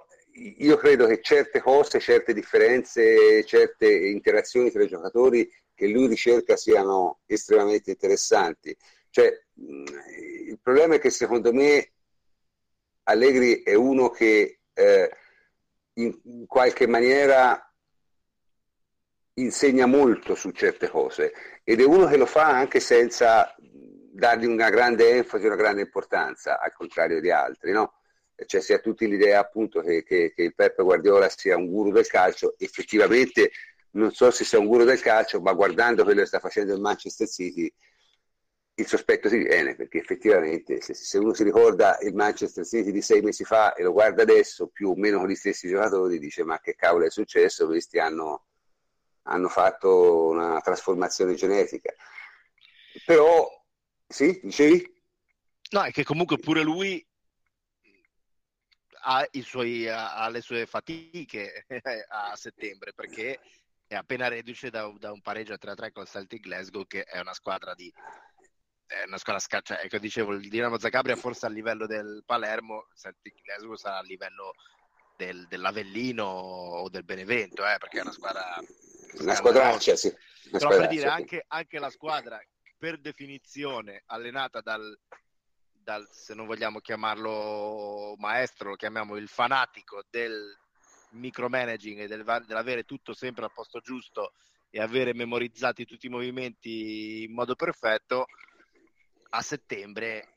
[0.58, 6.56] io credo che certe cose, certe differenze, certe interazioni tra i giocatori che lui ricerca
[6.56, 8.76] siano estremamente interessanti.
[9.10, 11.92] Cioè, il problema è che secondo me
[13.04, 15.10] Allegri è uno che eh,
[15.94, 17.72] in qualche maniera
[19.34, 21.32] insegna molto su certe cose
[21.62, 26.60] ed è uno che lo fa anche senza dargli una grande enfasi, una grande importanza,
[26.60, 27.94] al contrario di altri, no?
[28.46, 31.92] Cioè si ha tutti l'idea appunto che, che, che il Peppe Guardiola sia un guru
[31.92, 33.50] del calcio, effettivamente
[33.94, 36.80] non so se sia un guru del calcio, ma guardando quello che sta facendo il
[36.80, 37.72] Manchester City,
[38.76, 43.02] il sospetto si viene, perché effettivamente se, se, uno si ricorda il Manchester City di
[43.02, 46.42] sei mesi fa e lo guarda adesso, più o meno con gli stessi giocatori, dice
[46.42, 47.66] ma che cavolo è successo?
[47.66, 48.46] Questi hanno,
[49.22, 51.94] hanno fatto una trasformazione genetica.
[53.06, 53.48] Però,
[54.08, 54.92] sì, dicevi?
[55.70, 57.04] No, è che comunque pure lui
[59.04, 61.66] ha, suoi, ha le sue fatiche
[62.08, 63.40] a settembre, perché
[63.86, 67.34] è appena reduce da, da un pareggio a 3-3 con Celtic Glasgow, che è una
[67.34, 67.92] squadra di
[68.86, 73.40] è una squadra scaccia, ecco dicevo il Dinamo Zagabria forse a livello del Palermo, Celtic
[73.42, 74.52] Glasgow sarà a livello
[75.16, 78.60] del, dell'Avellino o del Benevento, eh, perché è una squadra
[79.20, 80.08] una squadraccia, sì.
[80.50, 82.40] Una Però per dire anche, anche, la squadra
[82.76, 84.98] per definizione allenata dal,
[85.84, 90.58] dal, se non vogliamo chiamarlo maestro, lo chiamiamo il fanatico del
[91.10, 94.32] micromanaging e del, dell'avere tutto sempre al posto giusto
[94.70, 98.26] e avere memorizzati tutti i movimenti in modo perfetto,
[99.30, 100.30] a settembre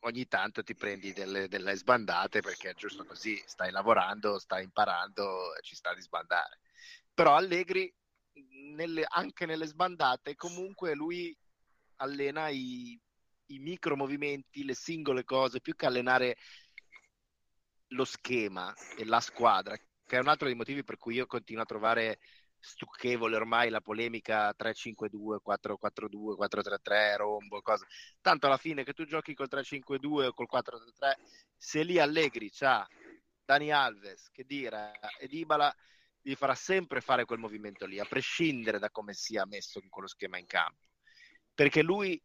[0.00, 5.56] ogni tanto ti prendi delle, delle, sbandate perché è giusto così, stai lavorando, stai imparando
[5.56, 6.60] e ci sta di sbandare.
[7.12, 7.92] Però Allegri,
[8.74, 11.36] nelle, anche nelle sbandate, comunque lui
[11.96, 13.00] allena i,
[13.46, 16.36] i micro movimenti, le singole cose, più che allenare
[17.88, 21.62] lo schema e la squadra, che è un altro dei motivi per cui io continuo
[21.62, 22.18] a trovare
[22.58, 27.86] stucchevole ormai la polemica 3-5-2, 4-4-2, 4-3-3, rombo, cosa.
[28.20, 31.14] Tanto alla fine che tu giochi col 3-5-2 o col 4-3-3,
[31.56, 32.86] se lì Allegri c'ha
[33.44, 35.72] Dani Alves, che dire, e Dybala
[36.20, 40.08] gli farà sempre fare quel movimento lì, a prescindere da come sia messo in quello
[40.08, 40.88] schema in campo.
[41.54, 42.20] Perché lui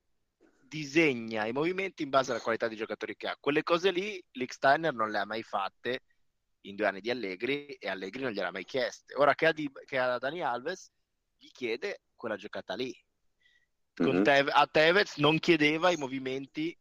[0.71, 3.37] disegna i movimenti in base alla qualità di giocatori che ha.
[3.37, 6.03] Quelle cose lì Licksteiner non le ha mai fatte
[6.61, 9.13] in due anni di Allegri e Allegri non gliel'ha mai chieste.
[9.15, 10.89] Ora che ha, di, che ha Dani Alves,
[11.37, 12.95] gli chiede quella giocata lì.
[14.01, 14.23] Mm-hmm.
[14.23, 16.77] Teve, a Tevez non chiedeva i movimenti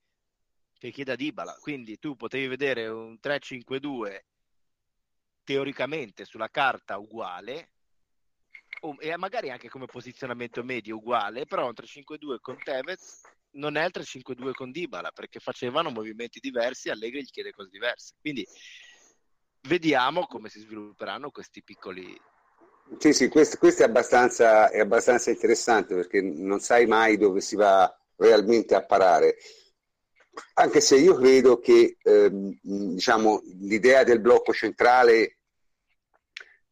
[0.78, 4.20] che chiede a Dybala, quindi tu potevi vedere un 3-5-2
[5.43, 7.72] teoricamente sulla carta uguale
[9.01, 13.22] e magari anche come posizionamento medio uguale, però un 3-5-2 con Tevez
[13.53, 18.14] non è il 3-5-2 con Dybala perché facevano movimenti diversi, Allegri gli chiede cose diverse.
[18.20, 18.46] Quindi
[19.62, 22.18] vediamo come si svilupperanno questi piccoli...
[22.98, 27.57] Sì, sì, questo, questo è, abbastanza, è abbastanza interessante perché non sai mai dove si
[27.57, 29.36] va realmente a parare.
[30.55, 35.38] Anche se io credo che ehm, diciamo, l'idea del blocco centrale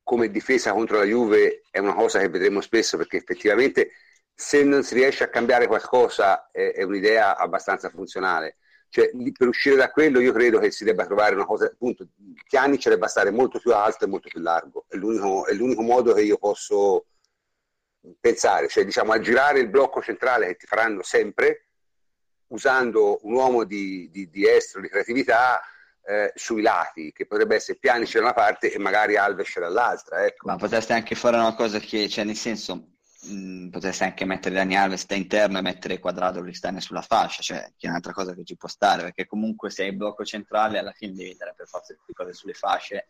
[0.02, 3.90] come difesa contro la Juve è una cosa che vedremo spesso perché effettivamente
[4.40, 8.58] se non si riesce a cambiare qualcosa è, è un'idea abbastanza funzionale.
[8.88, 12.06] Cioè, per uscire da quello io credo che si debba trovare una cosa, appunto,
[12.46, 16.12] Chiani debba stare molto più alto e molto più largo, è l'unico, è l'unico modo
[16.14, 17.06] che io posso
[18.20, 21.70] pensare, cioè diciamo aggirare il blocco centrale che ti faranno sempre
[22.50, 25.60] usando un uomo di, di, di estro, di creatività
[26.04, 30.24] eh, sui lati, che potrebbe essere Pjanic da una parte e magari Alves dall'altra.
[30.24, 30.46] Ecco.
[30.46, 34.76] Ma potreste anche fare una cosa che, cioè nel senso, mh, potresti anche mettere Dani
[34.76, 38.44] Alves da interno e mettere Quadrado Cristane sulla fascia, cioè che è un'altra cosa che
[38.44, 41.66] ci può stare, perché comunque se hai il blocco centrale alla fine devi dare per
[41.66, 43.08] forza le cose sulle fasce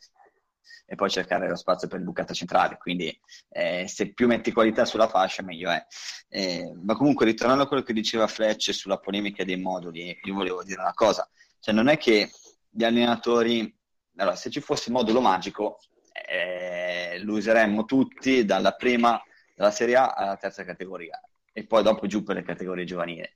[0.91, 2.79] e poi cercare lo spazio per il bucato centrale.
[2.79, 3.17] Quindi
[3.51, 5.85] eh, se più metti qualità sulla fascia, meglio è.
[6.29, 10.65] Eh, ma comunque, ritornando a quello che diceva Fletch sulla polemica dei moduli, io volevo
[10.65, 11.29] dire una cosa:
[11.61, 12.31] cioè, non è che
[12.71, 13.75] gli allenatori,
[14.17, 15.79] allora, se ci fosse il modulo magico,
[16.27, 19.21] eh, lo useremmo tutti dalla prima
[19.59, 21.21] dalla Serie A alla terza categoria
[21.53, 23.29] e poi dopo giù per le categorie giovanili.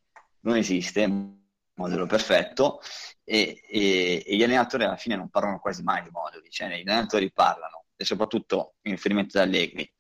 [0.43, 1.37] Non esiste un
[1.75, 2.81] modello perfetto
[3.25, 6.89] e, e, e, gli allenatori alla fine non parlano quasi mai di moduli, cioè gli
[6.89, 9.93] allenatori parlano e soprattutto in riferimento ad Allegri.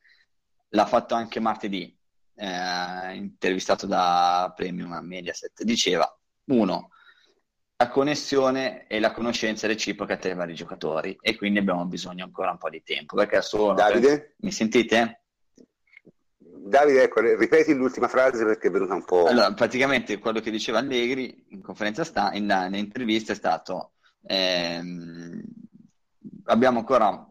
[0.69, 1.99] L'ha fatto anche martedì,
[2.37, 6.09] eh, intervistato da Premium Mediaset, diceva
[6.45, 6.91] uno,
[7.77, 12.53] la connessione e la conoscenza reciproca tra i vari giocatori e quindi abbiamo bisogno ancora
[12.53, 14.37] un po' di tempo perché solo Davide?
[14.39, 15.22] mi sentite?
[16.65, 19.27] Davide, ecco, ripeti l'ultima frase perché è venuta un po'.
[19.27, 23.93] Allora, praticamente quello che diceva Allegri in conferenza sta, in, in intervista è stato
[24.23, 25.43] ehm,
[26.45, 27.27] abbiamo ancora,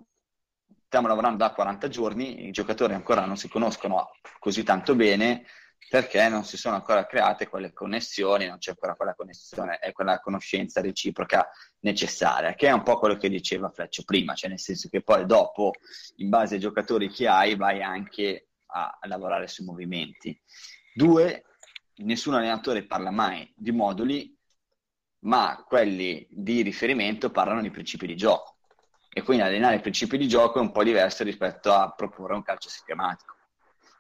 [0.86, 5.46] stiamo lavorando da 40 giorni, i giocatori ancora non si conoscono così tanto bene
[5.90, 10.20] perché non si sono ancora create quelle connessioni, non c'è ancora quella connessione e quella
[10.20, 14.88] conoscenza reciproca necessaria, che è un po' quello che diceva Fleccio prima, cioè nel senso
[14.90, 15.72] che poi dopo,
[16.18, 20.40] in base ai giocatori che hai, vai anche a, a lavorare sui movimenti.
[20.94, 21.44] Due,
[21.98, 24.36] nessun allenatore parla mai di moduli,
[25.20, 28.58] ma quelli di riferimento parlano di principi di gioco.
[29.14, 32.44] E quindi allenare i principi di gioco è un po' diverso rispetto a proporre un
[32.44, 33.36] calcio sistematico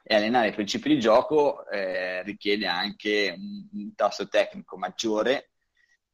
[0.04, 5.52] e allenare i principi di gioco eh, richiede anche un, un, tasso tecnico maggiore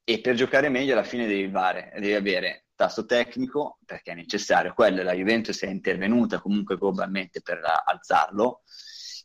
[0.03, 4.73] e per giocare meglio alla fine devi, fare, devi avere tasso tecnico perché è necessario,
[4.73, 8.61] quello la Juventus è intervenuta comunque globalmente per alzarlo,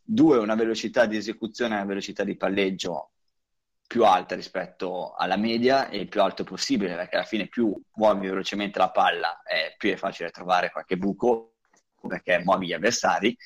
[0.03, 3.13] due una velocità di esecuzione e una velocità di palleggio
[3.87, 8.27] più alta rispetto alla media e il più alto possibile perché alla fine più muovi
[8.27, 11.57] velocemente la palla eh, più è facile trovare qualche buco
[12.09, 13.37] perché muovi gli avversari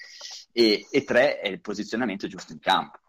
[0.52, 3.00] e, e tre è il posizionamento giusto in campo.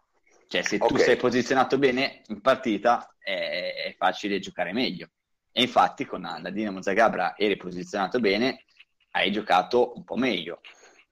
[0.48, 0.88] Cioè, se okay.
[0.88, 5.10] tu sei posizionato bene in partita è, è, facile giocare meglio.
[5.58, 8.62] E infatti con la Dinamo Zagabra eri posizionato bene,
[9.10, 10.60] hai giocato un po' meglio.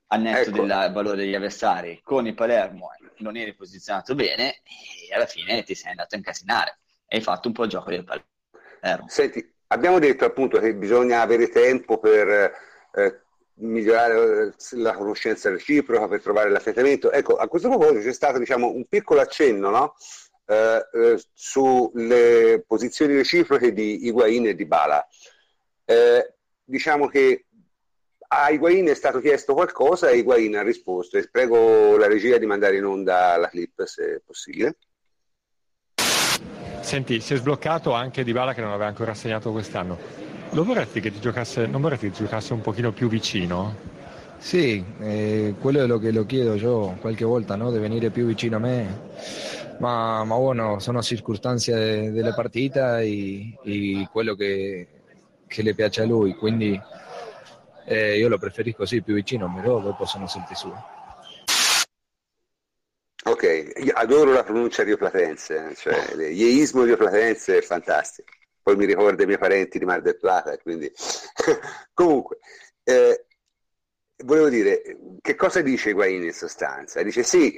[0.06, 0.64] Al netto ecco.
[0.64, 5.74] del valore degli avversari, con il Palermo non eri posizionato bene e alla fine ti
[5.74, 6.78] sei andato a incasinare.
[7.08, 9.08] Hai fatto un po' il gioco del Palermo.
[9.08, 12.52] Senti, abbiamo detto appunto che bisogna avere tempo per
[12.92, 13.22] eh,
[13.54, 17.10] migliorare eh, la conoscenza reciproca, per trovare l'affiatamento.
[17.10, 19.94] Ecco, a questo proposito c'è stato diciamo, un piccolo accenno no?
[20.46, 25.06] Eh, eh, sulle posizioni reciproche di Higuain e di Bala.
[25.84, 26.34] Eh,
[26.64, 27.46] diciamo che
[28.28, 32.46] a Higuain è stato chiesto qualcosa e Higuain ha risposto e prego la regia di
[32.46, 34.78] mandare in onda la clip se è possibile.
[36.80, 39.98] Senti, si è sbloccato anche Di Bala che non aveva ancora segnato quest'anno.
[40.50, 43.74] Lo vorresti che ti giocasse, non vorresti che ti giocasse un pochino più vicino?
[44.38, 47.72] Sì, eh, quello è lo che lo chiedo io qualche volta, no?
[47.72, 49.00] di venire più vicino a me,
[49.78, 54.88] ma, ma bueno, sono circostanze della partita e, e quello che,
[55.46, 56.80] che, le piace a lui, quindi
[57.84, 60.94] eh, io lo preferisco così, più vicino, però dopo sono sempre suoi.
[63.24, 68.30] Ok, adoro la pronuncia di Platense, cioè l'ieismo di Platense è fantastico
[68.66, 70.90] poi mi ricorda i miei parenti di Mar del Plata, quindi
[71.94, 72.38] comunque
[72.82, 73.26] eh,
[74.24, 74.82] volevo dire,
[75.20, 77.00] che cosa dice Guain in sostanza?
[77.04, 77.56] Dice sì,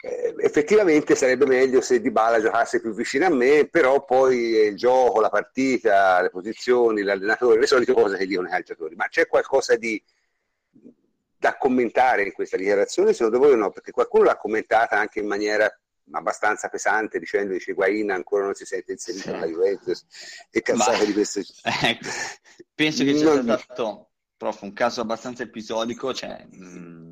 [0.00, 4.36] eh, effettivamente sarebbe meglio se Di Bala giocasse più vicino a me, però poi
[4.66, 9.08] il gioco, la partita, le posizioni, l'allenatore, le solite cose che dicono i calciatori, ma
[9.08, 10.02] c'è qualcosa di
[11.40, 13.70] da commentare in questa dichiarazione, secondo voi no?
[13.70, 15.72] Perché qualcuno l'ha commentata anche in maniera
[16.12, 19.30] abbastanza pesante dicendo che Higuain ancora non si sente inserito sì.
[19.30, 20.04] nella Juventus
[20.50, 21.44] e cazzate di queste
[21.82, 22.08] ecco,
[22.74, 23.58] penso che sia non...
[23.58, 27.07] stato prof, un caso abbastanza episodico cioè, mh,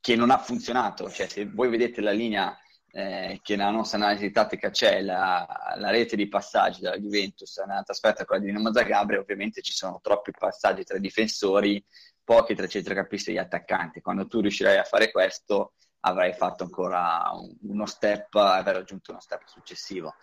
[0.00, 2.56] che non ha funzionato cioè, se voi vedete la linea
[2.90, 5.46] eh, che nella nostra analisi tattica c'è la,
[5.76, 10.00] la, rete di passaggi della Juventus nella trasferta con la Dinamo Zagabria ovviamente ci sono
[10.02, 11.84] troppi passaggi tra i difensori
[12.24, 16.64] pochi tra i centrocampisti e gli attaccanti quando tu riuscirai a fare questo avrei fatto
[16.64, 17.30] ancora
[17.62, 20.14] uno step, avrei raggiunto uno step successivo.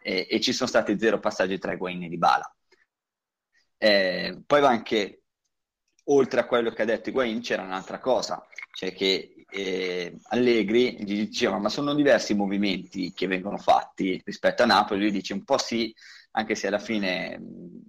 [0.00, 2.54] E, e ci sono stati zero passaggi tra Guain e Di Bala.
[3.78, 5.21] Eh, poi va anche,
[6.04, 8.44] oltre a quello che ha detto Higuain, c'era un'altra cosa,
[8.74, 14.62] cioè che eh, Allegri gli diceva ma sono diversi i movimenti che vengono fatti rispetto
[14.62, 15.94] a Napoli, lui dice un po' sì,
[16.32, 17.38] anche se alla fine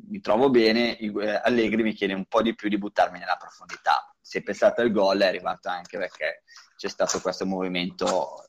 [0.10, 4.14] mi trovo bene, eh, Allegri mi chiede un po' di più di buttarmi nella profondità.
[4.20, 6.44] Se pensate al gol è arrivato anche perché
[6.76, 8.46] c'è stato questo movimento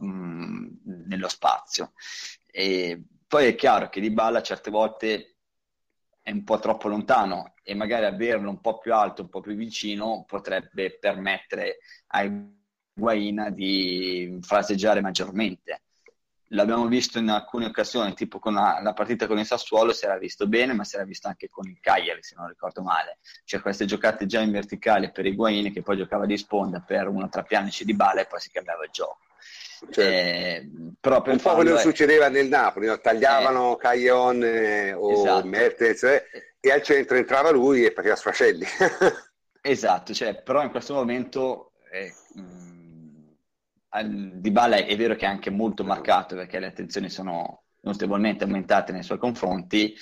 [0.00, 0.70] um,
[1.06, 1.92] nello spazio.
[2.46, 5.36] E poi è chiaro che Di Balla certe volte
[6.22, 9.54] è un po' troppo lontano e magari averlo un po' più alto, un po' più
[9.54, 15.82] vicino potrebbe permettere a Higuain di fraseggiare maggiormente
[16.52, 20.16] l'abbiamo visto in alcune occasioni, tipo con la, la, partita con il Sassuolo si era
[20.16, 23.18] visto bene, ma si era visto anche con il Cagliari, se non ricordo male.
[23.44, 27.28] Cioè queste giocate già in verticale per Higuain che poi giocava di sponda per uno
[27.28, 29.18] tra Pianici di Bala e poi si cambiava il gioco.
[29.90, 31.82] Cioè, eh, però per un po' quello che è...
[31.82, 32.98] succedeva nel Napoli, no?
[32.98, 35.46] tagliavano eh, Caglion eh, o esatto.
[35.46, 36.24] Mertens eh,
[36.60, 38.64] e al centro entrava lui e faceva sfracelli.
[39.60, 41.72] esatto, cioè, però in questo momento...
[41.90, 42.68] Eh, mh,
[44.00, 48.92] di Bala è vero che è anche molto marcato perché le attenzioni sono notevolmente aumentate
[48.92, 49.94] nei suoi confronti.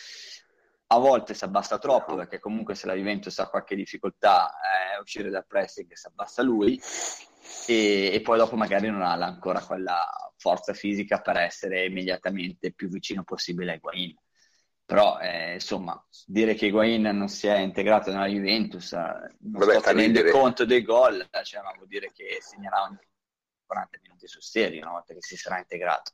[0.88, 5.00] A volte si abbassa troppo perché comunque se la Juventus ha qualche difficoltà a eh,
[5.00, 6.80] uscire dal pressing si abbassa lui
[7.66, 10.04] e, e, poi dopo magari non ha ancora quella
[10.36, 14.14] forza fisica per essere immediatamente più vicino possibile a Higuain.
[14.86, 18.96] Però eh, insomma dire che Higuain non si è integrato nella Juventus eh,
[19.40, 20.30] non Vabbè, sto tenendo ridere.
[20.30, 22.88] conto dei gol cioè, ma vuol dire che segnerà
[23.66, 26.12] 40 minuti sul serio una volta che si sarà integrato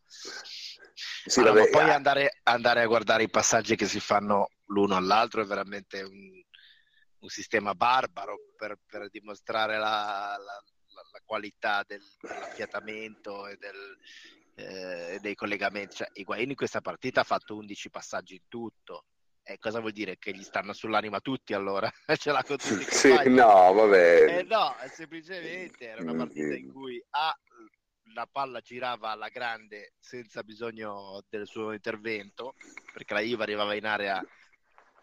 [0.95, 4.49] Sì, Allora, vabbè, ma poi ah, andare, andare a guardare i passaggi che si fanno
[4.67, 6.43] l'uno all'altro è veramente un,
[7.19, 10.65] un sistema barbaro per, per dimostrare la, la-
[10.95, 13.97] la- la qualità del, dell'affiatamento e del,
[14.55, 15.97] eh, dei collegamenti.
[15.97, 19.05] Cioè, Higuain in questa partita ha fatto 11 passaggi in tutto.
[19.45, 20.19] E cosa vuol dire?
[20.19, 21.91] Che gli stanno sull'anima tutti allora?
[22.17, 24.39] Ce l'ha con tutti sì, no, vabbè.
[24.39, 27.37] Eh no, semplicemente era una partita in cui A,
[28.15, 32.55] la palla girava alla grande senza bisogno del suo intervento,
[32.93, 34.23] perché la Juve arrivava in area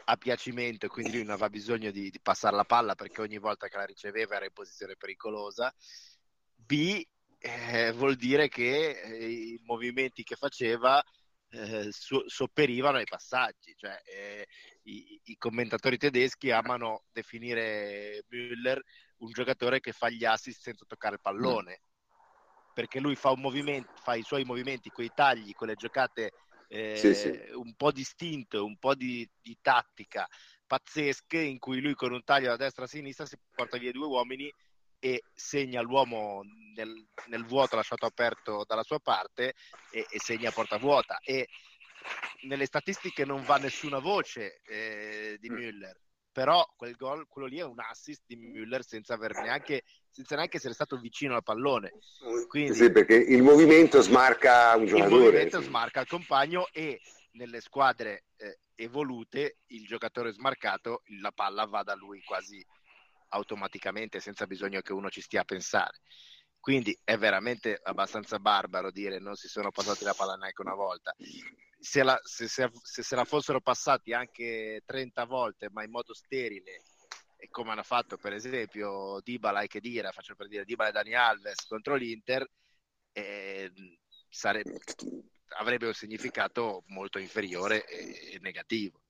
[0.05, 3.37] a piacimento e quindi lui non aveva bisogno di, di passare la palla perché ogni
[3.37, 5.73] volta che la riceveva era in posizione pericolosa.
[6.55, 7.03] B,
[7.39, 11.01] eh, vuol dire che eh, i movimenti che faceva
[11.49, 14.47] eh, so- sopperivano ai passaggi, cioè eh,
[14.83, 18.79] i, i commentatori tedeschi amano definire Müller
[19.17, 21.81] un giocatore che fa gli assist senza toccare il pallone,
[22.73, 26.31] perché lui fa, un movimento, fa i suoi movimenti, quei tagli, quelle giocate
[26.67, 27.31] eh, Sì, sì.
[27.55, 30.27] un po' distinte, un po' di, di tattica
[30.65, 34.05] pazzesche, in cui lui con un taglio da destra a sinistra si porta via due
[34.05, 34.53] uomini
[34.99, 36.41] e segna l'uomo
[36.75, 39.53] nel, nel vuoto lasciato aperto dalla sua parte
[39.91, 41.17] e, e segna porta vuota.
[41.19, 41.47] E
[42.41, 45.55] nelle statistiche non va nessuna voce eh, di Mm.
[45.55, 45.95] Müller,
[46.31, 50.73] però quel gol, quello lì è un assist di Müller senza, neanche, senza neanche essere
[50.73, 51.91] stato vicino al pallone.
[52.47, 55.23] Quindi Sì, perché il movimento smarca un il giocatore.
[55.23, 55.65] movimento sì.
[55.67, 61.95] smarca il compagno e nelle squadre eh, evolute il giocatore smarcato la palla va da
[61.95, 62.65] lui quasi
[63.29, 65.99] automaticamente senza bisogno che uno ci stia a pensare
[66.59, 71.15] quindi è veramente abbastanza barbaro dire non si sono passati la palla neanche una volta
[71.79, 76.13] se, la, se, se, se se la fossero passati anche 30 volte ma in modo
[76.13, 76.81] sterile
[77.37, 81.15] e come hanno fatto per esempio Dybala e Kedira faccio per dire Dybala e Dani
[81.15, 82.45] Alves contro l'Inter
[83.13, 83.71] eh,
[84.29, 84.79] sarebbe,
[85.57, 89.01] avrebbe un significato molto inferiore e, e negativo.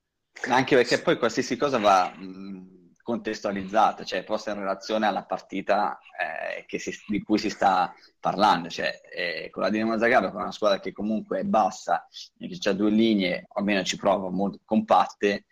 [0.48, 6.66] Anche perché poi qualsiasi cosa va mh, contestualizzata, cioè posta in relazione alla partita eh,
[6.68, 8.70] che si- di cui si sta parlando.
[8.70, 12.08] Cioè, eh, con la Dinamo Zagreb, con una squadra che comunque è bassa
[12.38, 15.46] che ha due linee, o almeno ci prova, molto compatte,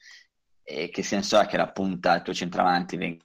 [0.63, 3.23] e che senso ha che la punta del tuo centravanti venga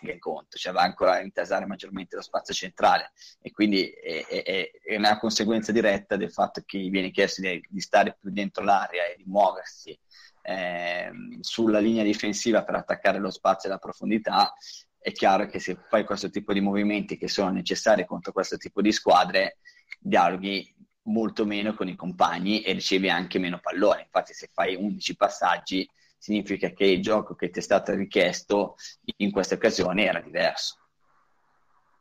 [0.00, 4.70] in conto, cioè va ancora a intasare maggiormente lo spazio centrale e quindi è, è-
[4.84, 8.62] è una conseguenza diretta del fatto che gli viene chiesto di, di stare più dentro
[8.62, 9.98] l'area e di muoversi
[10.46, 14.54] ehm, sulla linea difensiva per attaccare lo spazio e la profondità,
[14.98, 18.80] è chiaro che se fai questo tipo di movimenti che sono necessari contro questo tipo
[18.80, 19.58] di squadre,
[19.98, 24.02] dialoghi molto meno con i compagni e ricevi anche meno palloni.
[24.02, 25.88] Infatti, se fai 11 passaggi,
[26.18, 28.76] significa che il gioco che ti è stato richiesto
[29.18, 30.78] in queste occasioni era diverso.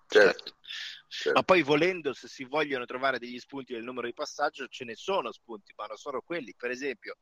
[0.07, 0.55] Certo.
[1.07, 1.37] certo.
[1.37, 4.95] Ma poi volendo, se si vogliono trovare degli spunti del numero di passaggio, ce ne
[4.95, 6.53] sono spunti, ma non sono quelli.
[6.57, 7.17] Per esempio,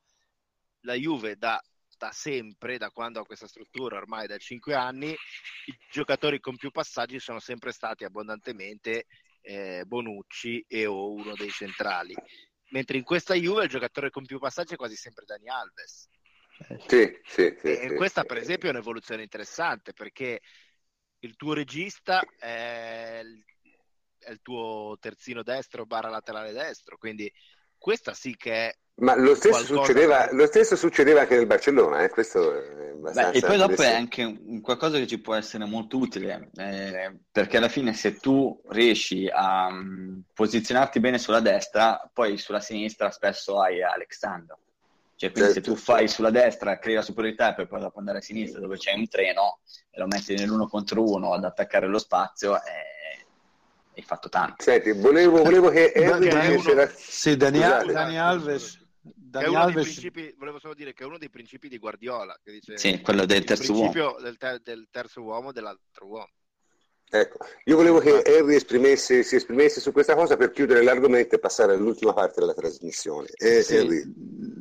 [0.84, 1.62] la Juve da,
[1.98, 6.72] da sempre, da quando ha questa struttura, ormai da 5 anni, i giocatori con più
[6.72, 9.06] passaggi sono sempre stati abbondantemente
[9.42, 12.16] eh, Bonucci e o uno dei centrali.
[12.70, 16.10] Mentre in questa Juve il giocatore con più passaggi è quasi sempre Dani Alves.
[16.88, 18.28] Sì, sì, sì, E sì, questa, sì.
[18.28, 20.42] per esempio, è un'evoluzione interessante perché
[21.20, 23.44] il tuo regista è il,
[24.18, 27.32] è il tuo terzino destro barra laterale destro, quindi
[27.78, 32.04] questa sì che è Ma lo stesso, succedeva, per- lo stesso succedeva anche nel Barcellona,
[32.04, 35.34] eh, questo è Beh, abbastanza e poi dopo è anche un- qualcosa che ci può
[35.36, 41.40] essere molto utile, eh, perché alla fine se tu riesci a mm, posizionarti bene sulla
[41.42, 44.58] destra, poi sulla sinistra spesso hai Alexander.
[45.16, 46.14] Cioè, quindi Certo, se tu fai certo.
[46.14, 49.08] sulla destra, crei la superiorità e poi poi dopo andare a sinistra dove c'è un
[49.08, 49.60] treno
[49.90, 53.28] e lo metti nell'uno contro uno ad attaccare lo spazio, eh,
[53.96, 54.64] hai fatto tanto.
[54.64, 57.94] Senti, volevo, volevo che Henry dicesse la- Sì, Dani, Scusate.
[57.94, 58.83] Dani Alves, Che
[59.34, 62.40] Dani uno dei Alves principi, volevo solo dire che è uno dei principi di Guardiola,
[62.44, 63.90] che dice Sì, quello del il terzo uomo.
[63.90, 66.30] principio del, ter- del terzo uomo dell'altro uomo.
[67.10, 71.40] Ecco, io volevo che Henry esprimesse, si esprimesse su questa cosa per chiudere l'argomento e
[71.40, 73.28] passare all'ultima parte della trasmissione.
[73.36, 74.02] Eh, Sì,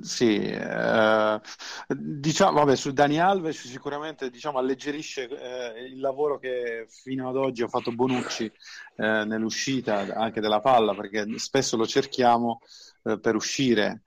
[0.03, 1.41] sì, eh,
[1.89, 7.63] diciamo, vabbè, su Dani Alves sicuramente diciamo, alleggerisce eh, il lavoro che fino ad oggi
[7.63, 12.61] ha fatto Bonucci eh, nell'uscita anche della palla, perché spesso lo cerchiamo
[13.05, 14.03] eh, per uscire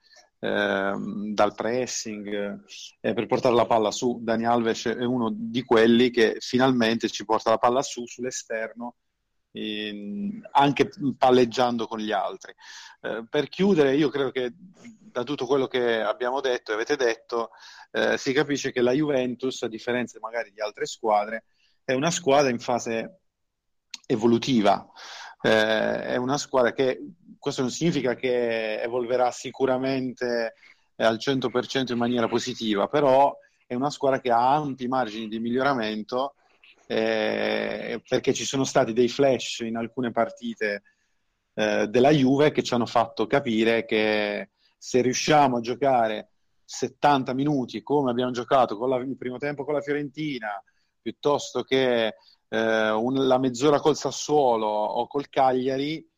[0.47, 2.63] dal pressing
[3.01, 4.19] eh, per portare la palla su.
[4.21, 8.95] Dani Alves è uno di quelli che finalmente ci porta la palla su, sull'esterno
[10.51, 12.53] anche palleggiando con gli altri.
[13.01, 14.53] Eh, per chiudere, io credo che
[15.15, 17.51] da tutto quello che abbiamo detto e avete detto,
[17.91, 21.45] eh, si capisce che la Juventus, a differenza magari di altre squadre,
[21.83, 23.21] è una squadra in fase
[24.05, 24.85] evolutiva.
[25.41, 26.99] Eh, è una squadra che
[27.45, 30.55] questo non significa che evolverà sicuramente
[30.95, 36.33] al 100% in maniera positiva, però è una squadra che ha ampi margini di miglioramento
[36.87, 40.81] eh, perché ci sono stati dei flash in alcune partite
[41.53, 46.29] eh, della Juve che ci hanno fatto capire che se riusciamo a giocare
[46.63, 50.59] 70 minuti come abbiamo giocato con la, il primo tempo con la Fiorentina
[50.99, 52.15] piuttosto che
[52.47, 56.14] eh, un, la mezz'ora col Sassuolo o col Cagliari eh,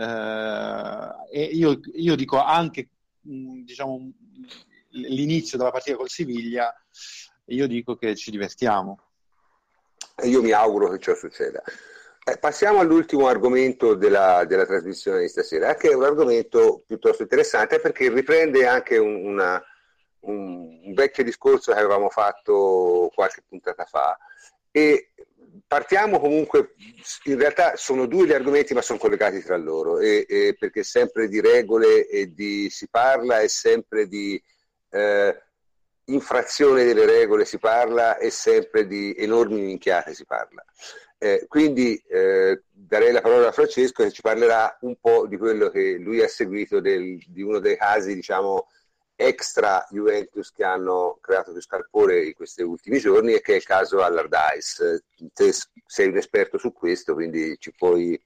[0.00, 2.88] e io, io, dico anche
[3.20, 4.12] mh, diciamo,
[4.90, 6.74] l'inizio della partita col Siviglia
[7.46, 9.00] io dico che ci divertiamo
[10.16, 11.62] e io mi auguro che ciò succeda.
[12.26, 17.80] Eh, passiamo all'ultimo argomento della, della, trasmissione di stasera, che è un argomento piuttosto interessante
[17.80, 19.62] perché riprende anche un, una,
[20.20, 24.16] un, un vecchio discorso che avevamo fatto qualche puntata fa.
[24.70, 25.10] E
[25.66, 26.74] partiamo comunque,
[27.24, 31.28] in realtà sono due gli argomenti ma sono collegati tra loro, e, e perché sempre
[31.28, 34.40] di regole e di si parla e sempre di
[34.90, 35.42] eh,
[36.06, 40.64] infrazione delle regole si parla e sempre di enormi minchiate si parla.
[41.18, 45.70] Eh, quindi eh, darei la parola a Francesco che ci parlerà un po' di quello
[45.70, 48.68] che lui ha seguito del, di uno dei casi, diciamo,
[49.16, 53.64] extra Juventus che hanno creato più scalpore in questi ultimi giorni e che è il
[53.64, 55.04] caso Allardyce.
[55.32, 55.52] Te
[55.86, 58.20] sei un esperto su questo, quindi ci puoi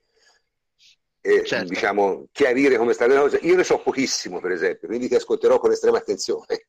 [1.20, 1.68] eh, certo.
[1.68, 3.36] diciamo, chiarire come stanno le cose.
[3.42, 6.68] Io ne so pochissimo, per esempio, quindi ti ascolterò con estrema attenzione.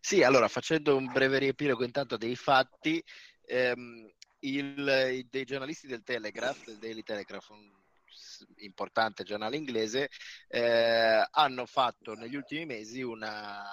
[0.00, 3.02] Sì, allora facendo un breve riepilogo intanto dei fatti,
[3.46, 4.10] ehm,
[4.40, 7.79] il, dei giornalisti del Telegraph, del Daily Telegraph, un
[8.56, 10.08] importante giornale inglese,
[10.48, 13.64] eh, hanno fatto negli ultimi mesi una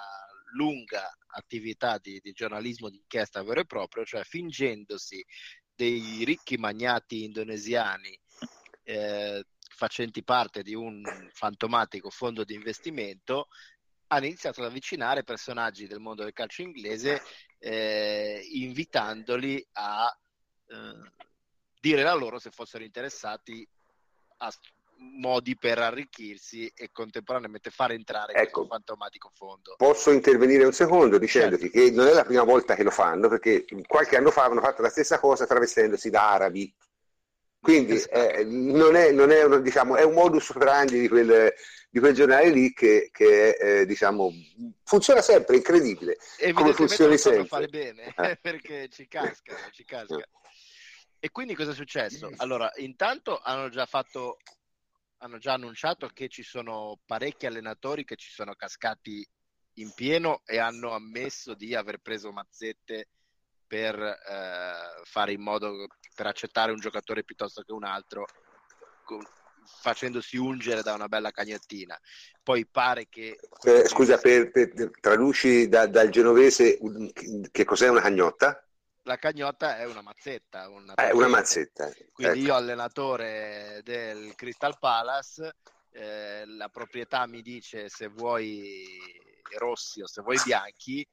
[0.52, 5.24] lunga attività di, di giornalismo di inchiesta vero e proprio, cioè fingendosi
[5.74, 8.18] dei ricchi magnati indonesiani
[8.82, 13.48] eh, facenti parte di un fantomatico fondo di investimento
[14.08, 17.22] hanno iniziato ad avvicinare personaggi del mondo del calcio inglese
[17.58, 20.18] eh, invitandoli a
[20.66, 21.12] eh,
[21.80, 23.66] dire la loro se fossero interessati
[24.38, 24.52] a
[25.20, 29.74] modi per arricchirsi e contemporaneamente far entrare ecco, questo fantomatico fondo.
[29.76, 31.78] Posso intervenire un secondo dicendoti certo.
[31.78, 34.82] che non è la prima volta che lo fanno perché qualche anno fa hanno fatto
[34.82, 36.74] la stessa cosa travestendosi da arabi
[37.60, 38.14] quindi esatto.
[38.14, 41.52] eh, non è, non è, diciamo, è un modus operandi di quel,
[41.90, 44.32] di quel giornale lì che, che eh, diciamo,
[44.84, 46.18] funziona sempre, incredibile.
[46.54, 47.46] Come funzioni sempre.
[47.46, 48.38] fare bene, eh.
[48.40, 50.26] perché ci casca, ci casca.
[51.20, 52.30] E quindi cosa è successo?
[52.36, 54.38] Allora, intanto hanno già fatto,
[55.18, 59.26] hanno già annunciato che ci sono parecchi allenatori che ci sono cascati
[59.74, 63.08] in pieno e hanno ammesso di aver preso mazzette
[63.66, 68.26] per eh, fare in modo per accettare un giocatore piuttosto che un altro
[69.04, 69.20] con,
[69.80, 71.98] facendosi ungere da una bella cagnettina.
[72.42, 73.38] Poi pare che...
[73.62, 76.78] Eh, scusa, per, per, traduci da, dal genovese
[77.50, 78.67] che cos'è una cagnotta?
[79.08, 80.68] La cagnotta è una mazzetta.
[80.68, 81.90] Una, eh, una mazzetta.
[82.12, 82.48] Quindi ecco.
[82.50, 85.56] io allenatore del Crystal Palace,
[85.92, 88.84] eh, la proprietà mi dice se vuoi
[89.56, 91.08] rossi o se vuoi bianchi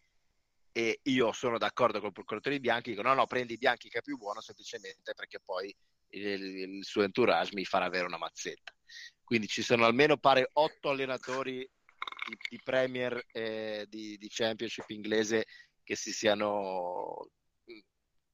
[0.73, 3.99] e io sono d'accordo con il procuratore bianchi, dico no no prendi i bianchi che
[3.99, 5.73] è più buono semplicemente perché poi
[6.09, 8.76] il, il suo entourage mi farà avere una mazzetta.
[9.23, 15.45] Quindi ci sono almeno pare otto allenatori di, di Premier e di, di, Championship inglese
[15.81, 17.30] che si siano,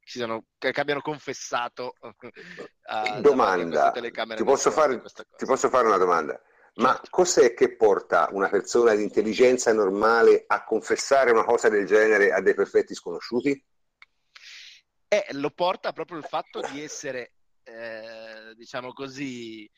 [0.04, 1.94] si siano che, abbiano confessato
[2.88, 5.02] a, domanda ti posso, fare,
[5.38, 6.42] ti posso fare una domanda
[6.76, 7.10] ma certo.
[7.10, 12.42] cos'è che porta una persona di intelligenza normale a confessare una cosa del genere a
[12.42, 13.66] dei perfetti sconosciuti?
[15.08, 17.34] Eh, lo porta proprio il fatto di essere
[17.64, 19.70] eh, diciamo così,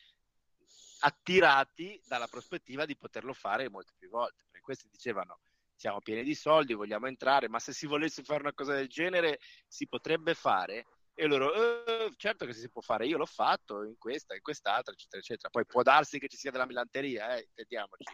[1.00, 4.44] attirati dalla prospettiva di poterlo fare molte più volte.
[4.44, 5.40] Perché questi dicevano
[5.84, 9.38] siamo pieni di soldi, vogliamo entrare, ma se si volesse fare una cosa del genere
[9.68, 10.86] si potrebbe fare.
[11.12, 14.94] E loro, eh, certo che si può fare, io l'ho fatto in questa, in quest'altra,
[14.94, 15.50] eccetera, eccetera.
[15.50, 17.48] Poi può darsi che ci sia della milanteria, eh,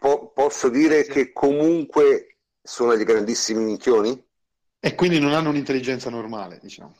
[0.00, 1.12] Po- posso dire sì.
[1.12, 4.20] che comunque sono dei grandissimi minchioni?
[4.80, 6.96] E quindi non hanno un'intelligenza normale, diciamo.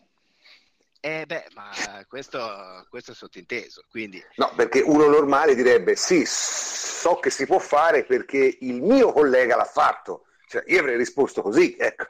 [1.01, 1.72] Eh beh, ma
[2.06, 4.22] questo, questo, è sottinteso, quindi...
[4.36, 9.56] No, perché uno normale direbbe sì, so che si può fare perché il mio collega
[9.56, 10.26] l'ha fatto.
[10.51, 12.06] Cioè, io avrei risposto così, ecco.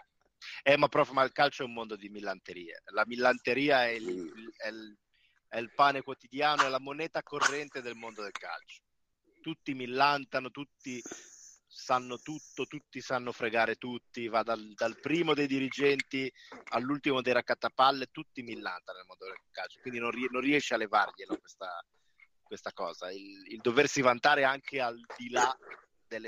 [0.62, 2.80] Eh, ma prof, ma il calcio è un mondo di millanterie.
[2.86, 4.96] La millanteria è il, è il,
[5.46, 8.80] è il pane quotidiano, è la moneta corrente del mondo del calcio.
[9.42, 11.02] Tutti millantano, tutti
[11.66, 16.32] sanno tutto, tutti sanno fregare tutti, va dal, dal primo dei dirigenti
[16.70, 21.36] all'ultimo dei raccattapalle, tutti millantano nel mondo del calcio, quindi non, non riesce a levarglielo
[21.38, 21.84] questa,
[22.42, 25.54] questa cosa, il, il, doversi vantare anche al di là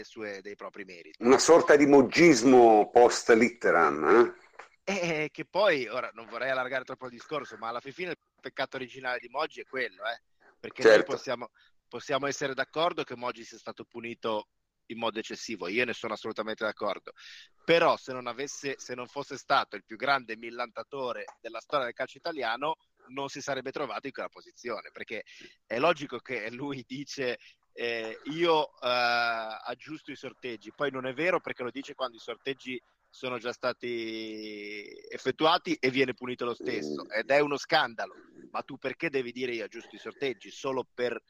[0.03, 1.23] sue, dei propri meriti.
[1.23, 4.37] Una sorta di mogismo post litteram,
[4.85, 4.93] eh?
[5.25, 5.29] eh?
[5.31, 9.19] che poi, ora non vorrei allargare troppo il discorso, ma alla fine il peccato originale
[9.19, 10.21] di Moggi è quello, eh?
[10.59, 10.97] perché certo.
[10.97, 11.51] noi possiamo,
[11.89, 14.49] possiamo essere d'accordo che Moggi sia stato punito
[14.87, 17.13] in modo eccessivo, io ne sono assolutamente d'accordo.
[17.65, 21.95] Però se non, avesse, se non fosse stato il più grande millantatore della storia del
[21.95, 22.77] calcio italiano,
[23.09, 25.25] non si sarebbe trovato in quella posizione, perché
[25.67, 27.39] è logico che lui dice
[27.73, 32.21] eh, io eh, aggiusto i sorteggi, poi non è vero perché lo dice quando i
[32.21, 37.09] sorteggi sono già stati effettuati e viene punito lo stesso.
[37.11, 38.15] Ed è uno scandalo,
[38.51, 40.51] ma tu perché devi dire io aggiusto i sorteggi?
[40.51, 41.23] Solo per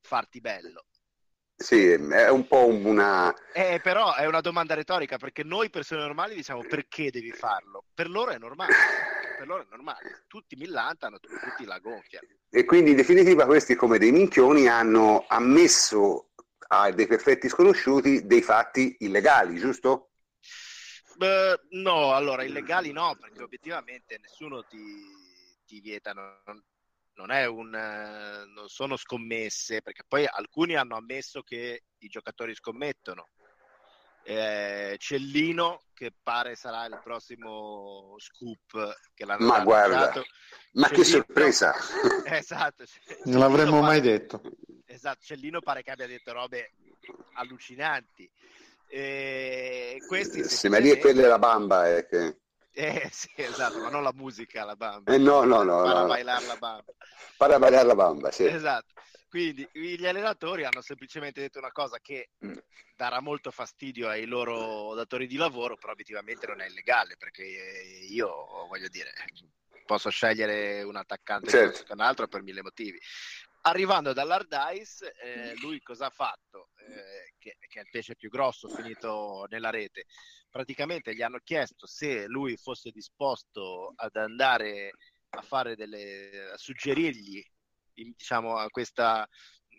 [0.00, 0.84] farti bello?
[1.60, 3.34] Sì, è un po' una...
[3.52, 7.82] Eh, però è una domanda retorica, perché noi persone normali diciamo perché devi farlo?
[7.92, 8.72] Per loro è normale,
[9.38, 10.24] per loro è normale.
[10.26, 12.26] Tutti millantano, tutti la gonfiano.
[12.50, 16.30] E quindi in definitiva questi come dei minchioni hanno ammesso
[16.70, 20.10] a dei perfetti sconosciuti dei fatti illegali, giusto?
[21.18, 24.78] Uh, no, allora illegali no, perché obiettivamente nessuno ti,
[25.66, 26.62] ti vieta, non,
[27.14, 33.28] non, un, eh, non sono scommesse, perché poi alcuni hanno ammesso che i giocatori scommettono.
[34.30, 40.12] Eh, Cellino, che pare sarà il prossimo scoop che l'hanno Ma guarda,
[40.72, 41.74] ma Cellino, che sorpresa!
[42.28, 42.84] esatto,
[43.24, 44.42] non l'avremmo mai detto.
[44.84, 46.72] Esatto, Cellino pare che abbia detto robe
[47.36, 48.30] allucinanti.
[48.86, 51.96] Eh, questi sì, ma lì è quella la bamba.
[51.96, 52.36] Eh, che...
[52.78, 55.10] Eh sì, esatto, ma non la musica, la bamba.
[55.10, 55.82] Eh, no, no, no.
[55.84, 56.06] Para no.
[56.06, 56.92] bailar la bamba.
[57.38, 58.44] Para bailar la bamba, sì.
[58.44, 58.92] Esatto.
[59.28, 62.56] Quindi gli allenatori hanno semplicemente detto una cosa che mm.
[62.96, 68.66] darà molto fastidio ai loro datori di lavoro, però obiettivamente non è illegale, perché io
[68.66, 69.12] voglio dire,
[69.84, 71.84] posso scegliere un attaccante certo.
[71.84, 72.98] che un altro per mille motivi.
[73.62, 76.70] Arrivando dall'Ardice, eh, lui cosa ha fatto?
[76.76, 80.04] Eh, che, che, è il pesce più grosso finito nella rete.
[80.48, 84.92] Praticamente gli hanno chiesto se lui fosse disposto ad andare
[85.30, 87.44] a fare delle, a suggerirgli
[88.04, 89.28] diciamo, a questa,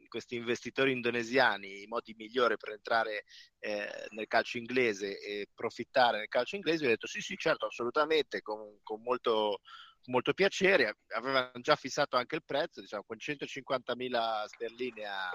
[0.08, 3.24] questi investitori indonesiani i modi migliori per entrare
[3.60, 8.42] eh, nel calcio inglese e profittare nel calcio inglese, ho detto sì, sì, certo, assolutamente,
[8.42, 9.62] con, con molto,
[10.06, 10.98] molto piacere.
[11.16, 15.30] Avevano già fissato anche il prezzo, diciamo, con 150.000 sterline a,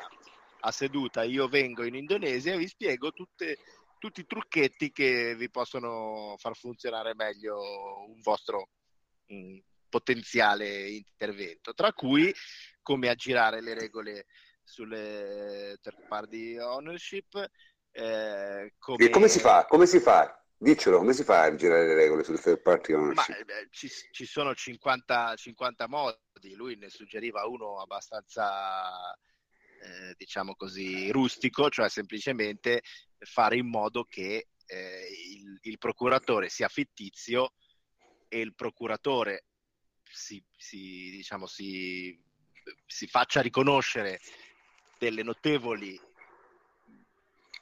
[0.60, 1.22] a seduta.
[1.22, 3.58] Io vengo in Indonesia e vi spiego tutte,
[3.98, 7.58] tutti i trucchetti che vi possono far funzionare meglio
[8.06, 8.68] un vostro
[9.26, 9.58] mh,
[9.88, 12.34] potenziale intervento, tra cui
[12.84, 14.26] come aggirare le regole
[14.62, 17.50] sulle third party ownership.
[17.90, 19.10] Eh, come...
[19.10, 19.64] come si fa?
[19.66, 20.38] Come si fa?
[20.56, 23.44] Diccelo, come si fa a girare le regole sul third party ownership?
[23.46, 30.54] Ma, eh, ci, ci, sono 50, 50, modi, lui ne suggeriva uno abbastanza, eh, diciamo
[30.54, 32.82] così, rustico, cioè semplicemente
[33.18, 37.54] fare in modo che eh, il, il, procuratore sia fittizio
[38.28, 39.44] e il procuratore
[40.02, 42.18] si, si, diciamo, si,
[42.86, 44.20] si faccia riconoscere
[44.98, 46.00] delle notevoli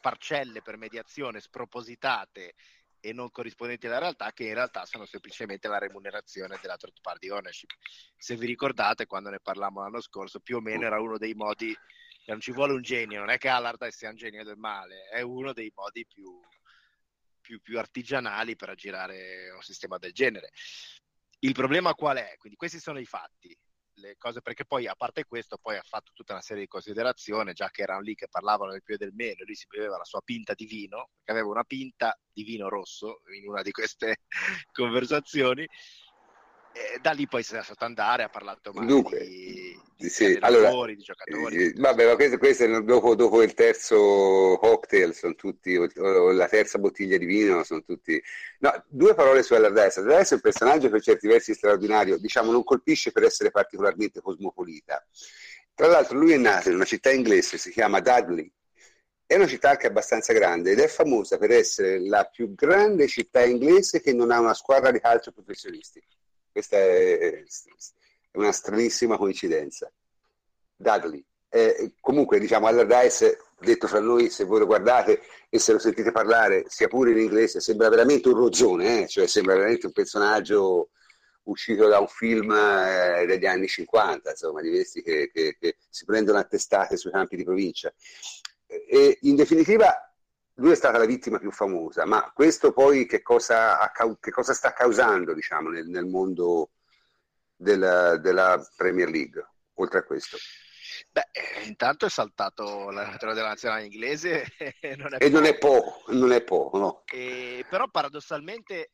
[0.00, 2.54] parcelle per mediazione spropositate
[3.00, 7.30] e non corrispondenti alla realtà, che in realtà sono semplicemente la remunerazione della third party
[7.30, 7.70] ownership.
[8.16, 11.76] Se vi ricordate, quando ne parlavamo l'anno scorso, più o meno era uno dei modi,
[12.26, 15.20] non ci vuole un genio, non è che Allard sia un genio del male, è
[15.20, 16.40] uno dei modi più,
[17.40, 20.50] più, più artigianali per aggirare un sistema del genere.
[21.40, 22.36] Il problema qual è?
[22.38, 23.56] Quindi questi sono i fatti
[23.94, 27.52] le cose, perché poi a parte questo poi ha fatto tutta una serie di considerazioni,
[27.52, 30.04] già che erano lì che parlavano del più e del meno, lui si beveva la
[30.04, 34.22] sua pinta di vino, perché aveva una pinta di vino rosso in una di queste
[34.72, 35.66] conversazioni,
[36.74, 39.61] e da lì poi si è stato andare, ha parlato Dunque, di, di,
[40.08, 41.56] sì, allora, di giocatori.
[41.56, 46.48] Eh, vabbè, ma questo, questo dopo, dopo, il terzo cocktail sono tutti, o, o, la
[46.48, 48.22] terza bottiglia di vino sono tutti...
[48.60, 50.00] No, due parole su Allardyce.
[50.00, 55.04] Allardyce è un personaggio per certi versi straordinario, diciamo non colpisce per essere particolarmente cosmopolita.
[55.74, 58.52] Tra l'altro lui è nato in una città inglese, si chiama Dudley,
[59.32, 63.08] è una città che è abbastanza grande ed è famosa per essere la più grande
[63.08, 66.02] città inglese che non ha una squadra di calcio professionisti.
[66.50, 67.42] Questa è,
[68.32, 69.90] una stranissima coincidenza.
[70.76, 71.24] Dudley.
[71.48, 76.10] Eh, comunque, diciamo, Allardyce, detto fra noi, se voi lo guardate e se lo sentite
[76.10, 79.08] parlare, sia pure in inglese, sembra veramente un rozzone, eh?
[79.08, 80.88] cioè sembra veramente un personaggio
[81.44, 86.04] uscito da un film eh, degli anni 50, insomma, di questi che, che, che si
[86.04, 87.92] prendono a testate sui campi di provincia.
[88.66, 89.94] E in definitiva
[90.56, 93.90] lui è stata la vittima più famosa, ma questo poi che cosa,
[94.20, 96.70] che cosa sta causando diciamo, nel, nel mondo
[97.62, 100.36] della, della, Premier League, oltre a questo?
[101.10, 104.44] Beh, eh, intanto è saltato l'allenatore della nazionale inglese
[104.80, 105.32] e non è e poco.
[105.32, 107.02] Non è poco, non è poco no.
[107.06, 108.92] E, però paradossalmente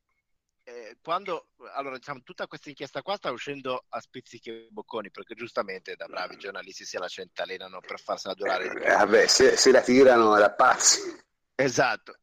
[0.64, 5.34] eh, quando allora diciamo tutta questa inchiesta qua sta uscendo a spizzichi e bocconi perché
[5.34, 9.80] giustamente da bravi giornalisti se la centellinano per farsela durare eh, vabbè se, se, la
[9.80, 11.26] tirano da pazzi
[11.60, 12.14] Esatto.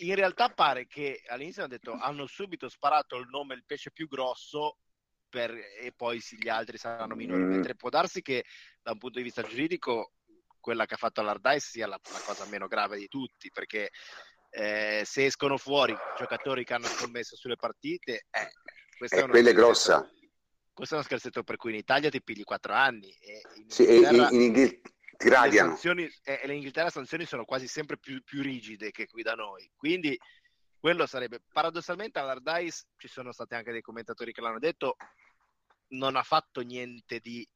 [0.00, 4.06] In realtà pare che all'inizio hanno detto hanno subito sparato il nome il pesce più
[4.06, 4.80] grosso
[5.32, 7.42] per, e poi gli altri saranno minori.
[7.42, 7.48] Mm.
[7.48, 8.44] Mentre può darsi che
[8.82, 10.12] da un punto di vista giuridico
[10.60, 13.90] quella che ha fatto l'Ardice sia la, la cosa meno grave di tutti, perché
[14.50, 18.52] eh, se escono fuori giocatori che hanno scommesso sulle partite, eh,
[18.98, 20.06] questa è, quella è grossa.
[20.74, 23.10] Questo è uno scherzetto per cui in Italia ti pigli quattro anni.
[23.20, 24.28] E in sì, Inghilterra...
[24.28, 25.46] in, in, Inghilterra.
[25.46, 29.22] Le sanzioni, eh, in Inghilterra le sanzioni sono quasi sempre più, più, rigide che qui
[29.22, 29.70] da noi.
[29.74, 30.18] Quindi
[30.82, 34.96] quello sarebbe paradossalmente all'Ardice ci sono stati anche dei commentatori che l'hanno detto
[35.92, 37.46] non ha fatto niente di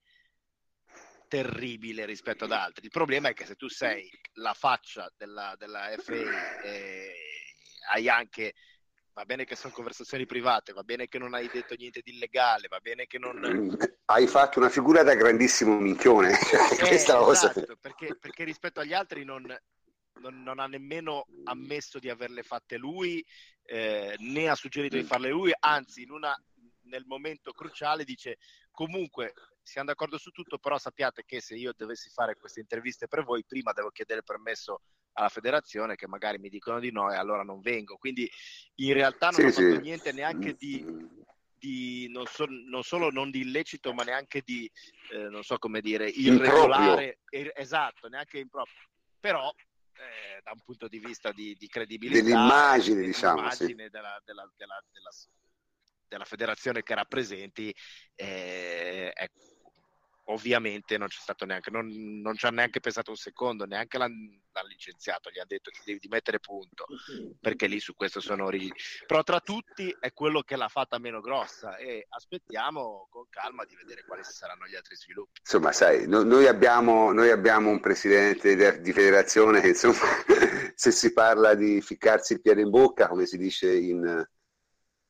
[1.28, 5.92] terribile rispetto ad altri il problema è che se tu sei la faccia della, della
[5.98, 7.12] FA e
[7.90, 8.54] hai anche
[9.16, 12.68] va bene che sono conversazioni private, va bene che non hai detto niente di illegale,
[12.68, 13.40] va bene che non...
[14.04, 16.32] Hai fatto una figura da grandissimo minchione.
[16.32, 19.42] Eh, esatto, perché, perché, rispetto agli altri non,
[20.20, 23.24] non, non, ha nemmeno ammesso di averle fatte lui,
[23.64, 25.06] eh, né ha suggerito di mm.
[25.06, 26.38] farle lui, anzi in una,
[26.86, 28.38] nel momento cruciale dice
[28.70, 29.32] comunque
[29.62, 33.44] siamo d'accordo su tutto, però sappiate che se io dovessi fare queste interviste per voi,
[33.44, 34.80] prima devo chiedere permesso
[35.14, 37.96] alla federazione che magari mi dicono di no e allora non vengo.
[37.96, 38.30] Quindi
[38.76, 39.80] in realtà non sì, ho fatto sì.
[39.80, 40.84] niente neanche di,
[41.58, 44.70] di non, so, non, solo non di illecito, ma neanche di,
[45.12, 47.20] eh, non so come dire, irregolare.
[47.30, 48.88] Er, esatto, neanche improprio.
[49.18, 49.52] Però
[49.94, 53.74] eh, da un punto di vista di, di credibilità, dell'immagine, diciamo, sì.
[53.74, 54.82] della, della, della,
[56.08, 57.74] della, federazione che rappresenti,
[58.14, 59.56] eh, ecco
[60.28, 61.88] ovviamente non c'è stato neanche, non,
[62.20, 65.80] non ci ha neanche pensato un secondo, neanche l'hanno, l'hanno licenziato, gli ha detto che
[65.84, 66.86] devi mettere punto,
[67.40, 68.74] perché lì su questo sono rigidi.
[69.06, 73.76] Però tra tutti è quello che l'ha fatta meno grossa e aspettiamo con calma di
[73.76, 75.40] vedere quali saranno gli altri sviluppi.
[75.40, 80.06] Insomma, sai, no, noi, abbiamo, noi abbiamo un presidente di federazione che insomma,
[80.74, 84.26] se si parla di ficcarsi il piede in bocca, come si dice in,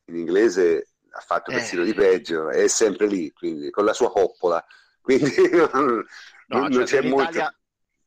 [0.07, 1.85] in inglese, ha fatto persino eh.
[1.85, 4.63] di peggio, è sempre lì, quindi con la sua coppola
[5.07, 6.05] quindi non,
[6.47, 7.29] no, non cioè, c'è in molto...
[7.29, 7.57] Italia,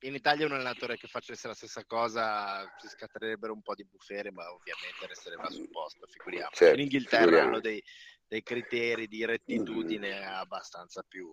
[0.01, 4.31] in Italia un allenatore che facesse la stessa cosa si scatterebbero un po' di bufere,
[4.31, 6.51] ma ovviamente resterebbe sul posto, figuriamo.
[6.53, 7.49] Certo, in Inghilterra figuriamo.
[7.49, 7.83] hanno dei,
[8.27, 10.35] dei, criteri di rettitudine mm-hmm.
[10.35, 11.27] abbastanza più...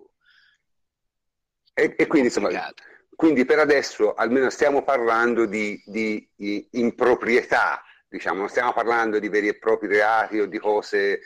[1.73, 2.49] E, e quindi, insomma,
[3.13, 9.29] quindi per adesso almeno stiamo parlando di, di, di improprietà, diciamo, non stiamo parlando di
[9.29, 11.21] veri e propri reati o di cose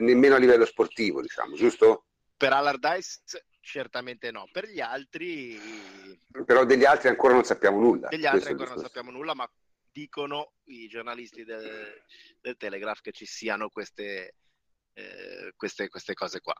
[0.00, 2.06] nemmeno a livello sportivo, diciamo, giusto?
[2.36, 3.20] Per Allardyce
[3.64, 4.46] Certamente no.
[4.52, 5.58] Per gli altri...
[6.44, 8.08] Però degli altri ancora non sappiamo nulla.
[8.08, 9.50] Degli altri ancora non sappiamo nulla, ma
[9.90, 12.02] dicono i giornalisti del,
[12.40, 14.34] del Telegraph che ci siano queste,
[14.92, 16.54] eh, queste, queste, cose qua.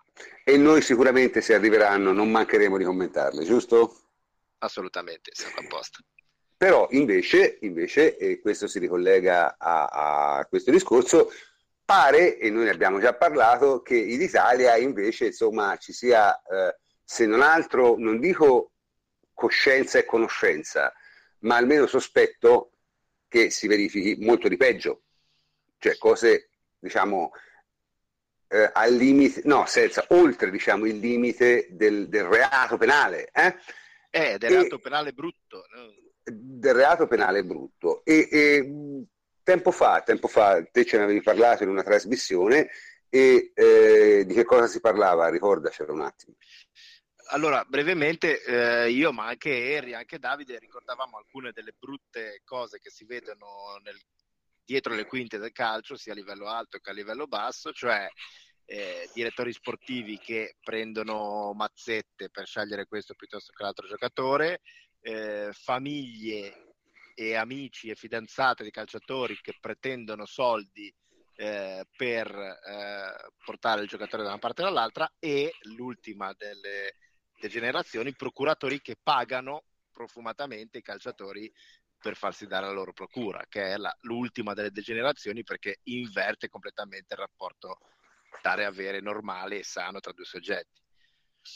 [0.44, 4.08] E noi sicuramente se arriveranno non mancheremo di commentarle, giusto?
[4.58, 6.00] Assolutamente, siamo a posto.
[6.64, 11.30] Però invece, invece e questo si ricollega a, a questo discorso,
[11.84, 16.34] pare, e noi ne abbiamo già parlato, che in Italia invece insomma ci sia...
[16.40, 18.72] Eh, se non altro, non dico
[19.34, 20.90] coscienza e conoscenza,
[21.40, 22.70] ma almeno sospetto
[23.28, 25.02] che si verifichi molto di peggio,
[25.76, 27.32] cioè cose, diciamo,
[28.48, 33.28] eh, al limite, no, senza, oltre, diciamo, il limite del, del reato penale.
[33.34, 33.54] Eh,
[34.08, 35.66] eh del reato penale brutto.
[35.68, 36.02] No?
[36.24, 38.02] Del reato penale brutto.
[38.04, 39.04] E, e,
[39.42, 42.70] tempo fa, tempo fa, te ce ne avevi parlato in una trasmissione,
[43.08, 45.28] e eh, di che cosa si parlava?
[45.28, 46.36] Ricordacelo un attimo.
[47.28, 52.90] Allora, brevemente, eh, io, ma anche Eri, anche Davide, ricordavamo alcune delle brutte cose che
[52.90, 53.98] si vedono nel,
[54.64, 58.08] dietro le quinte del calcio, sia a livello alto che a livello basso, cioè
[58.66, 64.60] eh, direttori sportivi che prendono mazzette per scegliere questo piuttosto che l'altro giocatore,
[65.04, 66.72] eh, famiglie
[67.14, 70.92] e amici e fidanzate di calciatori che pretendono soldi
[71.36, 76.96] eh, per eh, portare il giocatore da una parte e dall'altra e l'ultima delle
[77.38, 81.52] degenerazioni, procuratori che pagano profumatamente i calciatori
[82.00, 87.12] per farsi dare la loro procura, che è la, l'ultima delle degenerazioni perché inverte completamente
[87.14, 87.78] il rapporto
[88.42, 90.82] dare avere normale e sano tra due soggetti.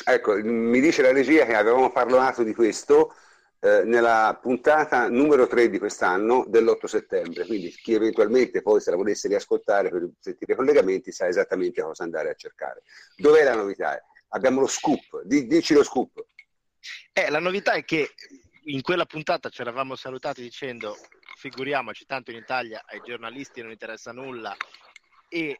[0.04, 3.14] Ecco, mi dice la regia che avevamo parlato di questo
[3.60, 8.96] eh, nella puntata numero 3 di quest'anno dell'8 settembre, quindi chi eventualmente poi se la
[8.96, 12.82] volesse riascoltare per sentire i collegamenti sa esattamente cosa andare a cercare.
[13.16, 14.00] Dov'è la novità?
[14.28, 16.24] Abbiamo lo scoop, dici lo scoop.
[17.12, 18.14] Eh, la novità è che
[18.64, 20.96] in quella puntata ci eravamo salutati dicendo
[21.36, 24.54] figuriamoci, tanto in Italia ai giornalisti non interessa nulla
[25.28, 25.58] e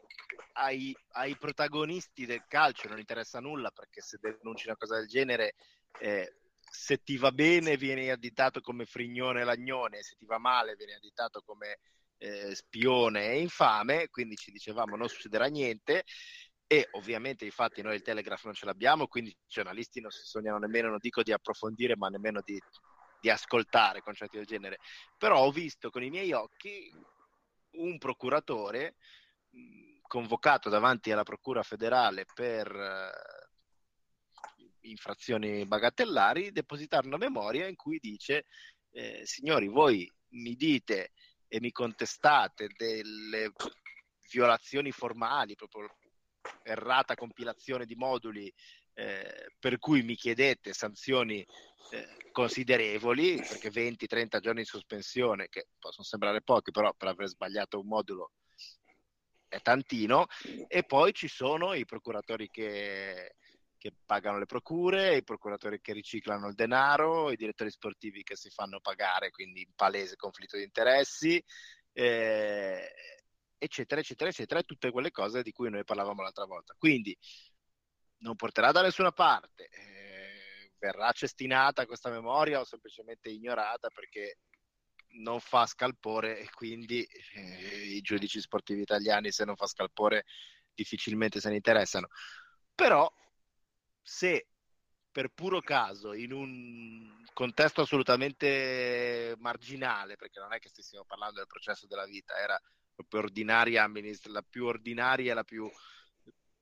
[0.54, 5.54] ai, ai protagonisti del calcio non interessa nulla perché se denunci una cosa del genere
[6.00, 6.34] eh,
[6.70, 11.42] se ti va bene vieni additato come frignone lagnone, se ti va male vieni additato
[11.44, 11.78] come
[12.18, 16.04] eh, spione e infame, quindi ci dicevamo non succederà niente
[16.70, 20.58] e ovviamente infatti noi il Telegraph non ce l'abbiamo, quindi i giornalisti non si sognano
[20.58, 22.60] nemmeno, non dico di approfondire, ma nemmeno di,
[23.20, 24.78] di ascoltare concetti del genere.
[25.16, 26.92] Però ho visto con i miei occhi
[27.70, 28.96] un procuratore
[30.02, 33.47] convocato davanti alla Procura federale per uh,
[34.90, 38.46] infrazioni bagatellari, depositare una memoria in cui dice
[38.90, 41.12] eh, signori, voi mi dite
[41.46, 43.52] e mi contestate delle
[44.30, 45.96] violazioni formali, proprio
[46.62, 48.52] errata compilazione di moduli
[48.94, 51.46] eh, per cui mi chiedete sanzioni
[51.90, 57.78] eh, considerevoli, perché 20-30 giorni in sospensione, che possono sembrare pochi, però per aver sbagliato
[57.78, 58.32] un modulo
[59.48, 60.26] è tantino,
[60.66, 63.36] e poi ci sono i procuratori che,
[63.78, 68.50] che pagano le procure, i procuratori che riciclano il denaro, i direttori sportivi che si
[68.50, 71.42] fanno pagare, quindi in palese conflitto di interessi,
[71.92, 72.92] eh,
[73.56, 76.74] eccetera, eccetera, eccetera, tutte quelle cose di cui noi parlavamo l'altra volta.
[76.76, 77.16] Quindi
[78.18, 84.38] non porterà da nessuna parte, eh, verrà cestinata questa memoria o semplicemente ignorata perché
[85.10, 87.02] non fa scalpore e quindi
[87.34, 90.24] eh, i giudici sportivi italiani se non fa scalpore
[90.74, 92.08] difficilmente se ne interessano.
[92.74, 93.10] Però
[94.08, 94.46] se
[95.12, 101.46] per puro caso in un contesto assolutamente marginale, perché non è che stessimo parlando del
[101.46, 102.58] processo della vita, era
[102.94, 105.70] proprio ordinaria amministra- la più ordinaria, la più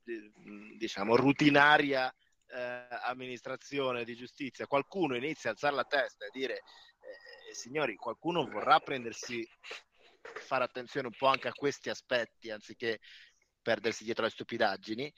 [0.05, 0.33] eh,
[0.77, 2.13] diciamo rutinaria
[2.49, 8.45] eh, amministrazione di giustizia, qualcuno inizia a alzare la testa e dire eh, signori, qualcuno
[8.45, 9.49] vorrà prendersi
[10.35, 12.99] fare attenzione un po' anche a questi aspetti anziché
[13.63, 15.13] perdersi dietro le stupidaggini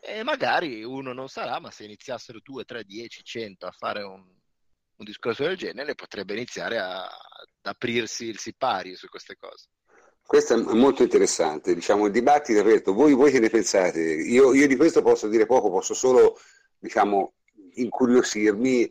[0.00, 4.24] e magari uno non sarà, ma se iniziassero 2, 3, 10, 100 a fare un,
[4.96, 7.10] un discorso del genere potrebbe iniziare a, ad
[7.62, 9.66] aprirsi il sipario su queste cose.
[10.30, 12.92] Questo è molto interessante, diciamo, il dibattito è aperto.
[12.94, 14.00] Voi, voi che ne pensate?
[14.00, 16.38] Io, io, di questo posso dire poco, posso solo,
[16.78, 17.34] diciamo,
[17.72, 18.88] incuriosirmi,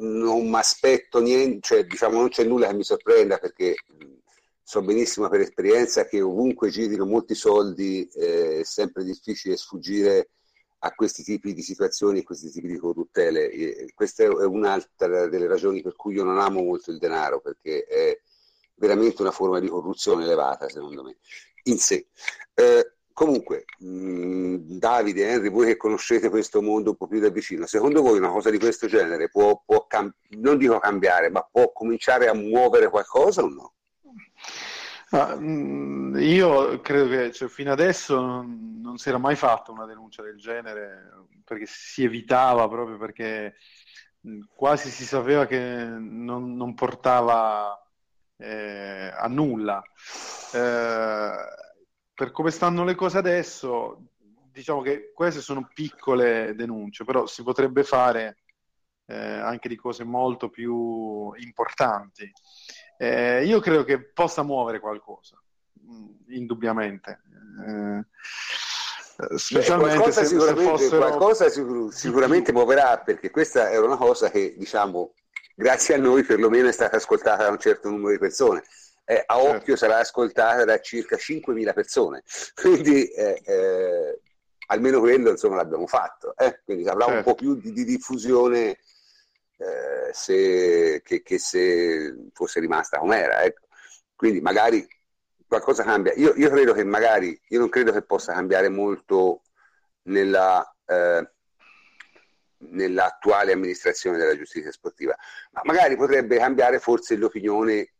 [0.00, 3.76] non mi aspetto niente, cioè, diciamo, non c'è nulla che mi sorprenda perché
[4.70, 10.30] so benissimo per esperienza che ovunque girino molti soldi eh, è sempre difficile sfuggire
[10.82, 13.50] a questi tipi di situazioni, a questi tipi di corruttele.
[13.50, 17.82] E questa è un'altra delle ragioni per cui io non amo molto il denaro, perché
[17.82, 18.16] è
[18.76, 21.16] veramente una forma di corruzione elevata, secondo me,
[21.64, 22.06] in sé.
[22.54, 27.66] Eh, comunque, mh, Davide, Henry, voi che conoscete questo mondo un po' più da vicino,
[27.66, 31.72] secondo voi una cosa di questo genere può, può cam- non dico cambiare, ma può
[31.72, 33.74] cominciare a muovere qualcosa o no?
[35.12, 40.38] Ah, io credo che cioè, fino adesso non, si era mai fatta una denuncia del
[40.38, 43.56] genere perché si evitava proprio perché
[44.54, 47.76] quasi si sapeva che non, non portava
[48.36, 49.82] eh, a nulla.
[50.54, 51.32] Eh,
[52.14, 54.10] per come stanno le cose adesso,
[54.52, 58.38] diciamo che queste sono piccole denunce, però si potrebbe fare
[59.06, 62.30] eh, anche di cose molto più importanti.
[63.02, 65.42] Eh, io credo che possa muovere qualcosa,
[65.90, 67.22] mm, indubbiamente.
[67.66, 68.04] Eh,
[69.38, 70.96] specialmente Beh, se, sicuramente, se fossero...
[70.98, 75.14] qualcosa sicur- sicuramente muoverà perché questa è una cosa che diciamo
[75.54, 78.64] grazie a noi perlomeno è stata ascoltata da un certo numero di persone.
[79.06, 79.56] Eh, a certo.
[79.56, 82.22] occhio sarà ascoltata da circa 5.000 persone,
[82.54, 84.20] quindi eh, eh,
[84.66, 86.60] almeno quello insomma l'abbiamo fatto, eh.
[86.66, 87.16] quindi avrà certo.
[87.16, 88.76] un po' più di, di diffusione
[89.60, 93.42] eh, se, che, che, se fosse rimasta com'era.
[93.42, 93.66] Ecco.
[94.16, 94.86] Quindi magari
[95.46, 96.14] qualcosa cambia.
[96.14, 99.42] Io, io, credo che magari, io non credo che possa cambiare molto
[100.04, 101.30] nella eh,
[102.62, 105.16] nell'attuale amministrazione della giustizia sportiva,
[105.52, 107.94] ma magari potrebbe cambiare forse l'opinione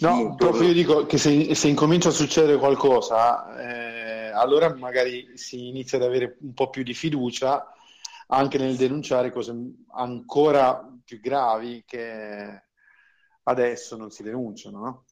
[0.00, 5.68] no, proprio io dico che se, se, incomincia a succedere qualcosa, eh, allora magari si
[5.68, 7.72] inizia ad avere un po' più di fiducia
[8.32, 9.54] anche nel denunciare cose
[9.92, 12.62] ancora più gravi che
[13.44, 15.04] adesso non si denunciano, no?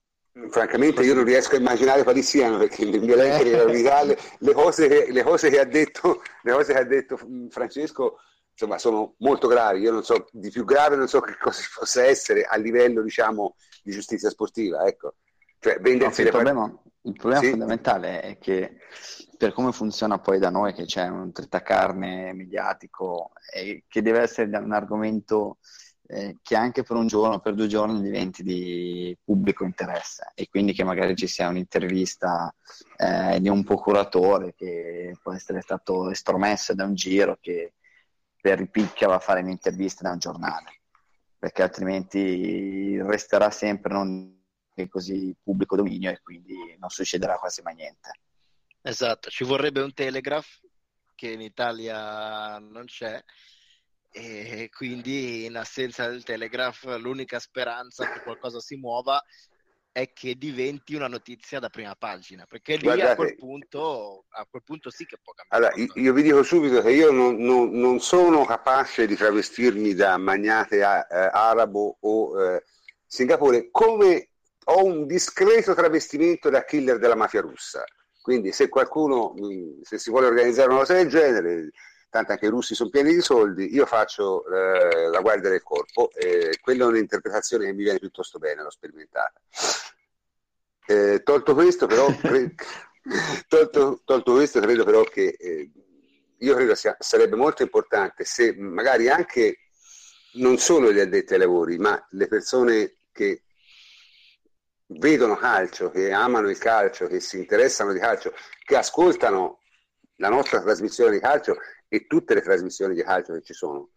[0.49, 4.53] Francamente io non riesco a immaginare quali siano perché nel mio elenco di le, le,
[4.53, 7.19] cose che, le, cose che ha detto, le cose che ha detto
[7.51, 8.21] Francesco
[8.53, 9.81] insomma, sono molto gravi.
[9.81, 13.57] Io non so di più grave, non so che cosa possa essere a livello diciamo,
[13.83, 14.87] di giustizia sportiva.
[14.87, 15.17] Ecco.
[15.59, 17.51] Cioè, vendersi no, il problema, il problema sì?
[17.51, 18.79] fondamentale è che
[19.41, 24.55] per come funziona poi da noi, che c'è un tritacarne mediatico, e che deve essere
[24.59, 25.57] un argomento
[26.09, 30.75] eh, che anche per un giorno, per due giorni diventi di pubblico interesse e quindi
[30.75, 32.55] che magari ci sia un'intervista
[32.99, 37.73] eh, di un procuratore che può essere stato estromesso da un giro che
[38.39, 40.81] per ripicchia va a fare un'intervista da un giornale,
[41.39, 44.39] perché altrimenti resterà sempre non
[44.91, 48.11] così pubblico dominio e quindi non succederà quasi mai niente.
[48.83, 50.61] Esatto, ci vorrebbe un telegraph
[51.15, 53.23] che in Italia non c'è
[54.13, 59.23] e quindi in assenza del telegraph l'unica speranza che qualcosa si muova
[59.93, 64.47] è che diventi una notizia da prima pagina perché lì Guardate, a, quel punto, a
[64.49, 67.71] quel punto sì che può cambiare allora, io, vi dico subito che io non, non,
[67.71, 72.65] non sono capace di travestirmi da magnate a, eh, arabo o eh,
[73.07, 74.31] Singapore come
[74.65, 77.85] ho un discreto travestimento da killer della mafia russa
[78.21, 79.35] quindi se qualcuno
[79.83, 81.71] se si vuole organizzare una cosa del genere
[82.11, 86.11] tanto anche i russi sono pieni di soldi, io faccio eh, la guardia del corpo
[86.13, 89.41] e quella è un'interpretazione che mi viene piuttosto bene, l'ho sperimentata.
[90.87, 92.09] Eh, tolto questo però,
[93.49, 95.71] tolto, tolto, questo credo però che eh,
[96.37, 99.59] io credo sia, sarebbe molto importante se magari anche
[100.33, 103.45] non solo gli addetti ai lavori, ma le persone che
[104.99, 108.33] vedono calcio, che amano il calcio, che si interessano di calcio,
[108.65, 109.61] che ascoltano
[110.17, 111.57] la nostra trasmissione di calcio
[111.89, 113.91] e tutte le trasmissioni di calcio che ci sono,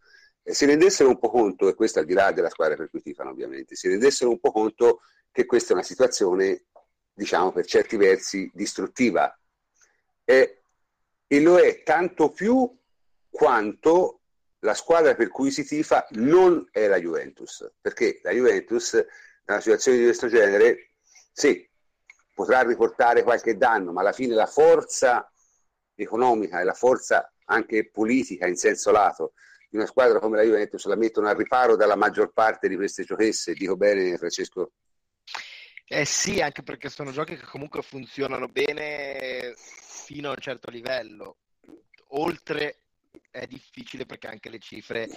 [0.43, 3.01] eh, si rendessero un po' conto, e questo al di là della squadra per cui
[3.01, 5.01] tifano ovviamente, si rendessero un po' conto
[5.31, 6.65] che questa è una situazione,
[7.11, 9.35] diciamo, per certi versi distruttiva.
[10.23, 10.61] E,
[11.27, 12.71] e lo è tanto più
[13.29, 14.19] quanto
[14.59, 19.03] la squadra per cui si tifa non è la Juventus, perché la Juventus,
[19.45, 20.91] una situazione di questo genere,
[21.31, 21.67] sì,
[22.33, 25.31] potrà riportare qualche danno, ma alla fine la forza
[25.95, 29.33] economica e la forza anche politica in senso lato
[29.69, 33.03] di una squadra come la Juventus la mettono al riparo dalla maggior parte di queste
[33.03, 33.53] giochesse.
[33.53, 34.73] Dico bene, Francesco?
[35.87, 41.37] Eh sì, anche perché sono giochi che comunque funzionano bene fino a un certo livello.
[42.09, 42.83] Oltre
[43.31, 45.09] è difficile perché anche le cifre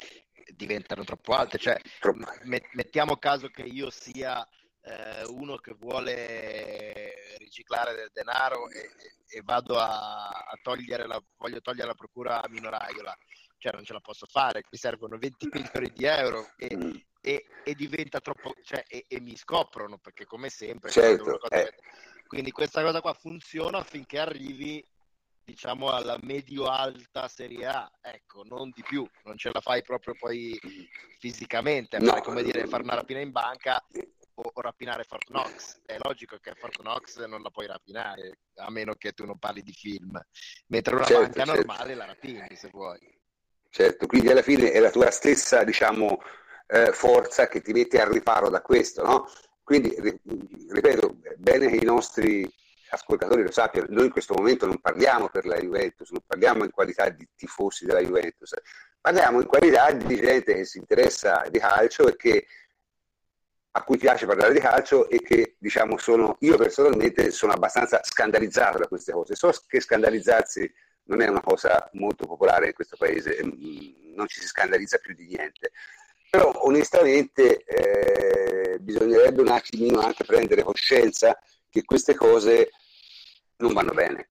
[0.55, 1.59] diventano troppo alte.
[1.59, 2.25] Cioè, troppo.
[2.73, 4.47] mettiamo caso che io sia
[4.87, 8.91] eh, uno che vuole riciclare del denaro e,
[9.29, 13.17] e vado a, a, togliere la, voglio togliere la procura a Minoraiola,
[13.59, 16.95] cioè non ce la posso fare, mi servono 20 milioni di euro e, mm.
[17.21, 21.75] e, e diventa troppo, cioè, e, mi scoprono perché come sempre, certo, eh.
[22.27, 24.85] quindi questa cosa qua funziona finché arrivi
[25.47, 30.59] diciamo alla medio-alta Serie A, ecco, non di più, non ce la fai proprio poi
[31.21, 32.21] fisicamente, no.
[32.21, 33.81] come dire fare una rapina in banca
[34.35, 35.83] o, o rapinare Fort Knox.
[35.87, 39.63] È logico che Fort Knox non la puoi rapinare, a meno che tu non parli
[39.63, 40.21] di film.
[40.67, 41.55] Mentre una certo, banca certo.
[41.55, 43.15] normale la rapini se vuoi.
[43.71, 46.19] Certo, quindi alla fine è la tua stessa, diciamo,
[46.67, 49.29] eh, forza che ti mette al riparo da questo, no?
[49.63, 49.95] Quindi,
[50.71, 52.53] ripeto, bene che i nostri
[52.91, 56.71] ascoltatori lo sappiano, noi in questo momento non parliamo per la Juventus, non parliamo in
[56.71, 58.55] qualità di tifosi della Juventus,
[59.01, 62.47] parliamo in qualità di gente che si interessa di calcio e che
[63.77, 68.79] a cui piace parlare di calcio e che diciamo sono, io personalmente sono abbastanza scandalizzato
[68.79, 69.35] da queste cose.
[69.35, 70.73] So che scandalizzarsi
[71.05, 75.15] non è una cosa molto popolare in questo paese, mm, non ci si scandalizza più
[75.15, 75.73] di niente.
[76.31, 81.39] Però onestamente eh, bisognerebbe un attimino anche prendere coscienza
[81.77, 82.71] che queste cose
[83.57, 84.31] non vanno bene,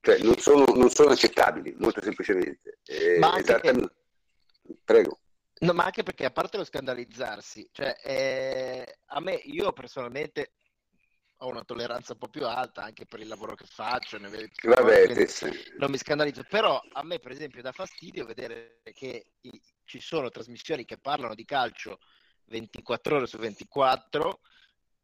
[0.00, 2.78] cioè non sono, non sono accettabili, molto semplicemente.
[2.84, 3.90] Eh, Ma anche che...
[4.84, 5.18] Prego.
[5.58, 10.52] No, ma anche perché a parte lo scandalizzarsi, cioè, eh, a me, io personalmente
[11.38, 14.28] ho una tolleranza un po' più alta anche per il lavoro che faccio, ne
[14.62, 15.50] Vabbè, sì.
[15.78, 19.32] non mi scandalizzo, però a me per esempio dà fastidio vedere che
[19.84, 21.98] ci sono trasmissioni che parlano di calcio
[22.44, 24.40] 24 ore su 24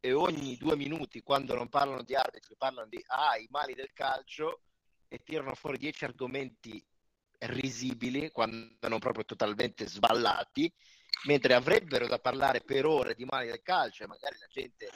[0.04, 3.92] e ogni due minuti quando non parlano di arbitri parlano di ah, i mali del
[3.92, 4.62] calcio
[5.06, 6.84] e tirano fuori dieci argomenti
[7.38, 10.72] risibili, quando non proprio totalmente sballati,
[11.26, 14.90] mentre avrebbero da parlare per ore di mali del calcio e magari la gente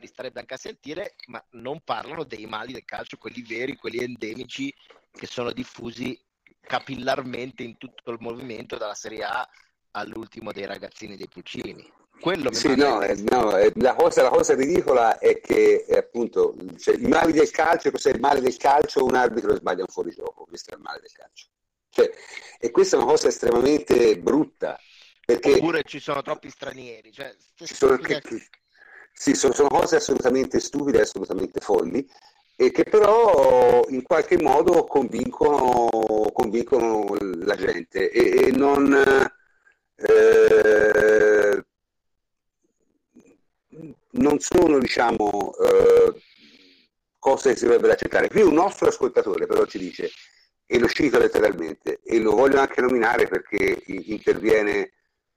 [0.00, 3.98] li starebbe anche a sentire, ma non parlano dei mali del calcio, quelli veri, quelli
[3.98, 4.74] endemici
[5.12, 6.20] che sono diffusi
[6.60, 9.48] capillarmente in tutto il movimento dalla Serie A
[9.92, 11.99] all'ultimo dei ragazzini dei Pulcini.
[12.20, 16.54] Quello Sì, no, eh, no, eh, la cosa, la cosa ridicola è che eh, appunto
[16.78, 19.04] cioè, i mali del calcio, cos'è il male del calcio?
[19.04, 21.46] Un arbitro sbaglia un fuorigioco, questo è il male del calcio.
[21.88, 22.10] Cioè,
[22.58, 24.78] e questa è una cosa estremamente brutta,
[25.24, 27.10] perché Oppure ci sono troppi stranieri.
[27.10, 28.48] Cioè, ci sono, stupide- che- che-
[29.12, 32.06] sì, sono, sono cose assolutamente stupide, assolutamente folli,
[32.56, 35.88] e che però in qualche modo convincono,
[36.32, 38.92] convincono la gente e, e non,
[39.96, 41.29] eh,
[44.12, 46.22] non sono, diciamo, eh,
[47.18, 48.28] cose che si dovrebbero accettare.
[48.28, 50.10] Qui un nostro ascoltatore però ci dice,
[50.66, 54.92] e lo cito letteralmente, e lo voglio anche nominare perché interviene,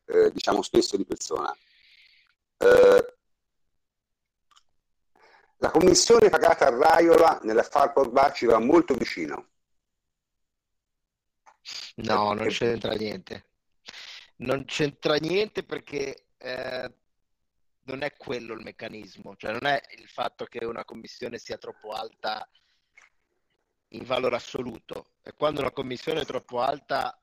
[0.06, 1.56] eh, diciamo, spesso di persona.
[2.58, 3.14] Eh,
[5.58, 7.94] la commissione pagata a Raiola nell'affare
[8.34, 9.48] ci va molto vicino.
[11.96, 13.46] No, non Eh, c'entra niente.
[14.38, 16.92] Non c'entra niente perché eh,
[17.86, 21.92] non è quello il meccanismo, cioè non è il fatto che una commissione sia troppo
[21.92, 22.48] alta
[23.90, 27.18] in valore assoluto, è quando una commissione è troppo alta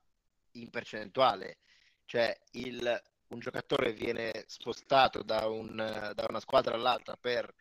[0.52, 1.58] in percentuale,
[2.04, 5.76] cioè il- un giocatore viene spostato da, un-
[6.14, 7.52] da una squadra all'altra per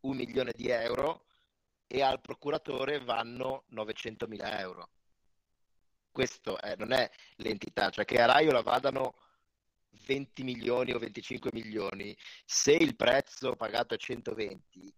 [0.00, 1.26] un milione di euro
[1.86, 4.90] e al procuratore vanno 900 mila euro.
[6.10, 9.14] Questo è- non è l'entità, cioè che a Raiola vadano
[10.04, 14.94] 20 milioni o 25 milioni, se il prezzo pagato è 120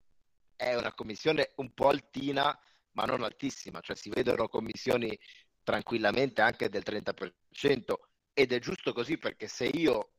[0.60, 2.58] è una commissione un po' altina,
[2.92, 5.18] ma non altissima, cioè si vedono commissioni
[5.62, 10.12] tranquillamente anche del 30% ed è giusto così perché se io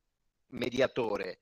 [0.48, 1.40] mediatore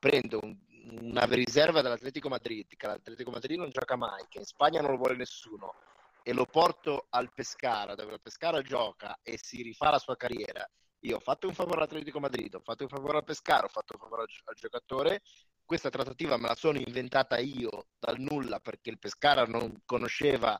[0.00, 0.56] prendo un-
[1.00, 4.96] una riserva dell'Atletico Madrid, che l'Atletico Madrid non gioca mai, che in Spagna non lo
[4.96, 5.74] vuole nessuno,
[6.22, 10.68] e lo porto al Pescara, dove il Pescara gioca e si rifà la sua carriera,
[11.00, 13.94] io ho fatto un favore all'Atletico Madrid, ho fatto un favore al Pescara, ho fatto
[13.94, 15.22] un favore al, al giocatore,
[15.64, 20.58] questa trattativa me la sono inventata io dal nulla perché il Pescara non conosceva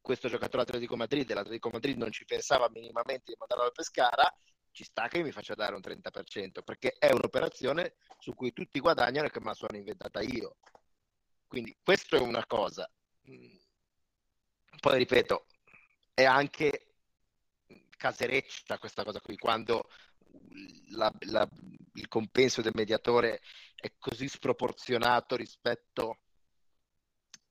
[0.00, 4.32] questo giocatore Atletico Madrid e l'Atletico Madrid non ci pensava minimamente di mandarlo al Pescara,
[4.70, 9.26] ci sta che mi faccia dare un 30%, perché è un'operazione su cui tutti guadagnano
[9.26, 10.56] e che me la sono inventata io.
[11.46, 12.88] Quindi questo è una cosa.
[14.80, 15.46] Poi ripeto,
[16.14, 16.89] è anche
[18.00, 19.90] casereccia questa cosa qui, quando
[20.92, 21.48] la- la-
[21.94, 23.42] il compenso del mediatore
[23.74, 26.20] è così sproporzionato rispetto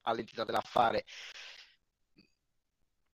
[0.01, 1.05] all'entità dell'affare.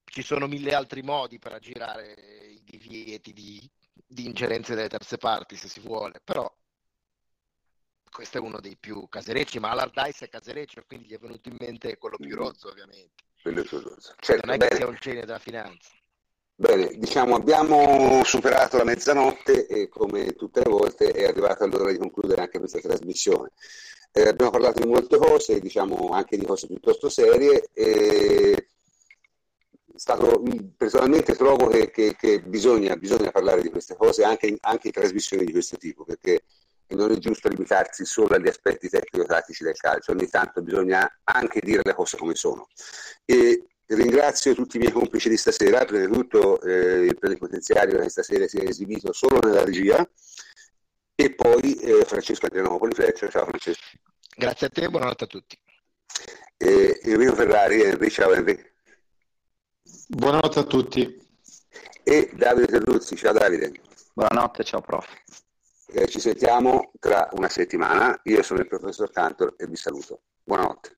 [0.05, 3.69] Ci sono mille altri modi per aggirare i divieti di,
[4.07, 6.49] di ingerenze delle terze parti, se si vuole, però
[8.09, 11.57] questo è uno dei più caserecci, ma Allardyce è casereccio, quindi gli è venuto in
[11.59, 13.23] mente quello più rozzo, ovviamente.
[13.41, 14.15] Quello rozzo.
[14.21, 14.75] Certo, non è che bene.
[14.77, 15.91] sia un genio della finanza.
[16.57, 21.97] Bene, diciamo abbiamo superato la mezzanotte e come tutte le volte è arrivata l'ora di
[21.97, 23.51] concludere anche questa trasmissione.
[24.13, 27.67] Eh, abbiamo parlato di molte cose, diciamo anche di cose piuttosto serie.
[27.73, 28.69] E
[29.95, 30.41] stato,
[30.77, 35.43] personalmente trovo che, che- che bisogna, bisogna parlare di queste cose anche anche in trasmissioni
[35.45, 36.43] di questo tipo, perché
[36.87, 41.81] non è giusto limitarsi solo agli aspetti tecnico-tattici del calcio, ogni tanto bisogna anche dire
[41.83, 42.67] le cose come sono.
[43.25, 48.09] E ringrazio tutti i miei complici di stasera, prima di tutto eh, il plenipotenziario che
[48.09, 50.07] stasera si è esibito solo nella regia
[51.15, 53.83] e poi eh, Francesco Adrianopoli, Fletcher, ciao Francesco,
[54.37, 55.57] Grazie a te buonanotte a tutti.
[56.57, 58.73] e Enrico Ferrari, Henry, ciao Henry,
[60.07, 61.23] Buonanotte a tutti.
[62.03, 63.71] e Davide Terruzzi, ciao Davide.
[64.13, 65.07] Buonanotte, ciao prof.
[65.87, 70.21] Eh, ci sentiamo tra una settimana, io sono il professor Cantor e vi saluto.
[70.43, 70.97] Buonanotte.